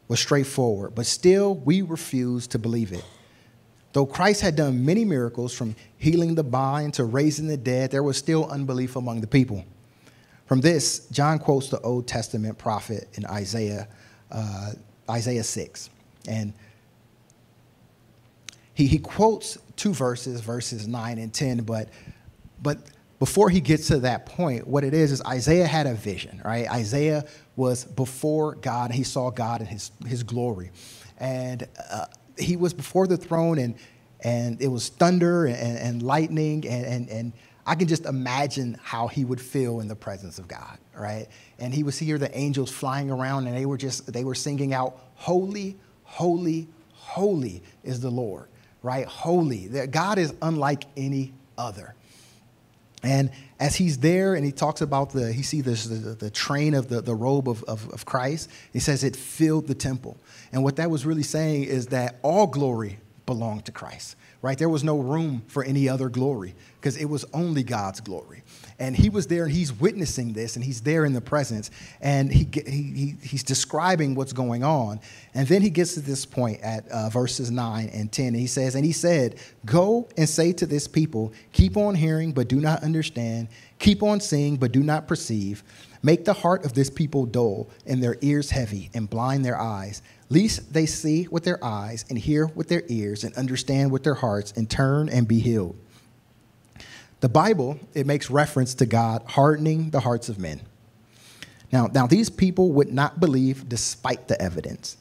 was 0.08 0.20
straightforward, 0.20 0.96
but 0.96 1.06
still 1.06 1.56
we 1.56 1.82
refuse 1.82 2.48
to 2.48 2.60
believe 2.60 2.92
it. 2.92 3.06
Though 3.94 4.06
Christ 4.06 4.42
had 4.42 4.56
done 4.56 4.84
many 4.84 5.06
miracles 5.06 5.54
from 5.54 5.76
healing 5.98 6.36
the 6.36 6.44
blind 6.44 6.96
to 6.96 7.06
raising 7.06 7.48
the 7.48 7.58
dead, 7.58 7.92
there 7.92 8.04
was 8.04 8.18
still 8.18 8.46
unbelief 8.50 8.96
among 8.96 9.22
the 9.22 9.28
people. 9.28 9.64
From 10.48 10.62
this, 10.62 11.08
John 11.10 11.40
quotes 11.40 11.70
the 11.70 11.80
Old 11.80 12.08
Testament 12.08 12.58
prophet 12.58 13.08
in 13.14 13.26
Isaiah, 13.26 13.88
uh, 14.32 14.74
Isaiah 15.10 15.44
6. 15.44 15.90
And 16.28 16.54
he, 18.74 18.88
he 18.88 19.00
quotes 19.00 19.58
two 19.76 19.94
verses, 19.94 20.42
verses 20.42 20.88
9 20.88 21.18
and 21.18 21.34
10, 21.34 21.60
but, 21.60 21.90
but 22.62 22.80
before 23.20 23.50
he 23.50 23.62
gets 23.62 23.88
to 23.88 24.00
that 24.00 24.26
point, 24.26 24.68
what 24.68 24.84
it 24.84 24.94
is 24.94 25.12
is 25.12 25.22
Isaiah 25.24 25.68
had 25.68 25.88
a 25.88 25.94
vision, 25.94 26.42
right? 26.44 26.70
Isaiah 26.70 27.26
was 27.56 27.86
before 27.86 28.56
God, 28.56 28.90
and 28.90 28.96
he 28.96 29.04
saw 29.04 29.30
God 29.32 29.62
in 29.62 29.68
his, 29.68 29.92
his 30.06 30.24
glory. 30.24 30.72
And 31.18 31.68
uh, 31.90 32.06
he 32.38 32.58
was 32.58 32.74
before 32.74 33.08
the 33.08 33.18
throne 33.18 33.60
and 33.60 33.76
and 34.26 34.60
it 34.60 34.68
was 34.68 34.90
thunder 34.90 35.46
and, 35.46 35.78
and 35.78 36.02
lightning 36.02 36.68
and, 36.68 36.86
and, 36.86 37.10
and 37.10 37.34
I 37.66 37.76
can 37.76 37.88
just 37.88 38.06
imagine 38.06 38.78
how 38.84 39.08
he 39.08 39.26
would 39.26 39.42
feel 39.42 39.80
in 39.80 39.88
the 39.88 39.96
presence 39.96 40.38
of 40.38 40.48
God, 40.48 40.78
right? 40.96 41.28
And 41.58 41.74
he 41.74 41.84
would 41.84 41.94
see 41.96 42.12
the 42.12 42.38
angels 42.38 42.72
flying 42.72 43.10
around 43.10 43.48
and 43.48 43.58
they 43.58 43.66
were 43.66 43.78
just 43.78 44.12
they 44.12 44.24
were 44.24 44.36
singing 44.36 44.74
out, 44.74 45.00
Holy, 45.16 45.78
holy, 46.04 46.68
holy 46.94 47.64
is 47.84 48.00
the 48.02 48.12
Lord, 48.12 48.48
right? 48.84 49.06
Holy. 49.06 49.68
That 49.68 49.92
God 49.92 50.18
is 50.18 50.34
unlike 50.42 50.86
any 50.96 51.34
other. 51.58 51.96
And 53.06 53.30
as 53.60 53.76
he's 53.76 54.00
there 54.00 54.36
and 54.36 54.44
he 54.44 54.52
talks 54.52 54.82
about 54.82 55.12
the, 55.12 55.32
he 55.32 55.44
sees 55.44 55.64
this, 55.64 55.86
the, 55.86 56.16
the 56.16 56.30
train 56.30 56.74
of 56.74 56.90
the, 56.90 57.02
the 57.02 57.14
robe 57.14 57.48
of, 57.48 57.64
of, 57.66 57.88
of 57.94 58.06
Christ, 58.06 58.50
he 58.74 58.80
says 58.80 59.04
it 59.04 59.16
filled 59.16 59.68
the 59.68 59.76
temple. 59.76 60.18
And 60.52 60.64
what 60.64 60.78
that 60.78 60.90
was 60.90 61.06
really 61.06 61.24
saying 61.24 61.66
is 61.66 61.88
that 61.88 62.16
all 62.24 62.48
glory 62.48 63.00
belonged 63.26 63.66
to 63.66 63.72
Christ, 63.72 64.16
right? 64.46 64.60
There 64.60 64.70
was 64.70 64.84
no 64.84 65.00
room 65.00 65.42
for 65.48 65.64
any 65.64 65.90
other 65.90 66.08
glory 66.08 66.54
because 66.76 66.98
it 66.98 67.06
was 67.06 67.26
only 67.34 67.64
God's 67.64 68.00
glory. 68.00 68.44
And 68.78 68.96
he 68.96 69.10
was 69.10 69.26
there 69.26 69.46
and 69.46 69.52
he's 69.52 69.74
witnessing 69.74 70.34
this 70.34 70.56
and 70.56 70.64
he's 70.64 70.82
there 70.82 71.04
in 71.04 71.14
the 71.14 71.22
presence 71.22 71.72
and 72.00 72.32
he, 72.32 72.48
he, 72.54 73.16
he's 73.24 73.42
describing 73.42 74.14
what's 74.14 74.34
going 74.34 74.64
on. 74.64 75.00
And 75.34 75.48
then 75.48 75.64
he 75.64 75.72
gets 75.72 75.96
to 75.96 76.00
this 76.00 76.28
point 76.28 76.62
at 76.62 76.88
uh, 76.90 77.10
verses 77.10 77.50
9 77.50 77.90
and 77.92 78.12
10. 78.12 78.28
And 78.28 78.36
he 78.36 78.46
says, 78.46 78.76
And 78.76 78.86
he 78.86 78.92
said, 78.92 79.40
Go 79.66 80.08
and 80.16 80.30
say 80.30 80.54
to 80.54 80.68
this 80.68 80.88
people, 80.88 81.34
keep 81.52 81.76
on 81.76 81.96
hearing, 81.96 82.32
but 82.32 82.48
do 82.48 82.60
not 82.60 82.84
understand, 82.84 83.48
keep 83.80 84.04
on 84.04 84.20
seeing, 84.20 84.58
but 84.58 84.72
do 84.72 84.84
not 84.84 85.08
perceive. 85.08 85.64
Make 86.04 86.24
the 86.24 86.34
heart 86.34 86.66
of 86.66 86.74
this 86.74 86.92
people 86.92 87.26
dull 87.26 87.68
and 87.88 88.04
their 88.04 88.18
ears 88.22 88.52
heavy 88.52 88.92
and 88.94 89.10
blind 89.10 89.44
their 89.44 89.60
eyes 89.60 90.04
lest 90.30 90.74
they 90.74 90.86
see 90.86 91.28
with 91.30 91.44
their 91.44 91.64
eyes 91.64 92.06
and 92.10 92.18
hear 92.18 92.48
with 92.48 92.68
their 92.68 92.84
ears 92.88 93.24
and 93.24 93.34
understand 93.36 93.92
with 93.92 94.04
their 94.04 94.16
hearts 94.16 94.52
and 94.54 94.70
turn 94.70 95.10
and 95.10 95.28
be 95.28 95.40
healed. 95.40 95.78
The 97.22 97.30
Bible, 97.30 97.80
it 97.94 98.06
makes 98.06 98.30
reference 98.30 98.74
to 98.76 98.86
God 98.86 99.24
hardening 99.28 99.90
the 99.90 100.00
hearts 100.00 100.30
of 100.30 100.38
men. 100.40 100.62
Now, 101.72 101.88
now 101.88 102.08
these 102.08 102.30
people 102.30 102.72
would 102.74 102.92
not 102.92 103.20
believe 103.20 103.68
despite 103.68 104.28
the 104.28 104.40
evidence. 104.42 104.98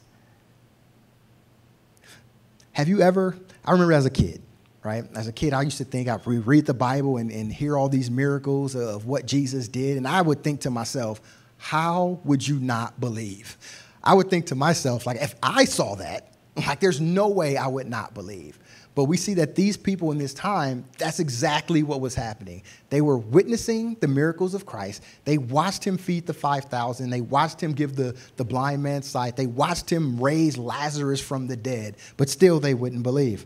Have 2.73 2.87
you 2.87 3.01
ever, 3.01 3.37
I 3.63 3.71
remember 3.71 3.93
as 3.93 4.05
a 4.05 4.09
kid, 4.09 4.41
right? 4.83 5.05
As 5.15 5.27
a 5.27 5.31
kid, 5.31 5.53
I 5.53 5.61
used 5.61 5.77
to 5.77 5.85
think 5.85 6.07
I'd 6.07 6.25
read 6.25 6.65
the 6.65 6.73
Bible 6.73 7.17
and, 7.17 7.31
and 7.31 7.51
hear 7.51 7.77
all 7.77 7.89
these 7.89 8.11
miracles 8.11 8.75
of 8.75 9.05
what 9.05 9.25
Jesus 9.25 9.67
did, 9.67 9.97
and 9.97 10.07
I 10.07 10.21
would 10.21 10.43
think 10.43 10.61
to 10.61 10.69
myself, 10.69 11.21
how 11.57 12.19
would 12.23 12.47
you 12.47 12.59
not 12.59 12.99
believe? 12.99 13.57
I 14.05 14.13
would 14.13 14.29
think 14.29 14.47
to 14.47 14.55
myself, 14.55 15.05
like, 15.05 15.17
if 15.21 15.35
I 15.41 15.65
saw 15.65 15.95
that, 15.95 16.31
like, 16.55 16.79
there's 16.79 17.01
no 17.01 17.27
way 17.27 17.57
I 17.57 17.67
would 17.67 17.87
not 17.87 18.13
believe. 18.13 18.59
But 18.93 19.05
we 19.05 19.17
see 19.17 19.33
that 19.33 19.55
these 19.55 19.75
people 19.75 20.11
in 20.11 20.17
this 20.17 20.33
time, 20.33 20.85
that's 20.97 21.19
exactly 21.19 21.83
what 21.83 21.99
was 21.99 22.15
happening. 22.15 22.63
They 22.89 23.01
were 23.01 23.17
witnessing 23.17 23.97
the 23.99 24.07
miracles 24.07 24.53
of 24.53 24.65
Christ. 24.65 25.03
They 25.25 25.37
watched 25.37 25.83
him 25.83 25.97
feed 25.97 26.25
the 26.25 26.33
5,000. 26.33 27.09
They 27.09 27.19
watched 27.19 27.61
him 27.61 27.73
give 27.73 27.97
the, 27.97 28.15
the 28.37 28.45
blind 28.45 28.81
man 28.81 29.01
sight. 29.01 29.35
They 29.35 29.47
watched 29.47 29.89
him 29.89 30.17
raise 30.17 30.57
Lazarus 30.57 31.19
from 31.19 31.47
the 31.47 31.57
dead, 31.57 31.97
but 32.15 32.29
still 32.29 32.61
they 32.61 32.73
wouldn't 32.73 33.03
believe. 33.03 33.45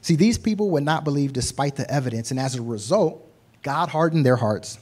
See, 0.00 0.16
these 0.16 0.38
people 0.38 0.70
would 0.70 0.84
not 0.84 1.04
believe 1.04 1.34
despite 1.34 1.76
the 1.76 1.90
evidence, 1.90 2.30
and 2.30 2.40
as 2.40 2.54
a 2.54 2.62
result, 2.62 3.28
God 3.62 3.90
hardened 3.90 4.24
their 4.24 4.36
hearts. 4.36 4.78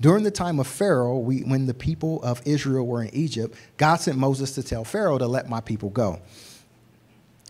During 0.00 0.22
the 0.22 0.30
time 0.30 0.60
of 0.60 0.66
Pharaoh, 0.66 1.18
we, 1.18 1.40
when 1.40 1.66
the 1.66 1.74
people 1.74 2.22
of 2.22 2.40
Israel 2.44 2.86
were 2.86 3.02
in 3.02 3.14
Egypt, 3.14 3.56
God 3.76 3.96
sent 3.96 4.16
Moses 4.16 4.54
to 4.54 4.62
tell 4.62 4.84
Pharaoh 4.84 5.18
to 5.18 5.26
let 5.26 5.48
my 5.48 5.60
people 5.60 5.90
go. 5.90 6.20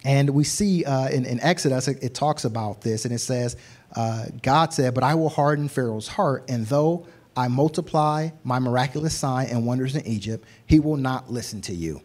And 0.05 0.31
we 0.31 0.45
see 0.45 0.85
uh, 0.85 1.09
in, 1.09 1.27
in, 1.27 1.41
Exodus, 1.41 1.89
it, 1.89 2.03
it, 2.03 2.15
talks 2.15 2.45
about 2.45 2.81
this, 2.81 3.05
and 3.05 3.13
it 3.13 3.19
says, 3.19 3.57
uh, 3.95 4.27
God 4.43 4.73
said, 4.73 4.95
But 4.95 5.05
I 5.05 5.15
will 5.15 5.29
harden 5.29 5.69
Pharaoh's 5.69 6.09
heart, 6.09 6.45
and 6.49 6.67
though 6.67 7.07
I 7.37 7.49
multiply 7.49 8.31
my 8.45 8.59
miraculous 8.59 9.15
sign 9.15 9.49
and 9.49 9.67
wonders 9.67 9.97
in 9.97 10.07
Egypt, 10.07 10.47
he 10.67 10.81
will 10.81 10.97
not 10.97 11.31
listen 11.31 11.61
to 11.63 11.75
you. 11.75 12.01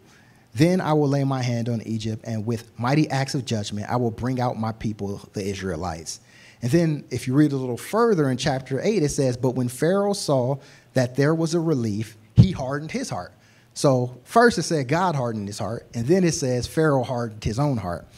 Then 0.54 0.80
I 0.80 0.92
will 0.92 1.08
lay 1.08 1.24
my 1.24 1.42
hand 1.42 1.68
on 1.68 1.82
Egypt, 1.82 2.24
and 2.26 2.44
with 2.44 2.78
mighty 2.78 3.08
acts 3.10 3.34
of 3.34 3.44
judgment, 3.44 3.88
I 3.88 3.96
will 3.96 4.10
bring 4.10 4.40
out 4.40 4.58
my 4.58 4.72
people, 4.72 5.20
the 5.32 5.44
Israelites. 5.44 6.20
And 6.64 6.72
then, 6.72 7.04
if 7.10 7.26
you 7.26 7.34
read 7.34 7.52
a 7.52 7.56
little 7.56 7.76
further 7.76 8.30
in 8.30 8.38
chapter 8.38 8.80
8, 8.82 9.02
it 9.02 9.10
says, 9.10 9.36
But 9.36 9.50
when 9.50 9.68
Pharaoh 9.68 10.14
saw 10.14 10.56
that 10.94 11.14
there 11.14 11.34
was 11.34 11.52
a 11.52 11.60
relief, 11.60 12.16
he 12.36 12.52
hardened 12.52 12.90
his 12.90 13.10
heart. 13.10 13.34
So, 13.74 14.18
first 14.24 14.56
it 14.56 14.62
said 14.62 14.88
God 14.88 15.14
hardened 15.14 15.46
his 15.46 15.58
heart, 15.58 15.86
and 15.92 16.06
then 16.06 16.24
it 16.24 16.32
says 16.32 16.66
Pharaoh 16.66 17.02
hardened 17.02 17.44
his 17.44 17.58
own 17.58 17.76
heart. 17.76 18.08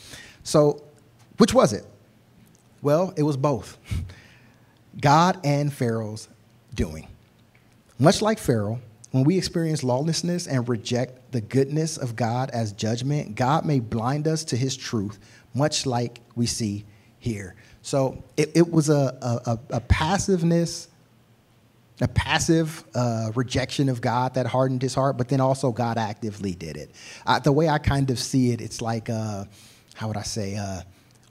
So, 0.44 0.84
which 1.38 1.52
was 1.52 1.72
it? 1.72 1.86
Well, 2.82 3.12
it 3.16 3.24
was 3.24 3.36
both 3.36 3.78
God 5.00 5.40
and 5.42 5.72
Pharaoh's 5.72 6.28
doing. 6.72 7.08
Much 7.98 8.22
like 8.22 8.38
Pharaoh, 8.38 8.78
when 9.10 9.24
we 9.24 9.38
experience 9.38 9.82
lawlessness 9.82 10.46
and 10.46 10.68
reject 10.68 11.32
the 11.32 11.40
goodness 11.40 11.96
of 11.96 12.14
God 12.14 12.50
as 12.50 12.70
judgment, 12.70 13.34
God 13.34 13.64
may 13.64 13.80
blind 13.80 14.28
us 14.28 14.44
to 14.44 14.56
his 14.56 14.76
truth, 14.76 15.18
much 15.52 15.84
like 15.84 16.20
we 16.36 16.46
see 16.46 16.84
here. 17.18 17.56
So 17.86 18.24
it, 18.36 18.50
it 18.56 18.68
was 18.68 18.88
a, 18.88 19.16
a, 19.46 19.58
a, 19.76 19.80
passiveness, 19.80 20.88
a 22.00 22.08
passive 22.08 22.82
uh, 22.96 23.30
rejection 23.36 23.88
of 23.88 24.00
God 24.00 24.34
that 24.34 24.44
hardened 24.44 24.82
his 24.82 24.92
heart, 24.92 25.16
but 25.16 25.28
then 25.28 25.40
also 25.40 25.70
God 25.70 25.96
actively 25.96 26.52
did 26.52 26.76
it. 26.76 26.90
Uh, 27.24 27.38
the 27.38 27.52
way 27.52 27.68
I 27.68 27.78
kind 27.78 28.10
of 28.10 28.18
see 28.18 28.50
it, 28.50 28.60
it's 28.60 28.82
like, 28.82 29.08
uh, 29.08 29.44
how 29.94 30.08
would 30.08 30.16
I 30.16 30.24
say, 30.24 30.56
uh, 30.56 30.80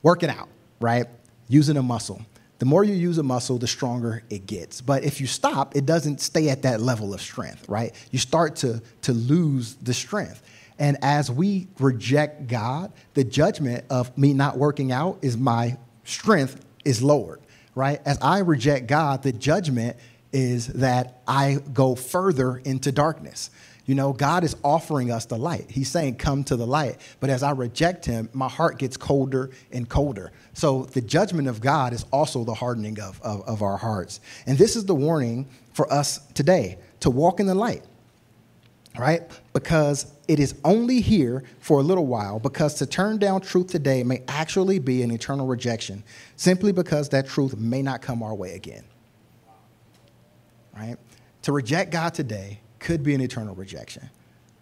working 0.02 0.30
out, 0.30 0.48
right? 0.80 1.08
Using 1.50 1.76
a 1.76 1.84
muscle 1.84 2.22
the 2.60 2.66
more 2.66 2.86
you 2.86 2.94
use 2.94 3.18
a 3.18 3.24
muscle, 3.24 3.58
the 3.58 3.68
stronger 3.68 4.24
it 4.30 4.48
gets. 4.48 4.80
But 4.80 5.04
if 5.04 5.20
you 5.20 5.28
stop, 5.28 5.76
it 5.76 5.86
doesn't 5.86 6.22
stay 6.22 6.48
at 6.48 6.62
that 6.62 6.80
level 6.80 7.14
of 7.14 7.20
strength, 7.22 7.68
right? 7.68 7.94
You 8.12 8.18
start 8.18 8.56
to, 8.58 8.82
to 9.02 9.12
lose 9.12 9.76
the 9.76 9.94
strength. 9.94 10.42
And 10.80 10.98
as 11.02 11.30
we 11.30 11.68
reject 11.80 12.48
God, 12.48 12.94
the 13.14 13.26
judgment 13.26 13.84
of 13.90 14.18
me 14.18 14.34
not 14.34 14.58
working 14.58 14.94
out 14.94 15.20
is 15.22 15.36
my 15.36 15.78
strength 16.06 16.64
is 16.86 17.04
lowered, 17.04 17.42
right? 17.76 18.00
As 18.06 18.18
I 18.22 18.40
reject 18.40 18.88
God, 18.88 19.24
the 19.24 19.34
judgment 19.34 19.98
is 20.32 20.68
that 20.68 21.22
I 21.28 21.60
go 21.74 21.96
further 21.96 22.58
into 22.58 22.92
darkness. 22.92 23.50
You 23.86 23.94
know, 23.94 24.14
God 24.14 24.44
is 24.44 24.56
offering 24.64 25.12
us 25.12 25.26
the 25.26 25.38
light. 25.38 25.70
He's 25.70 25.90
saying, 25.90 26.16
Come 26.16 26.44
to 26.46 26.56
the 26.56 26.66
light. 26.66 26.98
But 27.20 27.30
as 27.30 27.44
I 27.44 27.52
reject 27.52 28.06
Him, 28.06 28.30
my 28.34 28.50
heart 28.50 28.80
gets 28.80 28.98
colder 28.98 29.52
and 29.72 29.88
colder. 29.88 30.32
So 30.54 30.86
the 30.86 31.02
judgment 31.02 31.48
of 31.48 31.62
God 31.62 31.94
is 31.94 32.06
also 32.12 32.44
the 32.44 32.54
hardening 32.54 33.00
of, 33.00 33.22
of, 33.22 33.42
of 33.48 33.62
our 33.62 33.78
hearts. 33.78 34.22
And 34.48 34.58
this 34.58 34.76
is 34.76 34.86
the 34.86 34.96
warning 34.96 35.48
for 35.74 35.92
us 35.94 36.20
today 36.34 36.80
to 37.02 37.10
walk 37.12 37.40
in 37.40 37.46
the 37.46 37.56
light, 37.56 37.84
right? 38.98 39.24
Because 39.54 40.14
it 40.28 40.40
is 40.40 40.56
only 40.64 41.02
here 41.02 41.44
for 41.60 41.80
a 41.80 41.84
little 41.84 42.08
while, 42.08 42.40
because 42.40 42.76
to 42.76 42.86
turn 42.86 43.18
down 43.18 43.42
truth 43.42 43.68
today 43.68 44.04
may 44.04 44.24
actually 44.28 44.80
be 44.80 45.02
an 45.04 45.12
eternal 45.12 45.48
rejection, 45.48 46.04
simply 46.36 46.72
because 46.72 47.10
that 47.10 47.28
truth 47.28 47.58
may 47.58 47.82
not 47.82 48.02
come 48.02 48.24
our 48.24 48.34
way 48.34 48.56
again. 48.56 48.84
Right? 50.76 50.98
To 51.44 51.52
reject 51.52 51.92
God 51.92 52.14
today 52.14 52.60
could 52.80 53.04
be 53.04 53.14
an 53.16 53.22
eternal 53.22 53.56
rejection 53.56 54.10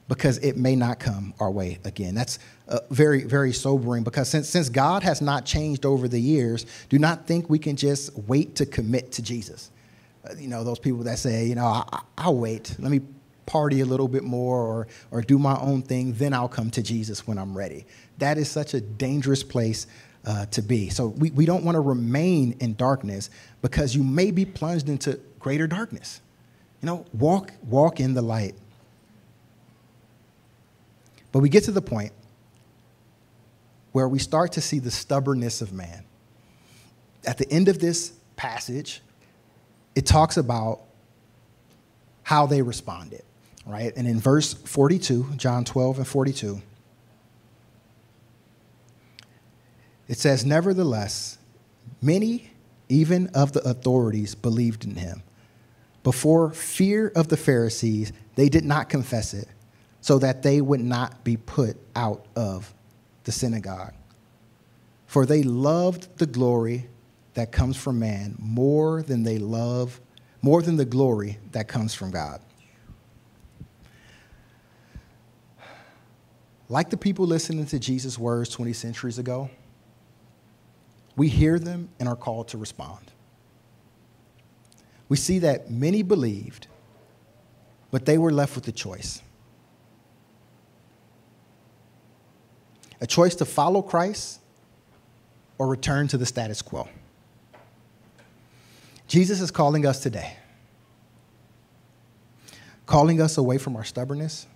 because 0.07 0.37
it 0.39 0.57
may 0.57 0.75
not 0.75 0.99
come 0.99 1.33
our 1.39 1.49
way 1.49 1.79
again. 1.85 2.13
That's 2.13 2.39
uh, 2.67 2.79
very, 2.91 3.23
very 3.23 3.53
sobering 3.53 4.03
because 4.03 4.29
since, 4.29 4.49
since 4.49 4.69
God 4.69 5.01
has 5.03 5.21
not 5.21 5.45
changed 5.45 5.85
over 5.85 6.07
the 6.07 6.19
years, 6.19 6.65
do 6.89 6.99
not 6.99 7.25
think 7.25 7.49
we 7.49 7.57
can 7.57 7.75
just 7.75 8.15
wait 8.27 8.55
to 8.55 8.65
commit 8.65 9.11
to 9.13 9.21
Jesus. 9.21 9.71
Uh, 10.23 10.33
you 10.37 10.47
know, 10.47 10.63
those 10.63 10.79
people 10.79 11.03
that 11.03 11.19
say, 11.19 11.45
you 11.45 11.55
know, 11.55 11.65
I, 11.65 12.01
I'll 12.17 12.35
wait. 12.35 12.75
Let 12.79 12.91
me 12.91 13.01
party 13.45 13.81
a 13.81 13.85
little 13.85 14.07
bit 14.07 14.23
more 14.23 14.57
or, 14.57 14.87
or 15.11 15.21
do 15.21 15.37
my 15.37 15.57
own 15.59 15.81
thing, 15.81 16.13
then 16.13 16.33
I'll 16.33 16.47
come 16.47 16.69
to 16.71 16.81
Jesus 16.81 17.27
when 17.27 17.37
I'm 17.37 17.57
ready. 17.57 17.85
That 18.17 18.37
is 18.37 18.49
such 18.49 18.73
a 18.73 18.81
dangerous 18.81 19.43
place 19.43 19.87
uh, 20.25 20.45
to 20.47 20.61
be. 20.61 20.89
So 20.89 21.07
we, 21.07 21.31
we 21.31 21.45
don't 21.45 21.63
want 21.63 21.75
to 21.75 21.81
remain 21.81 22.55
in 22.59 22.75
darkness 22.75 23.29
because 23.61 23.95
you 23.95 24.03
may 24.03 24.31
be 24.31 24.45
plunged 24.45 24.89
into 24.89 25.19
greater 25.39 25.67
darkness. 25.67 26.21
You 26.81 26.87
know, 26.87 27.05
walk, 27.13 27.51
walk 27.63 27.99
in 27.99 28.13
the 28.13 28.21
light. 28.21 28.55
But 31.31 31.39
we 31.39 31.49
get 31.49 31.63
to 31.65 31.71
the 31.71 31.81
point 31.81 32.11
where 33.91 34.07
we 34.07 34.19
start 34.19 34.53
to 34.53 34.61
see 34.61 34.79
the 34.79 34.91
stubbornness 34.91 35.61
of 35.61 35.71
man. 35.73 36.03
At 37.25 37.37
the 37.37 37.49
end 37.51 37.67
of 37.69 37.79
this 37.79 38.13
passage, 38.35 39.01
it 39.95 40.05
talks 40.05 40.37
about 40.37 40.81
how 42.23 42.45
they 42.45 42.61
responded, 42.61 43.23
right? 43.65 43.93
And 43.95 44.07
in 44.07 44.19
verse 44.19 44.53
42, 44.53 45.31
John 45.37 45.63
12 45.63 45.99
and 45.99 46.07
42, 46.07 46.61
it 50.07 50.17
says, 50.17 50.45
Nevertheless, 50.45 51.37
many, 52.01 52.51
even 52.89 53.27
of 53.27 53.53
the 53.53 53.61
authorities, 53.61 54.35
believed 54.35 54.85
in 54.85 54.95
him. 54.95 55.23
Before 56.03 56.51
fear 56.51 57.11
of 57.15 57.29
the 57.29 57.37
Pharisees, 57.37 58.11
they 58.35 58.49
did 58.49 58.65
not 58.65 58.89
confess 58.89 59.33
it, 59.33 59.47
so 60.01 60.19
that 60.19 60.43
they 60.43 60.59
would 60.59 60.81
not 60.81 61.23
be 61.23 61.37
put 61.37 61.77
out 61.95 62.25
of 62.35 62.73
the 63.23 63.31
synagogue. 63.31 63.93
For 65.07 65.25
they 65.25 65.43
loved 65.43 66.17
the 66.17 66.25
glory 66.25 66.89
that 67.35 67.51
comes 67.51 67.77
from 67.77 67.99
man 67.99 68.35
more 68.37 69.01
than 69.01 69.23
they 69.23 69.37
love, 69.37 70.01
more 70.41 70.61
than 70.61 70.75
the 70.75 70.85
glory 70.85 71.37
that 71.51 71.67
comes 71.67 71.93
from 71.93 72.11
God. 72.11 72.41
Like 76.73 76.89
the 76.89 76.97
people 76.97 77.27
listening 77.27 77.67
to 77.67 77.77
Jesus' 77.77 78.17
words 78.17 78.49
20 78.49 78.73
centuries 78.73 79.19
ago, 79.19 79.51
we 81.15 81.27
hear 81.27 81.59
them 81.59 81.89
and 81.99 82.09
are 82.09 82.15
called 82.15 82.47
to 82.47 82.57
respond. 82.57 83.11
We 85.07 85.15
see 85.15 85.37
that 85.37 85.69
many 85.69 86.01
believed, 86.01 86.65
but 87.91 88.07
they 88.07 88.17
were 88.17 88.31
left 88.31 88.55
with 88.55 88.67
a 88.67 88.71
choice. 88.71 89.21
A 92.99 93.05
choice 93.05 93.35
to 93.35 93.45
follow 93.45 93.83
Christ 93.83 94.39
or 95.59 95.67
return 95.67 96.07
to 96.07 96.17
the 96.17 96.25
status 96.25 96.63
quo. 96.63 96.89
Jesus 99.07 99.41
is 99.41 99.51
calling 99.51 99.85
us 99.85 99.99
today, 99.99 100.37
calling 102.87 103.21
us 103.21 103.37
away 103.37 103.59
from 103.59 103.75
our 103.75 103.83
stubbornness, 103.83 104.47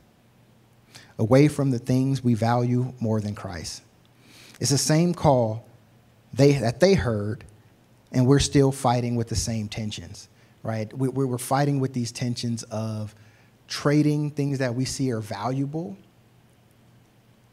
away 1.20 1.48
from 1.48 1.72
the 1.72 1.80
things 1.80 2.24
we 2.24 2.34
value 2.34 2.94
more 3.00 3.20
than 3.20 3.36
Christ. 3.36 3.82
It's 4.60 4.72
the 4.72 4.78
same 4.78 5.14
call 5.14 5.66
they, 6.34 6.54
that 6.54 6.80
they 6.80 6.94
heard, 6.94 7.44
and 8.12 8.28
we're 8.28 8.40
still 8.40 8.72
fighting 8.72 9.16
with 9.16 9.30
the 9.30 9.36
same 9.36 9.68
tensions 9.68 10.30
right? 10.68 10.96
We, 10.96 11.08
we're 11.08 11.38
fighting 11.38 11.80
with 11.80 11.94
these 11.94 12.12
tensions 12.12 12.64
of 12.64 13.16
trading 13.70 14.32
things 14.32 14.60
that 14.60 14.76
we 14.76 14.84
see 14.84 15.12
are 15.12 15.22
valuable, 15.22 15.98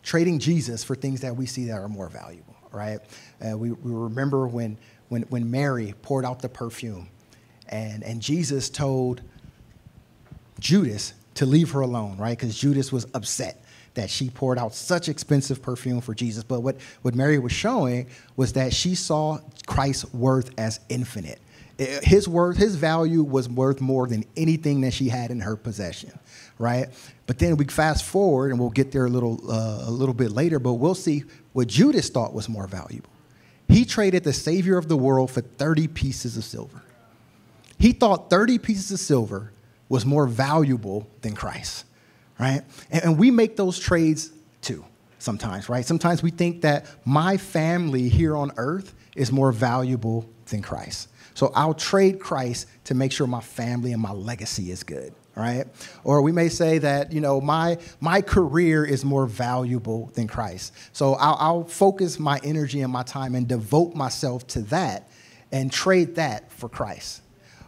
trading 0.03 0.41
Jesus 0.41 0.83
for 0.83 0.97
things 0.97 1.21
that 1.21 1.37
we 1.37 1.47
see 1.47 1.67
that 1.67 1.79
are 1.79 1.89
more 1.89 2.09
valuable, 2.09 2.57
right? 2.73 2.99
Uh, 3.41 3.57
we, 3.57 3.71
we 3.71 3.93
remember 3.93 4.49
when, 4.49 4.77
when, 5.11 5.23
when 5.23 5.49
Mary 5.49 5.95
poured 6.03 6.25
out 6.25 6.43
the 6.43 6.49
perfume 6.49 7.09
and, 7.69 8.03
and 8.03 8.21
Jesus 8.21 8.69
told 8.69 9.23
Judas 10.59 11.15
to 11.35 11.47
leave 11.47 11.71
her 11.73 11.81
alone, 11.81 12.17
right? 12.17 12.37
Because 12.37 12.57
Judas 12.59 12.93
was 12.93 13.07
upset 13.15 13.65
that 13.95 14.11
she 14.11 14.29
poured 14.29 14.59
out 14.59 14.75
such 14.75 15.09
expensive 15.09 15.63
perfume 15.63 16.01
for 16.01 16.15
Jesus. 16.15 16.43
But 16.43 16.61
what, 16.61 16.77
what 17.03 17.15
Mary 17.15 17.39
was 17.39 17.53
showing 17.53 18.09
was 18.37 18.55
that 18.55 18.73
she 18.73 18.95
saw 18.95 19.39
Christ's 19.67 20.13
worth 20.13 20.51
as 20.59 20.81
infinite 20.89 21.41
his 21.79 22.29
worth, 22.29 22.57
his 22.57 22.77
value 22.77 23.23
was 23.23 23.49
worth 23.49 23.81
more 23.81 24.07
than 24.07 24.25
anything 24.37 24.83
that 24.83 24.93
she 24.93 25.09
had 25.09 25.31
in 25.31 25.41
her 25.41 25.57
possession, 25.57 26.17
right? 26.59 26.89
But 27.27 27.39
then 27.39 27.57
we 27.57 27.65
fast 27.65 28.05
forward, 28.05 28.51
and 28.51 28.61
we'll 28.61 28.71
get 28.71 28.93
there 28.93 29.07
a 29.07 29.11
little 29.11 29.41
uh, 29.51 29.85
a 29.87 29.91
little 29.91 30.15
bit 30.15 30.31
later. 30.31 30.59
But 30.59 30.75
we'll 30.75 30.95
see 30.95 31.25
what 31.53 31.69
Judas 31.69 32.09
thought 32.09 32.33
was 32.33 32.49
more 32.49 32.67
valuable. 32.67 33.11
He 33.69 33.85
traded 33.85 34.25
the 34.25 34.33
Savior 34.33 34.77
of 34.77 34.89
the 34.89 34.97
world 34.97 35.31
for 35.31 35.41
thirty 35.41 35.89
pieces 35.89 36.37
of 36.37 36.45
silver. 36.45 36.83
He 37.79 37.93
thought 37.93 38.31
thirty 38.31 38.59
pieces 38.59 38.93
of 38.93 39.01
silver 39.01 39.51
was 39.89 40.07
more 40.07 40.27
valuable 40.27 41.09
than 41.21 41.35
Christ, 41.35 41.85
right? 42.39 42.63
And, 42.91 43.05
and 43.05 43.19
we 43.19 43.31
make 43.31 43.57
those 43.57 43.79
trades 43.79 44.33
too. 44.61 44.85
sometimes, 45.25 45.69
right? 45.69 45.85
Sometimes 45.85 46.23
we 46.23 46.31
think 46.31 46.61
that 46.63 46.87
my 47.05 47.37
family 47.37 48.09
here 48.09 48.37
on 48.37 48.53
earth 48.57 48.95
is 49.17 49.33
more 49.33 49.51
valuable 49.51 50.29
than 50.47 50.63
Christ. 50.63 51.09
So 51.33 51.51
I'll 51.55 51.75
trade 51.75 52.21
Christ 52.21 52.69
to 52.85 52.95
make 52.95 53.11
sure 53.11 53.27
my 53.27 53.41
family 53.41 53.93
and 53.93 54.01
my 54.01 54.13
legacy 54.13 54.71
is 54.71 54.85
good, 54.85 55.13
right? 55.35 55.65
Or 56.05 56.23
we 56.23 56.31
may 56.31 56.49
say 56.49 56.79
that, 56.79 57.13
you 57.13 57.21
know, 57.21 57.41
my, 57.41 57.79
my 58.01 58.21
career 58.21 58.85
is 58.85 59.05
more 59.05 59.27
valuable 59.27 60.13
than 60.15 60.29
Christ. 60.29 60.73
So 60.93 61.15
I'll, 61.15 61.37
I'll 61.41 61.65
focus 61.65 62.21
my 62.21 62.39
energy 62.45 62.83
and 62.83 62.93
my 62.93 63.03
time 63.03 63.35
and 63.35 63.49
devote 63.49 63.95
myself 63.95 64.47
to 64.49 64.63
that 64.63 65.09
and 65.51 65.73
trade 65.73 66.17
that 66.17 66.53
for 66.53 66.69
Christ. 66.69 67.23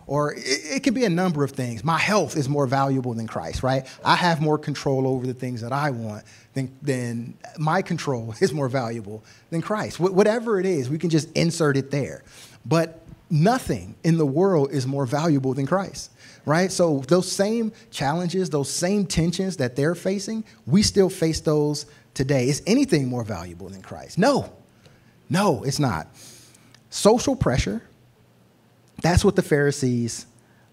Or 0.06 0.34
it, 0.34 0.40
it 0.44 0.82
can 0.82 0.94
be 0.94 1.04
a 1.04 1.10
number 1.10 1.42
of 1.42 1.50
things. 1.50 1.82
My 1.82 1.98
health 1.98 2.36
is 2.36 2.48
more 2.48 2.66
valuable 2.66 3.14
than 3.14 3.26
Christ, 3.26 3.62
right? 3.62 3.86
I 4.04 4.14
have 4.16 4.40
more 4.40 4.58
control 4.58 5.06
over 5.06 5.26
the 5.26 5.34
things 5.34 5.60
that 5.62 5.72
I 5.72 5.90
want 5.90 6.24
than, 6.54 6.76
than 6.82 7.36
my 7.58 7.82
control 7.82 8.34
is 8.40 8.52
more 8.52 8.68
valuable 8.68 9.24
than 9.50 9.62
Christ. 9.62 9.96
Wh- 9.96 10.14
whatever 10.14 10.60
it 10.60 10.66
is, 10.66 10.88
we 10.88 10.98
can 10.98 11.10
just 11.10 11.30
insert 11.32 11.76
it 11.76 11.90
there. 11.90 12.22
But 12.64 13.00
nothing 13.30 13.94
in 14.04 14.18
the 14.18 14.26
world 14.26 14.70
is 14.72 14.86
more 14.86 15.06
valuable 15.06 15.54
than 15.54 15.66
Christ, 15.66 16.10
right? 16.44 16.70
So 16.70 17.00
those 17.08 17.30
same 17.30 17.72
challenges, 17.90 18.50
those 18.50 18.70
same 18.70 19.06
tensions 19.06 19.56
that 19.58 19.76
they're 19.76 19.94
facing, 19.94 20.44
we 20.66 20.82
still 20.82 21.10
face 21.10 21.40
those 21.40 21.86
today. 22.14 22.48
Is 22.48 22.62
anything 22.66 23.08
more 23.08 23.24
valuable 23.24 23.68
than 23.68 23.82
Christ? 23.82 24.18
No, 24.18 24.52
no, 25.28 25.64
it's 25.64 25.78
not. 25.78 26.08
Social 26.90 27.34
pressure, 27.34 27.82
that's 29.02 29.24
what 29.24 29.36
the 29.36 29.42
Pharisees 29.42 30.26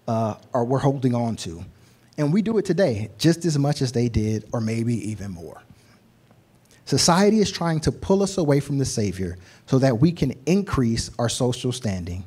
uh, 0.08 0.34
are, 0.52 0.64
were 0.64 0.78
holding 0.78 1.14
on 1.14 1.36
to. 1.36 1.64
And 2.16 2.32
we 2.32 2.42
do 2.42 2.58
it 2.58 2.64
today 2.64 3.10
just 3.18 3.44
as 3.44 3.58
much 3.58 3.82
as 3.82 3.92
they 3.92 4.08
did, 4.08 4.48
or 4.52 4.60
maybe 4.60 5.10
even 5.10 5.30
more. 5.30 5.60
Society 6.84 7.38
is 7.38 7.50
trying 7.50 7.80
to 7.80 7.92
pull 7.92 8.22
us 8.22 8.36
away 8.36 8.60
from 8.60 8.78
the 8.78 8.84
Savior 8.84 9.38
so 9.66 9.78
that 9.78 10.00
we 10.00 10.12
can 10.12 10.34
increase 10.46 11.10
our 11.18 11.28
social 11.28 11.72
standing 11.72 12.24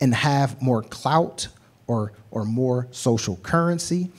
and 0.00 0.14
have 0.14 0.60
more 0.62 0.82
clout 0.82 1.48
or, 1.86 2.12
or 2.30 2.44
more 2.44 2.88
social 2.90 3.36
currency. 3.36 4.10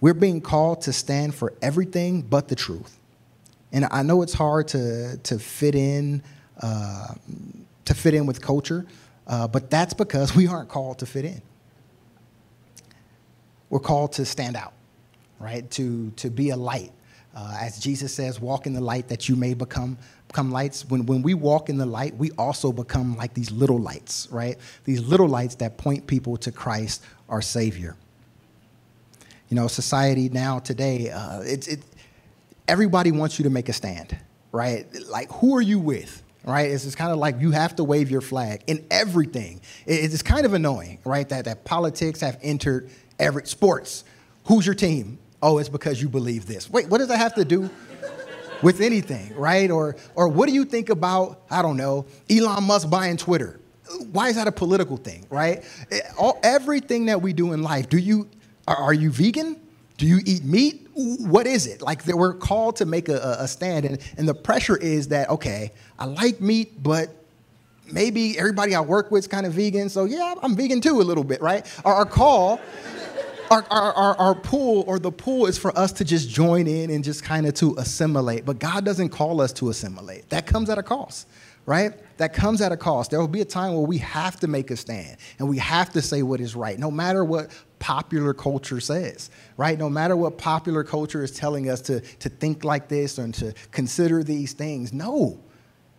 We're 0.00 0.14
being 0.14 0.40
called 0.40 0.82
to 0.82 0.92
stand 0.92 1.34
for 1.34 1.52
everything 1.60 2.22
but 2.22 2.46
the 2.46 2.54
truth. 2.54 2.96
And 3.72 3.86
I 3.90 4.02
know 4.02 4.22
it's 4.22 4.34
hard 4.34 4.68
to, 4.68 5.16
to 5.18 5.38
fit 5.38 5.74
in 5.74 6.22
uh, 6.60 7.14
to 7.84 7.94
fit 7.94 8.12
in 8.12 8.26
with 8.26 8.42
culture, 8.42 8.84
uh, 9.28 9.46
but 9.46 9.70
that's 9.70 9.94
because 9.94 10.34
we 10.34 10.46
aren't 10.46 10.68
called 10.68 10.98
to 10.98 11.06
fit 11.06 11.24
in. 11.24 11.42
We're 13.70 13.80
called 13.80 14.12
to 14.14 14.24
stand 14.24 14.56
out, 14.56 14.72
right? 15.38 15.70
To, 15.72 16.10
to 16.16 16.30
be 16.30 16.50
a 16.50 16.56
light. 16.56 16.92
Uh, 17.36 17.56
as 17.60 17.78
Jesus 17.78 18.12
says, 18.12 18.40
walk 18.40 18.66
in 18.66 18.72
the 18.72 18.80
light 18.80 19.08
that 19.08 19.28
you 19.28 19.36
may 19.36 19.54
become 19.54 19.98
become 20.28 20.52
lights. 20.52 20.84
When, 20.84 21.06
when 21.06 21.22
we 21.22 21.34
walk 21.34 21.68
in 21.68 21.78
the 21.78 21.86
light, 21.86 22.14
we 22.16 22.30
also 22.32 22.70
become 22.70 23.16
like 23.16 23.34
these 23.34 23.50
little 23.50 23.78
lights, 23.78 24.28
right? 24.30 24.58
These 24.84 25.00
little 25.00 25.28
lights 25.28 25.54
that 25.56 25.78
point 25.78 26.06
people 26.06 26.36
to 26.38 26.52
Christ, 26.52 27.02
our 27.28 27.40
Savior. 27.40 27.96
You 29.48 29.54
know, 29.54 29.68
society 29.68 30.28
now, 30.28 30.58
today, 30.58 31.10
uh, 31.10 31.40
it's, 31.40 31.66
it, 31.66 31.80
everybody 32.66 33.10
wants 33.10 33.38
you 33.38 33.44
to 33.44 33.50
make 33.50 33.70
a 33.70 33.72
stand, 33.72 34.16
right? 34.52 34.86
Like, 35.08 35.30
who 35.32 35.56
are 35.56 35.62
you 35.62 35.78
with? 35.78 36.22
Right? 36.44 36.70
It's, 36.70 36.94
kind 36.94 37.12
of 37.12 37.18
like 37.18 37.40
you 37.40 37.50
have 37.50 37.76
to 37.76 37.84
wave 37.84 38.10
your 38.10 38.20
flag 38.20 38.62
in 38.66 38.86
everything. 38.90 39.60
It, 39.86 40.12
it's 40.12 40.22
kind 40.22 40.46
of 40.46 40.54
annoying, 40.54 40.98
right? 41.04 41.28
That, 41.28 41.44
that 41.44 41.64
politics 41.64 42.20
have 42.20 42.38
entered 42.42 42.90
every 43.18 43.46
sports. 43.46 44.04
Who's 44.44 44.64
your 44.64 44.74
team? 44.74 45.18
Oh, 45.42 45.58
it's 45.58 45.68
because 45.68 46.00
you 46.00 46.08
believe 46.08 46.46
this. 46.46 46.70
Wait, 46.70 46.88
what 46.88 46.98
does 46.98 47.08
that 47.08 47.18
have 47.18 47.34
to 47.34 47.44
do 47.44 47.68
with 48.62 48.80
anything, 48.80 49.34
right? 49.36 49.70
Or, 49.70 49.96
or 50.14 50.28
what 50.28 50.48
do 50.48 50.54
you 50.54 50.64
think 50.64 50.88
about, 50.88 51.42
I 51.50 51.62
don't 51.62 51.76
know, 51.76 52.06
Elon 52.30 52.64
Musk 52.64 52.88
buying 52.88 53.16
Twitter? 53.16 53.60
Why 54.12 54.28
is 54.28 54.36
that 54.36 54.46
a 54.46 54.52
political 54.52 54.96
thing, 54.96 55.26
right? 55.30 55.64
All, 56.18 56.38
everything 56.42 57.06
that 57.06 57.22
we 57.22 57.32
do 57.32 57.52
in 57.52 57.62
life, 57.62 57.88
do 57.88 57.98
you, 57.98 58.28
are, 58.66 58.76
are 58.76 58.94
you 58.94 59.10
vegan? 59.10 59.60
Do 59.96 60.06
you 60.06 60.20
eat 60.24 60.44
meat? 60.44 60.87
What 60.98 61.46
is 61.46 61.66
it? 61.66 61.80
Like 61.80 62.04
we're 62.06 62.34
called 62.34 62.76
to 62.76 62.84
make 62.84 63.08
a, 63.08 63.36
a 63.38 63.46
stand, 63.46 63.84
and, 63.84 63.98
and 64.16 64.28
the 64.28 64.34
pressure 64.34 64.76
is 64.76 65.08
that, 65.08 65.30
okay, 65.30 65.70
I 65.96 66.06
like 66.06 66.40
meat, 66.40 66.82
but 66.82 67.10
maybe 67.92 68.36
everybody 68.36 68.74
I 68.74 68.80
work 68.80 69.12
with 69.12 69.20
is 69.24 69.28
kind 69.28 69.46
of 69.46 69.52
vegan, 69.52 69.88
so 69.90 70.04
yeah, 70.04 70.34
I'm 70.42 70.56
vegan 70.56 70.80
too 70.80 71.00
a 71.00 71.02
little 71.02 71.22
bit, 71.22 71.40
right? 71.40 71.64
Our, 71.84 71.94
our 71.94 72.06
call 72.06 72.60
our, 73.50 73.64
our, 73.70 73.92
our, 73.92 74.16
our 74.16 74.40
or 74.52 74.98
the 74.98 75.12
pull 75.12 75.46
is 75.46 75.56
for 75.56 75.76
us 75.78 75.92
to 75.92 76.04
just 76.04 76.28
join 76.28 76.66
in 76.66 76.90
and 76.90 77.02
just 77.02 77.22
kind 77.22 77.46
of 77.46 77.54
to 77.54 77.76
assimilate. 77.78 78.44
But 78.44 78.58
God 78.58 78.84
doesn't 78.84 79.10
call 79.10 79.40
us 79.40 79.52
to 79.54 79.70
assimilate. 79.70 80.28
That 80.30 80.46
comes 80.46 80.68
at 80.68 80.78
a 80.78 80.82
cost, 80.82 81.28
right? 81.64 81.92
That 82.18 82.32
comes 82.34 82.60
at 82.60 82.72
a 82.72 82.76
cost. 82.76 83.10
There 83.10 83.20
will 83.20 83.28
be 83.28 83.40
a 83.40 83.46
time 83.46 83.74
where 83.74 83.86
we 83.86 83.98
have 83.98 84.38
to 84.40 84.48
make 84.48 84.70
a 84.70 84.76
stand 84.76 85.16
and 85.38 85.48
we 85.48 85.58
have 85.58 85.90
to 85.90 86.02
say 86.02 86.22
what 86.22 86.40
is 86.40 86.54
right, 86.56 86.78
no 86.78 86.90
matter 86.90 87.24
what 87.24 87.50
popular 87.78 88.34
culture 88.34 88.80
says, 88.80 89.30
right? 89.56 89.78
No 89.78 89.88
matter 89.88 90.16
what 90.16 90.38
popular 90.38 90.84
culture 90.84 91.22
is 91.22 91.30
telling 91.30 91.68
us 91.68 91.80
to, 91.82 92.00
to 92.00 92.28
think 92.28 92.64
like 92.64 92.88
this 92.88 93.18
and 93.18 93.34
to 93.34 93.54
consider 93.70 94.22
these 94.22 94.52
things. 94.52 94.92
No, 94.92 95.38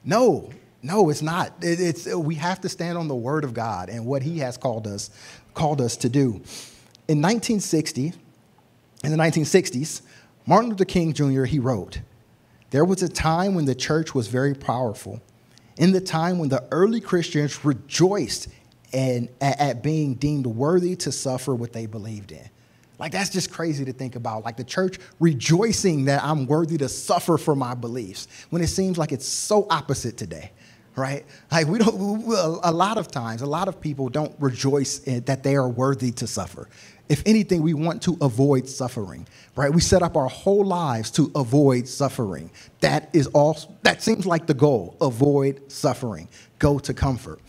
no, 0.04 0.50
no, 0.82 1.10
it's 1.10 1.22
not. 1.22 1.54
It, 1.62 1.80
it's, 1.80 2.06
we 2.08 2.36
have 2.36 2.62
to 2.62 2.70
stand 2.70 2.98
on 2.98 3.08
the 3.08 3.16
word 3.16 3.44
of 3.44 3.54
God 3.54 3.90
and 3.90 4.06
what 4.06 4.22
he 4.22 4.40
has 4.40 4.58
called 4.58 4.88
us, 4.88 5.10
called 5.54 5.82
us 5.82 5.98
to 5.98 6.10
do. 6.10 6.42
In 7.08 7.22
1960, 7.22 8.14
in 9.04 9.12
the 9.12 9.18
1960s, 9.18 10.02
Martin 10.46 10.70
Luther 10.70 10.86
King 10.86 11.14
Jr., 11.14 11.44
he 11.44 11.60
wrote, 11.60 12.02
There 12.72 12.86
was 12.86 13.04
a 13.04 13.10
time 13.10 13.56
when 13.56 13.66
the 13.66 13.76
church 13.76 14.14
was 14.14 14.28
very 14.28 14.54
powerful, 14.54 15.22
in 15.78 15.92
the 15.92 16.02
time 16.02 16.40
when 16.40 16.50
the 16.50 16.64
early 16.72 17.00
Christians 17.00 17.64
rejoiced 17.64 18.48
and, 18.94 19.30
at, 19.42 19.60
at 19.60 19.84
being 19.84 20.16
deemed 20.16 20.48
worthy 20.48 20.96
to 20.98 21.12
suffer 21.12 21.54
what 21.56 21.74
they 21.74 21.86
believed 21.86 22.32
in. 22.32 22.50
Like, 22.98 23.14
that's 23.14 23.30
just 23.30 23.52
crazy 23.52 23.86
to 23.86 23.94
think 23.94 24.16
about. 24.16 24.44
Like, 24.44 24.58
the 24.58 24.64
church 24.64 25.00
rejoicing 25.20 26.06
that 26.06 26.24
I'm 26.24 26.46
worthy 26.46 26.78
to 26.80 26.90
suffer 26.90 27.38
for 27.38 27.56
my 27.56 27.74
beliefs 27.74 28.28
when 28.50 28.62
it 28.62 28.68
seems 28.68 28.98
like 28.98 29.12
it's 29.12 29.28
so 29.28 29.68
opposite 29.70 30.18
today 30.18 30.52
right? 30.96 31.26
Like 31.50 31.68
we 31.68 31.80
don't, 31.80 32.24
a 32.64 32.72
lot 32.72 32.98
of 32.98 33.10
times, 33.10 33.42
a 33.42 33.46
lot 33.46 33.68
of 33.68 33.80
people 33.80 34.10
don't 34.10 34.36
rejoice 34.40 35.00
that 35.00 35.44
they 35.44 35.56
are 35.56 35.70
worthy 35.70 36.12
to 36.12 36.28
suffer. 36.28 36.68
If 37.08 37.24
anything, 37.26 37.64
we 37.64 37.74
want 37.74 38.04
to 38.04 38.18
avoid 38.22 38.70
suffering, 38.70 39.28
right? 39.56 39.74
We 39.74 39.82
set 39.82 40.04
up 40.04 40.16
our 40.16 40.28
whole 40.28 40.64
lives 40.64 41.10
to 41.12 41.32
avoid 41.36 41.88
suffering. 41.88 42.52
That 42.82 43.10
is 43.14 43.28
all, 43.28 43.58
that 43.82 44.04
seems 44.04 44.28
like 44.28 44.46
the 44.46 44.54
goal 44.54 44.96
avoid 45.02 45.72
suffering, 45.72 46.28
go 46.60 46.78
to 46.80 46.94
comfort. 46.94 47.40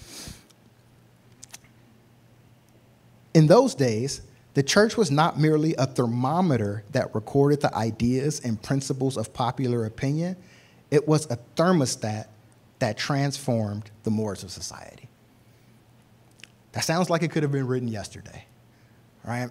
In 3.34 3.46
those 3.46 3.74
days, 3.74 4.22
the 4.54 4.62
church 4.62 4.96
was 4.96 5.10
not 5.10 5.38
merely 5.38 5.74
a 5.76 5.86
thermometer 5.86 6.84
that 6.90 7.14
recorded 7.14 7.60
the 7.60 7.74
ideas 7.74 8.40
and 8.40 8.60
principles 8.60 9.16
of 9.16 9.32
popular 9.32 9.84
opinion, 9.86 10.36
it 10.90 11.06
was 11.06 11.30
a 11.30 11.38
thermostat 11.56 12.26
that 12.80 12.98
transformed 12.98 13.90
the 14.02 14.10
mores 14.10 14.42
of 14.42 14.50
society. 14.50 15.08
That 16.72 16.84
sounds 16.84 17.10
like 17.10 17.22
it 17.22 17.30
could 17.30 17.42
have 17.42 17.52
been 17.52 17.66
written 17.66 17.88
yesterday, 17.88 18.44
right? 19.24 19.50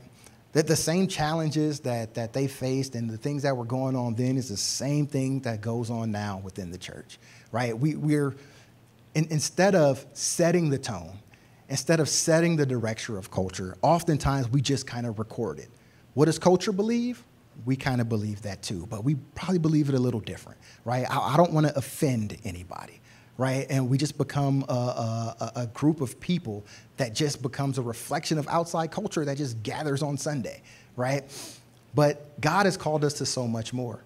That 0.53 0.67
the 0.67 0.75
same 0.75 1.07
challenges 1.07 1.79
that, 1.81 2.15
that 2.15 2.33
they 2.33 2.47
faced 2.47 2.95
and 2.95 3.09
the 3.09 3.17
things 3.17 3.43
that 3.43 3.55
were 3.55 3.65
going 3.65 3.95
on 3.95 4.15
then 4.15 4.35
is 4.35 4.49
the 4.49 4.57
same 4.57 5.05
thing 5.05 5.41
that 5.41 5.61
goes 5.61 5.89
on 5.89 6.11
now 6.11 6.41
within 6.43 6.71
the 6.71 6.77
church, 6.77 7.19
right? 7.51 7.77
We, 7.77 7.95
we're, 7.95 8.35
in, 9.15 9.27
instead 9.29 9.75
of 9.75 10.05
setting 10.13 10.69
the 10.69 10.79
tone, 10.79 11.19
instead 11.69 11.99
of 11.99 12.09
setting 12.09 12.55
the 12.55 12.65
direction 12.65 13.15
of 13.15 13.31
culture, 13.31 13.77
oftentimes 13.81 14.49
we 14.49 14.61
just 14.61 14.85
kind 14.85 15.05
of 15.05 15.19
record 15.19 15.59
it. 15.59 15.69
What 16.15 16.25
does 16.25 16.39
culture 16.39 16.71
believe? 16.71 17.23
We 17.65 17.75
kind 17.75 18.01
of 18.01 18.09
believe 18.09 18.41
that 18.43 18.61
too, 18.61 18.87
but 18.89 19.03
we 19.03 19.15
probably 19.35 19.59
believe 19.59 19.89
it 19.89 19.95
a 19.95 19.99
little 19.99 20.19
different, 20.19 20.59
right? 20.85 21.05
I, 21.09 21.33
I 21.33 21.37
don't 21.37 21.51
want 21.51 21.67
to 21.67 21.77
offend 21.77 22.37
anybody 22.43 23.01
right? 23.37 23.67
And 23.69 23.89
we 23.89 23.97
just 23.97 24.17
become 24.17 24.65
a, 24.67 24.73
a, 24.73 25.51
a, 25.55 25.67
group 25.67 26.01
of 26.01 26.19
people 26.19 26.65
that 26.97 27.15
just 27.15 27.41
becomes 27.41 27.77
a 27.77 27.81
reflection 27.81 28.37
of 28.37 28.45
outside 28.49 28.91
culture 28.91 29.23
that 29.23 29.37
just 29.37 29.63
gathers 29.63 30.03
on 30.03 30.17
Sunday, 30.17 30.61
right? 30.97 31.23
But 31.95 32.41
God 32.41 32.65
has 32.65 32.75
called 32.75 33.05
us 33.05 33.13
to 33.13 33.25
so 33.25 33.47
much 33.47 33.71
more. 33.71 34.03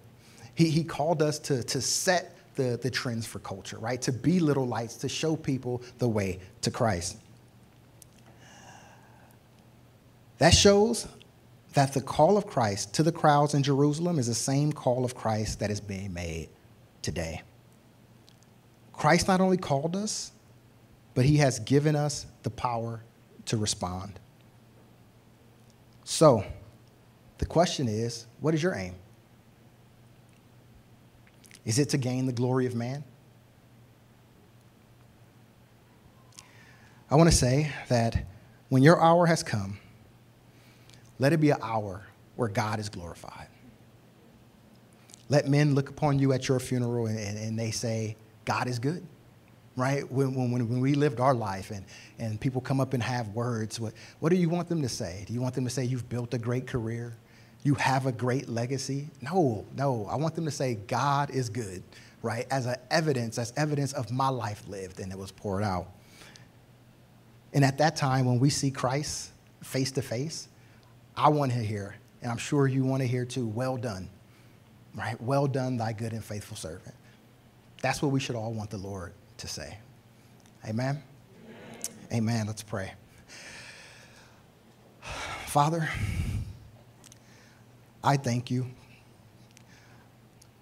He, 0.54 0.70
he 0.70 0.84
called 0.84 1.20
us 1.20 1.40
to, 1.40 1.64
to 1.64 1.80
set 1.80 2.36
the, 2.54 2.78
the 2.80 2.92
trends 2.92 3.26
for 3.26 3.40
culture, 3.40 3.76
right? 3.78 4.00
To 4.02 4.12
be 4.12 4.38
little 4.38 4.68
lights, 4.68 4.94
to 4.98 5.08
show 5.08 5.34
people 5.34 5.82
the 5.98 6.08
way 6.08 6.38
to 6.60 6.70
Christ. 6.70 7.16
That 10.38 10.50
shows 10.50 11.06
that 11.74 11.92
the 11.92 12.00
call 12.00 12.36
of 12.36 12.46
Christ 12.46 12.94
to 12.94 13.02
the 13.02 13.12
crowds 13.12 13.54
in 13.54 13.62
Jerusalem 13.62 14.18
is 14.18 14.26
the 14.26 14.34
same 14.34 14.72
call 14.72 15.04
of 15.04 15.14
Christ 15.14 15.60
that 15.60 15.70
is 15.70 15.80
being 15.80 16.12
made 16.12 16.48
today. 17.02 17.42
Christ 18.92 19.28
not 19.28 19.40
only 19.40 19.56
called 19.56 19.96
us, 19.96 20.32
but 21.14 21.24
he 21.24 21.36
has 21.38 21.58
given 21.60 21.96
us 21.96 22.26
the 22.42 22.50
power 22.50 23.02
to 23.46 23.56
respond. 23.56 24.18
So, 26.04 26.44
the 27.38 27.46
question 27.46 27.88
is 27.88 28.26
what 28.40 28.54
is 28.54 28.62
your 28.62 28.74
aim? 28.74 28.94
Is 31.64 31.78
it 31.78 31.88
to 31.90 31.98
gain 31.98 32.26
the 32.26 32.32
glory 32.32 32.66
of 32.66 32.74
man? 32.74 33.04
I 37.10 37.16
want 37.16 37.30
to 37.30 37.36
say 37.36 37.70
that 37.88 38.26
when 38.68 38.82
your 38.82 39.00
hour 39.00 39.26
has 39.26 39.42
come, 39.42 39.78
let 41.18 41.32
it 41.32 41.40
be 41.40 41.50
an 41.50 41.58
hour 41.62 42.02
where 42.36 42.48
God 42.48 42.78
is 42.80 42.88
glorified. 42.88 43.48
Let 45.28 45.48
men 45.48 45.74
look 45.74 45.88
upon 45.88 46.18
you 46.18 46.32
at 46.32 46.48
your 46.48 46.60
funeral 46.60 47.06
and, 47.06 47.18
and, 47.18 47.38
and 47.38 47.58
they 47.58 47.70
say, 47.70 48.16
God 48.44 48.68
is 48.68 48.78
good 48.78 49.06
right? 49.76 50.10
When, 50.10 50.34
when, 50.34 50.68
when 50.68 50.80
we 50.80 50.94
lived 50.94 51.20
our 51.20 51.34
life 51.34 51.70
and, 51.70 51.84
and 52.18 52.40
people 52.40 52.60
come 52.60 52.80
up 52.80 52.94
and 52.94 53.02
have 53.02 53.28
words, 53.28 53.80
what, 53.80 53.92
what 54.20 54.30
do 54.30 54.36
you 54.36 54.48
want 54.48 54.68
them 54.68 54.82
to 54.82 54.88
say? 54.88 55.24
Do 55.26 55.32
you 55.32 55.40
want 55.40 55.54
them 55.54 55.64
to 55.64 55.70
say, 55.70 55.84
You've 55.84 56.08
built 56.08 56.34
a 56.34 56.38
great 56.38 56.66
career? 56.66 57.14
You 57.62 57.74
have 57.74 58.06
a 58.06 58.12
great 58.12 58.48
legacy? 58.48 59.08
No, 59.22 59.64
no. 59.74 60.06
I 60.10 60.16
want 60.16 60.34
them 60.34 60.44
to 60.44 60.50
say, 60.50 60.74
God 60.74 61.30
is 61.30 61.48
good, 61.48 61.82
right? 62.22 62.46
As 62.50 62.66
a 62.66 62.78
evidence, 62.92 63.38
as 63.38 63.52
evidence 63.56 63.94
of 63.94 64.12
my 64.12 64.28
life 64.28 64.62
lived 64.68 65.00
and 65.00 65.10
it 65.10 65.18
was 65.18 65.32
poured 65.32 65.64
out. 65.64 65.88
And 67.54 67.64
at 67.64 67.78
that 67.78 67.96
time, 67.96 68.26
when 68.26 68.38
we 68.38 68.50
see 68.50 68.70
Christ 68.70 69.30
face 69.62 69.90
to 69.92 70.02
face, 70.02 70.48
I 71.16 71.28
want 71.28 71.52
to 71.52 71.58
hear, 71.58 71.96
and 72.22 72.30
I'm 72.30 72.38
sure 72.38 72.66
you 72.66 72.84
want 72.84 73.02
to 73.02 73.06
hear 73.06 73.24
too, 73.24 73.46
well 73.46 73.76
done, 73.76 74.10
right? 74.94 75.20
Well 75.20 75.46
done, 75.46 75.76
thy 75.76 75.92
good 75.92 76.12
and 76.12 76.24
faithful 76.24 76.56
servant. 76.56 76.94
That's 77.82 78.02
what 78.02 78.10
we 78.10 78.20
should 78.20 78.36
all 78.36 78.52
want 78.52 78.70
the 78.70 78.78
Lord 78.78 79.12
to 79.38 79.48
say. 79.48 79.78
Amen? 80.66 81.02
Amen. 82.10 82.12
Amen. 82.12 82.46
Let's 82.46 82.62
pray. 82.62 82.92
Father, 85.46 85.88
I 88.02 88.16
thank 88.16 88.50
you. 88.50 88.66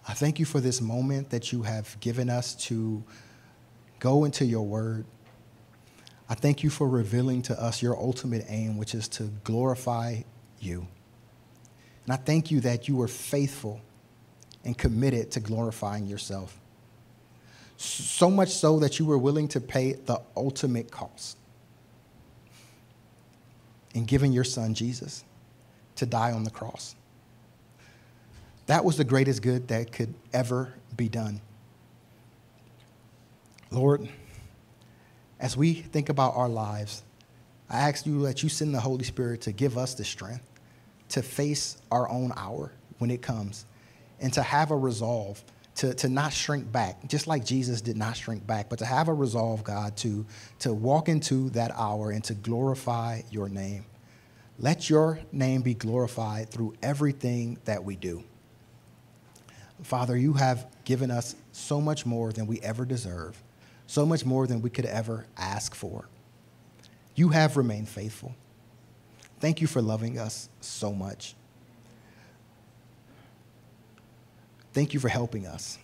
I 0.07 0.13
thank 0.15 0.39
you 0.39 0.45
for 0.45 0.61
this 0.61 0.81
moment 0.81 1.31
that 1.31 1.53
you 1.53 1.63
have 1.63 1.99
given 2.01 2.29
us 2.29 2.55
to 2.67 3.03
go 4.01 4.25
into 4.25 4.45
your 4.45 4.67
word. 4.67 5.07
I 6.29 6.35
thank 6.35 6.63
you 6.63 6.71
for 6.71 6.89
revealing 6.89 7.41
to 7.43 7.63
us 7.63 7.83
your 7.83 7.97
ultimate 7.97 8.45
aim, 8.49 8.77
which 8.77 8.95
is 8.95 9.07
to 9.09 9.31
glorify 9.45 10.23
you. 10.63 10.87
And 12.05 12.13
I 12.13 12.17
thank 12.17 12.51
you 12.51 12.61
that 12.61 12.89
you 12.89 12.97
were 12.97 13.09
faithful 13.09 13.81
and 14.65 14.77
committed 14.77 15.31
to 15.33 15.41
glorifying 15.41 16.07
yourself 16.07 16.59
so 17.83 18.31
much 18.31 18.51
so 18.51 18.79
that 18.79 18.99
you 18.99 19.05
were 19.05 19.19
willing 19.19 19.49
to 19.49 19.61
pay 19.61 19.93
the 19.93 20.21
ultimate 20.37 20.91
cost 20.91 21.37
in 23.95 24.05
giving 24.05 24.33
your 24.33 24.45
son 24.45 24.75
Jesus 24.75 25.25
to 25.97 26.07
die 26.07 26.33
on 26.33 26.45
the 26.45 26.51
cross. 26.51 26.95
That 28.67 28.85
was 28.85 28.97
the 28.97 29.05
greatest 29.05 29.43
good 29.43 29.69
that 29.69 29.93
could 29.93 30.15
ever 30.33 30.73
be 30.97 31.09
done. 31.09 31.41
Lord, 33.71 34.09
as 35.41 35.57
we 35.57 35.75
think 35.75 36.09
about 36.09 36.37
our 36.37 36.49
lives, 36.49 37.03
I 37.69 37.89
ask 37.89 38.07
you 38.07 38.23
that 38.23 38.43
you 38.43 38.49
send 38.49 38.75
the 38.75 38.81
Holy 38.81 39.05
Spirit 39.05 39.41
to 39.43 39.53
give 39.53 39.77
us 39.77 39.95
the 39.95 40.05
strength 40.05 40.52
to 41.13 41.23
face 41.23 41.77
our 41.91 42.09
own 42.11 42.33
hour 42.37 42.73
when 42.99 43.11
it 43.11 43.23
comes 43.23 43.67
and 44.21 44.33
to 44.33 44.43
have 44.43 44.71
a 44.71 44.77
resolve 44.77 45.43
to, 45.75 45.95
to 45.95 46.09
not 46.09 46.33
shrink 46.33 46.71
back, 46.71 47.09
just 47.09 47.27
like 47.27 47.45
Jesus 47.45 47.81
did 47.81 47.97
not 47.97 48.17
shrink 48.17 48.47
back, 48.47 48.69
but 48.69 48.79
to 48.79 48.85
have 48.85 49.09
a 49.09 49.15
resolve, 49.15 49.65
God, 49.65 49.97
to, 49.99 50.27
to 50.61 50.73
walk 50.73 51.09
into 51.09 51.51
that 51.51 51.71
hour 51.75 52.11
and 52.11 52.23
to 52.25 52.35
glorify 52.35 53.23
your 53.31 53.49
name. 53.49 53.85
Let 54.59 54.91
your 54.91 55.21
name 55.33 55.63
be 55.63 55.75
glorified 55.75 56.51
through 56.51 56.75
everything 56.83 57.59
that 57.65 57.85
we 57.85 57.97
do. 57.97 58.23
Father, 59.83 60.17
you 60.17 60.35
have 60.35 60.67
given 60.85 61.11
us 61.11 61.35
so 61.53 61.81
much 61.81 62.07
more 62.07 62.33
than 62.33 62.47
we 62.47 62.61
ever 62.61 62.85
deserve, 62.85 63.43
so 63.87 64.07
much 64.07 64.25
more 64.25 64.47
than 64.47 64.63
we 64.63 64.71
could 64.71 64.87
ever 64.87 65.27
ask 65.37 65.75
for. 65.75 66.07
You 67.15 67.31
have 67.31 67.57
remained 67.57 67.89
faithful. 67.89 68.35
Thank 69.43 69.61
you 69.61 69.67
for 69.67 69.83
loving 69.83 70.21
us 70.21 70.49
so 70.61 70.93
much. 70.93 71.35
Thank 74.73 74.95
you 74.95 75.01
for 75.01 75.09
helping 75.09 75.49
us, 75.49 75.81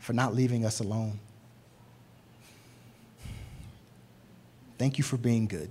for 0.00 0.14
not 0.14 0.34
leaving 0.34 0.64
us 0.64 0.80
alone. 0.80 1.20
Thank 4.78 4.98
you 4.98 5.04
for 5.04 5.16
being 5.16 5.46
good. 5.46 5.70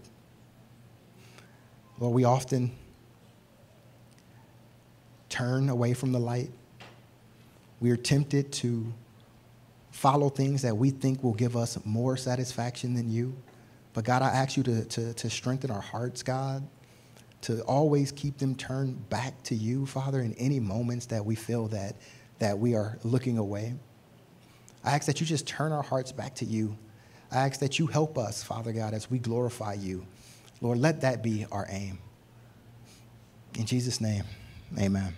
Lord, 2.00 2.14
we 2.14 2.24
often 2.24 2.72
turn 5.28 5.68
away 5.68 5.94
from 5.94 6.14
the 6.14 6.20
light. 6.20 6.52
We 7.82 7.92
are 7.92 7.98
tempted 7.98 8.54
to 8.54 8.94
follow 9.92 10.30
things 10.30 10.62
that 10.62 10.78
we 10.78 10.92
think 10.92 11.26
will 11.26 11.34
give 11.34 11.58
us 11.58 11.78
more 11.84 12.16
satisfaction 12.16 12.94
than 12.94 13.12
you. 13.12 13.36
But 13.92 14.06
God, 14.06 14.22
I 14.22 14.30
ask 14.30 14.56
you 14.56 14.64
to, 14.64 14.86
to, 14.86 15.14
to 15.14 15.30
strengthen 15.30 15.72
our 15.72 15.82
hearts, 15.82 16.24
God, 16.24 16.66
to 17.42 17.62
always 17.64 18.12
keep 18.12 18.38
them 18.38 18.56
turned 18.56 19.10
back 19.10 19.42
to 19.44 19.56
you, 19.56 19.86
Father, 19.86 20.20
in 20.22 20.34
any 20.34 20.60
moments 20.60 21.08
that 21.08 21.26
we 21.26 21.36
feel 21.36 21.68
that 21.70 21.96
that 22.40 22.58
we 22.58 22.74
are 22.74 22.98
looking 23.04 23.38
away. 23.38 23.76
I 24.84 24.96
ask 24.96 25.06
that 25.06 25.22
you 25.22 25.28
just 25.28 25.46
turn 25.48 25.72
our 25.72 25.84
hearts 25.84 26.12
back 26.12 26.34
to 26.36 26.46
you. 26.46 26.76
I 27.32 27.46
ask 27.48 27.60
that 27.60 27.78
you 27.78 27.86
help 27.86 28.18
us, 28.18 28.44
Father 28.44 28.74
God, 28.74 28.96
as 28.96 29.12
we 29.12 29.20
glorify 29.20 29.74
you. 29.74 30.08
Lord, 30.60 30.80
let 30.80 31.02
that 31.02 31.22
be 31.22 31.46
our 31.52 31.68
aim. 31.70 32.00
In 33.58 33.66
Jesus' 33.66 34.02
name, 34.02 34.24
amen. 34.78 35.16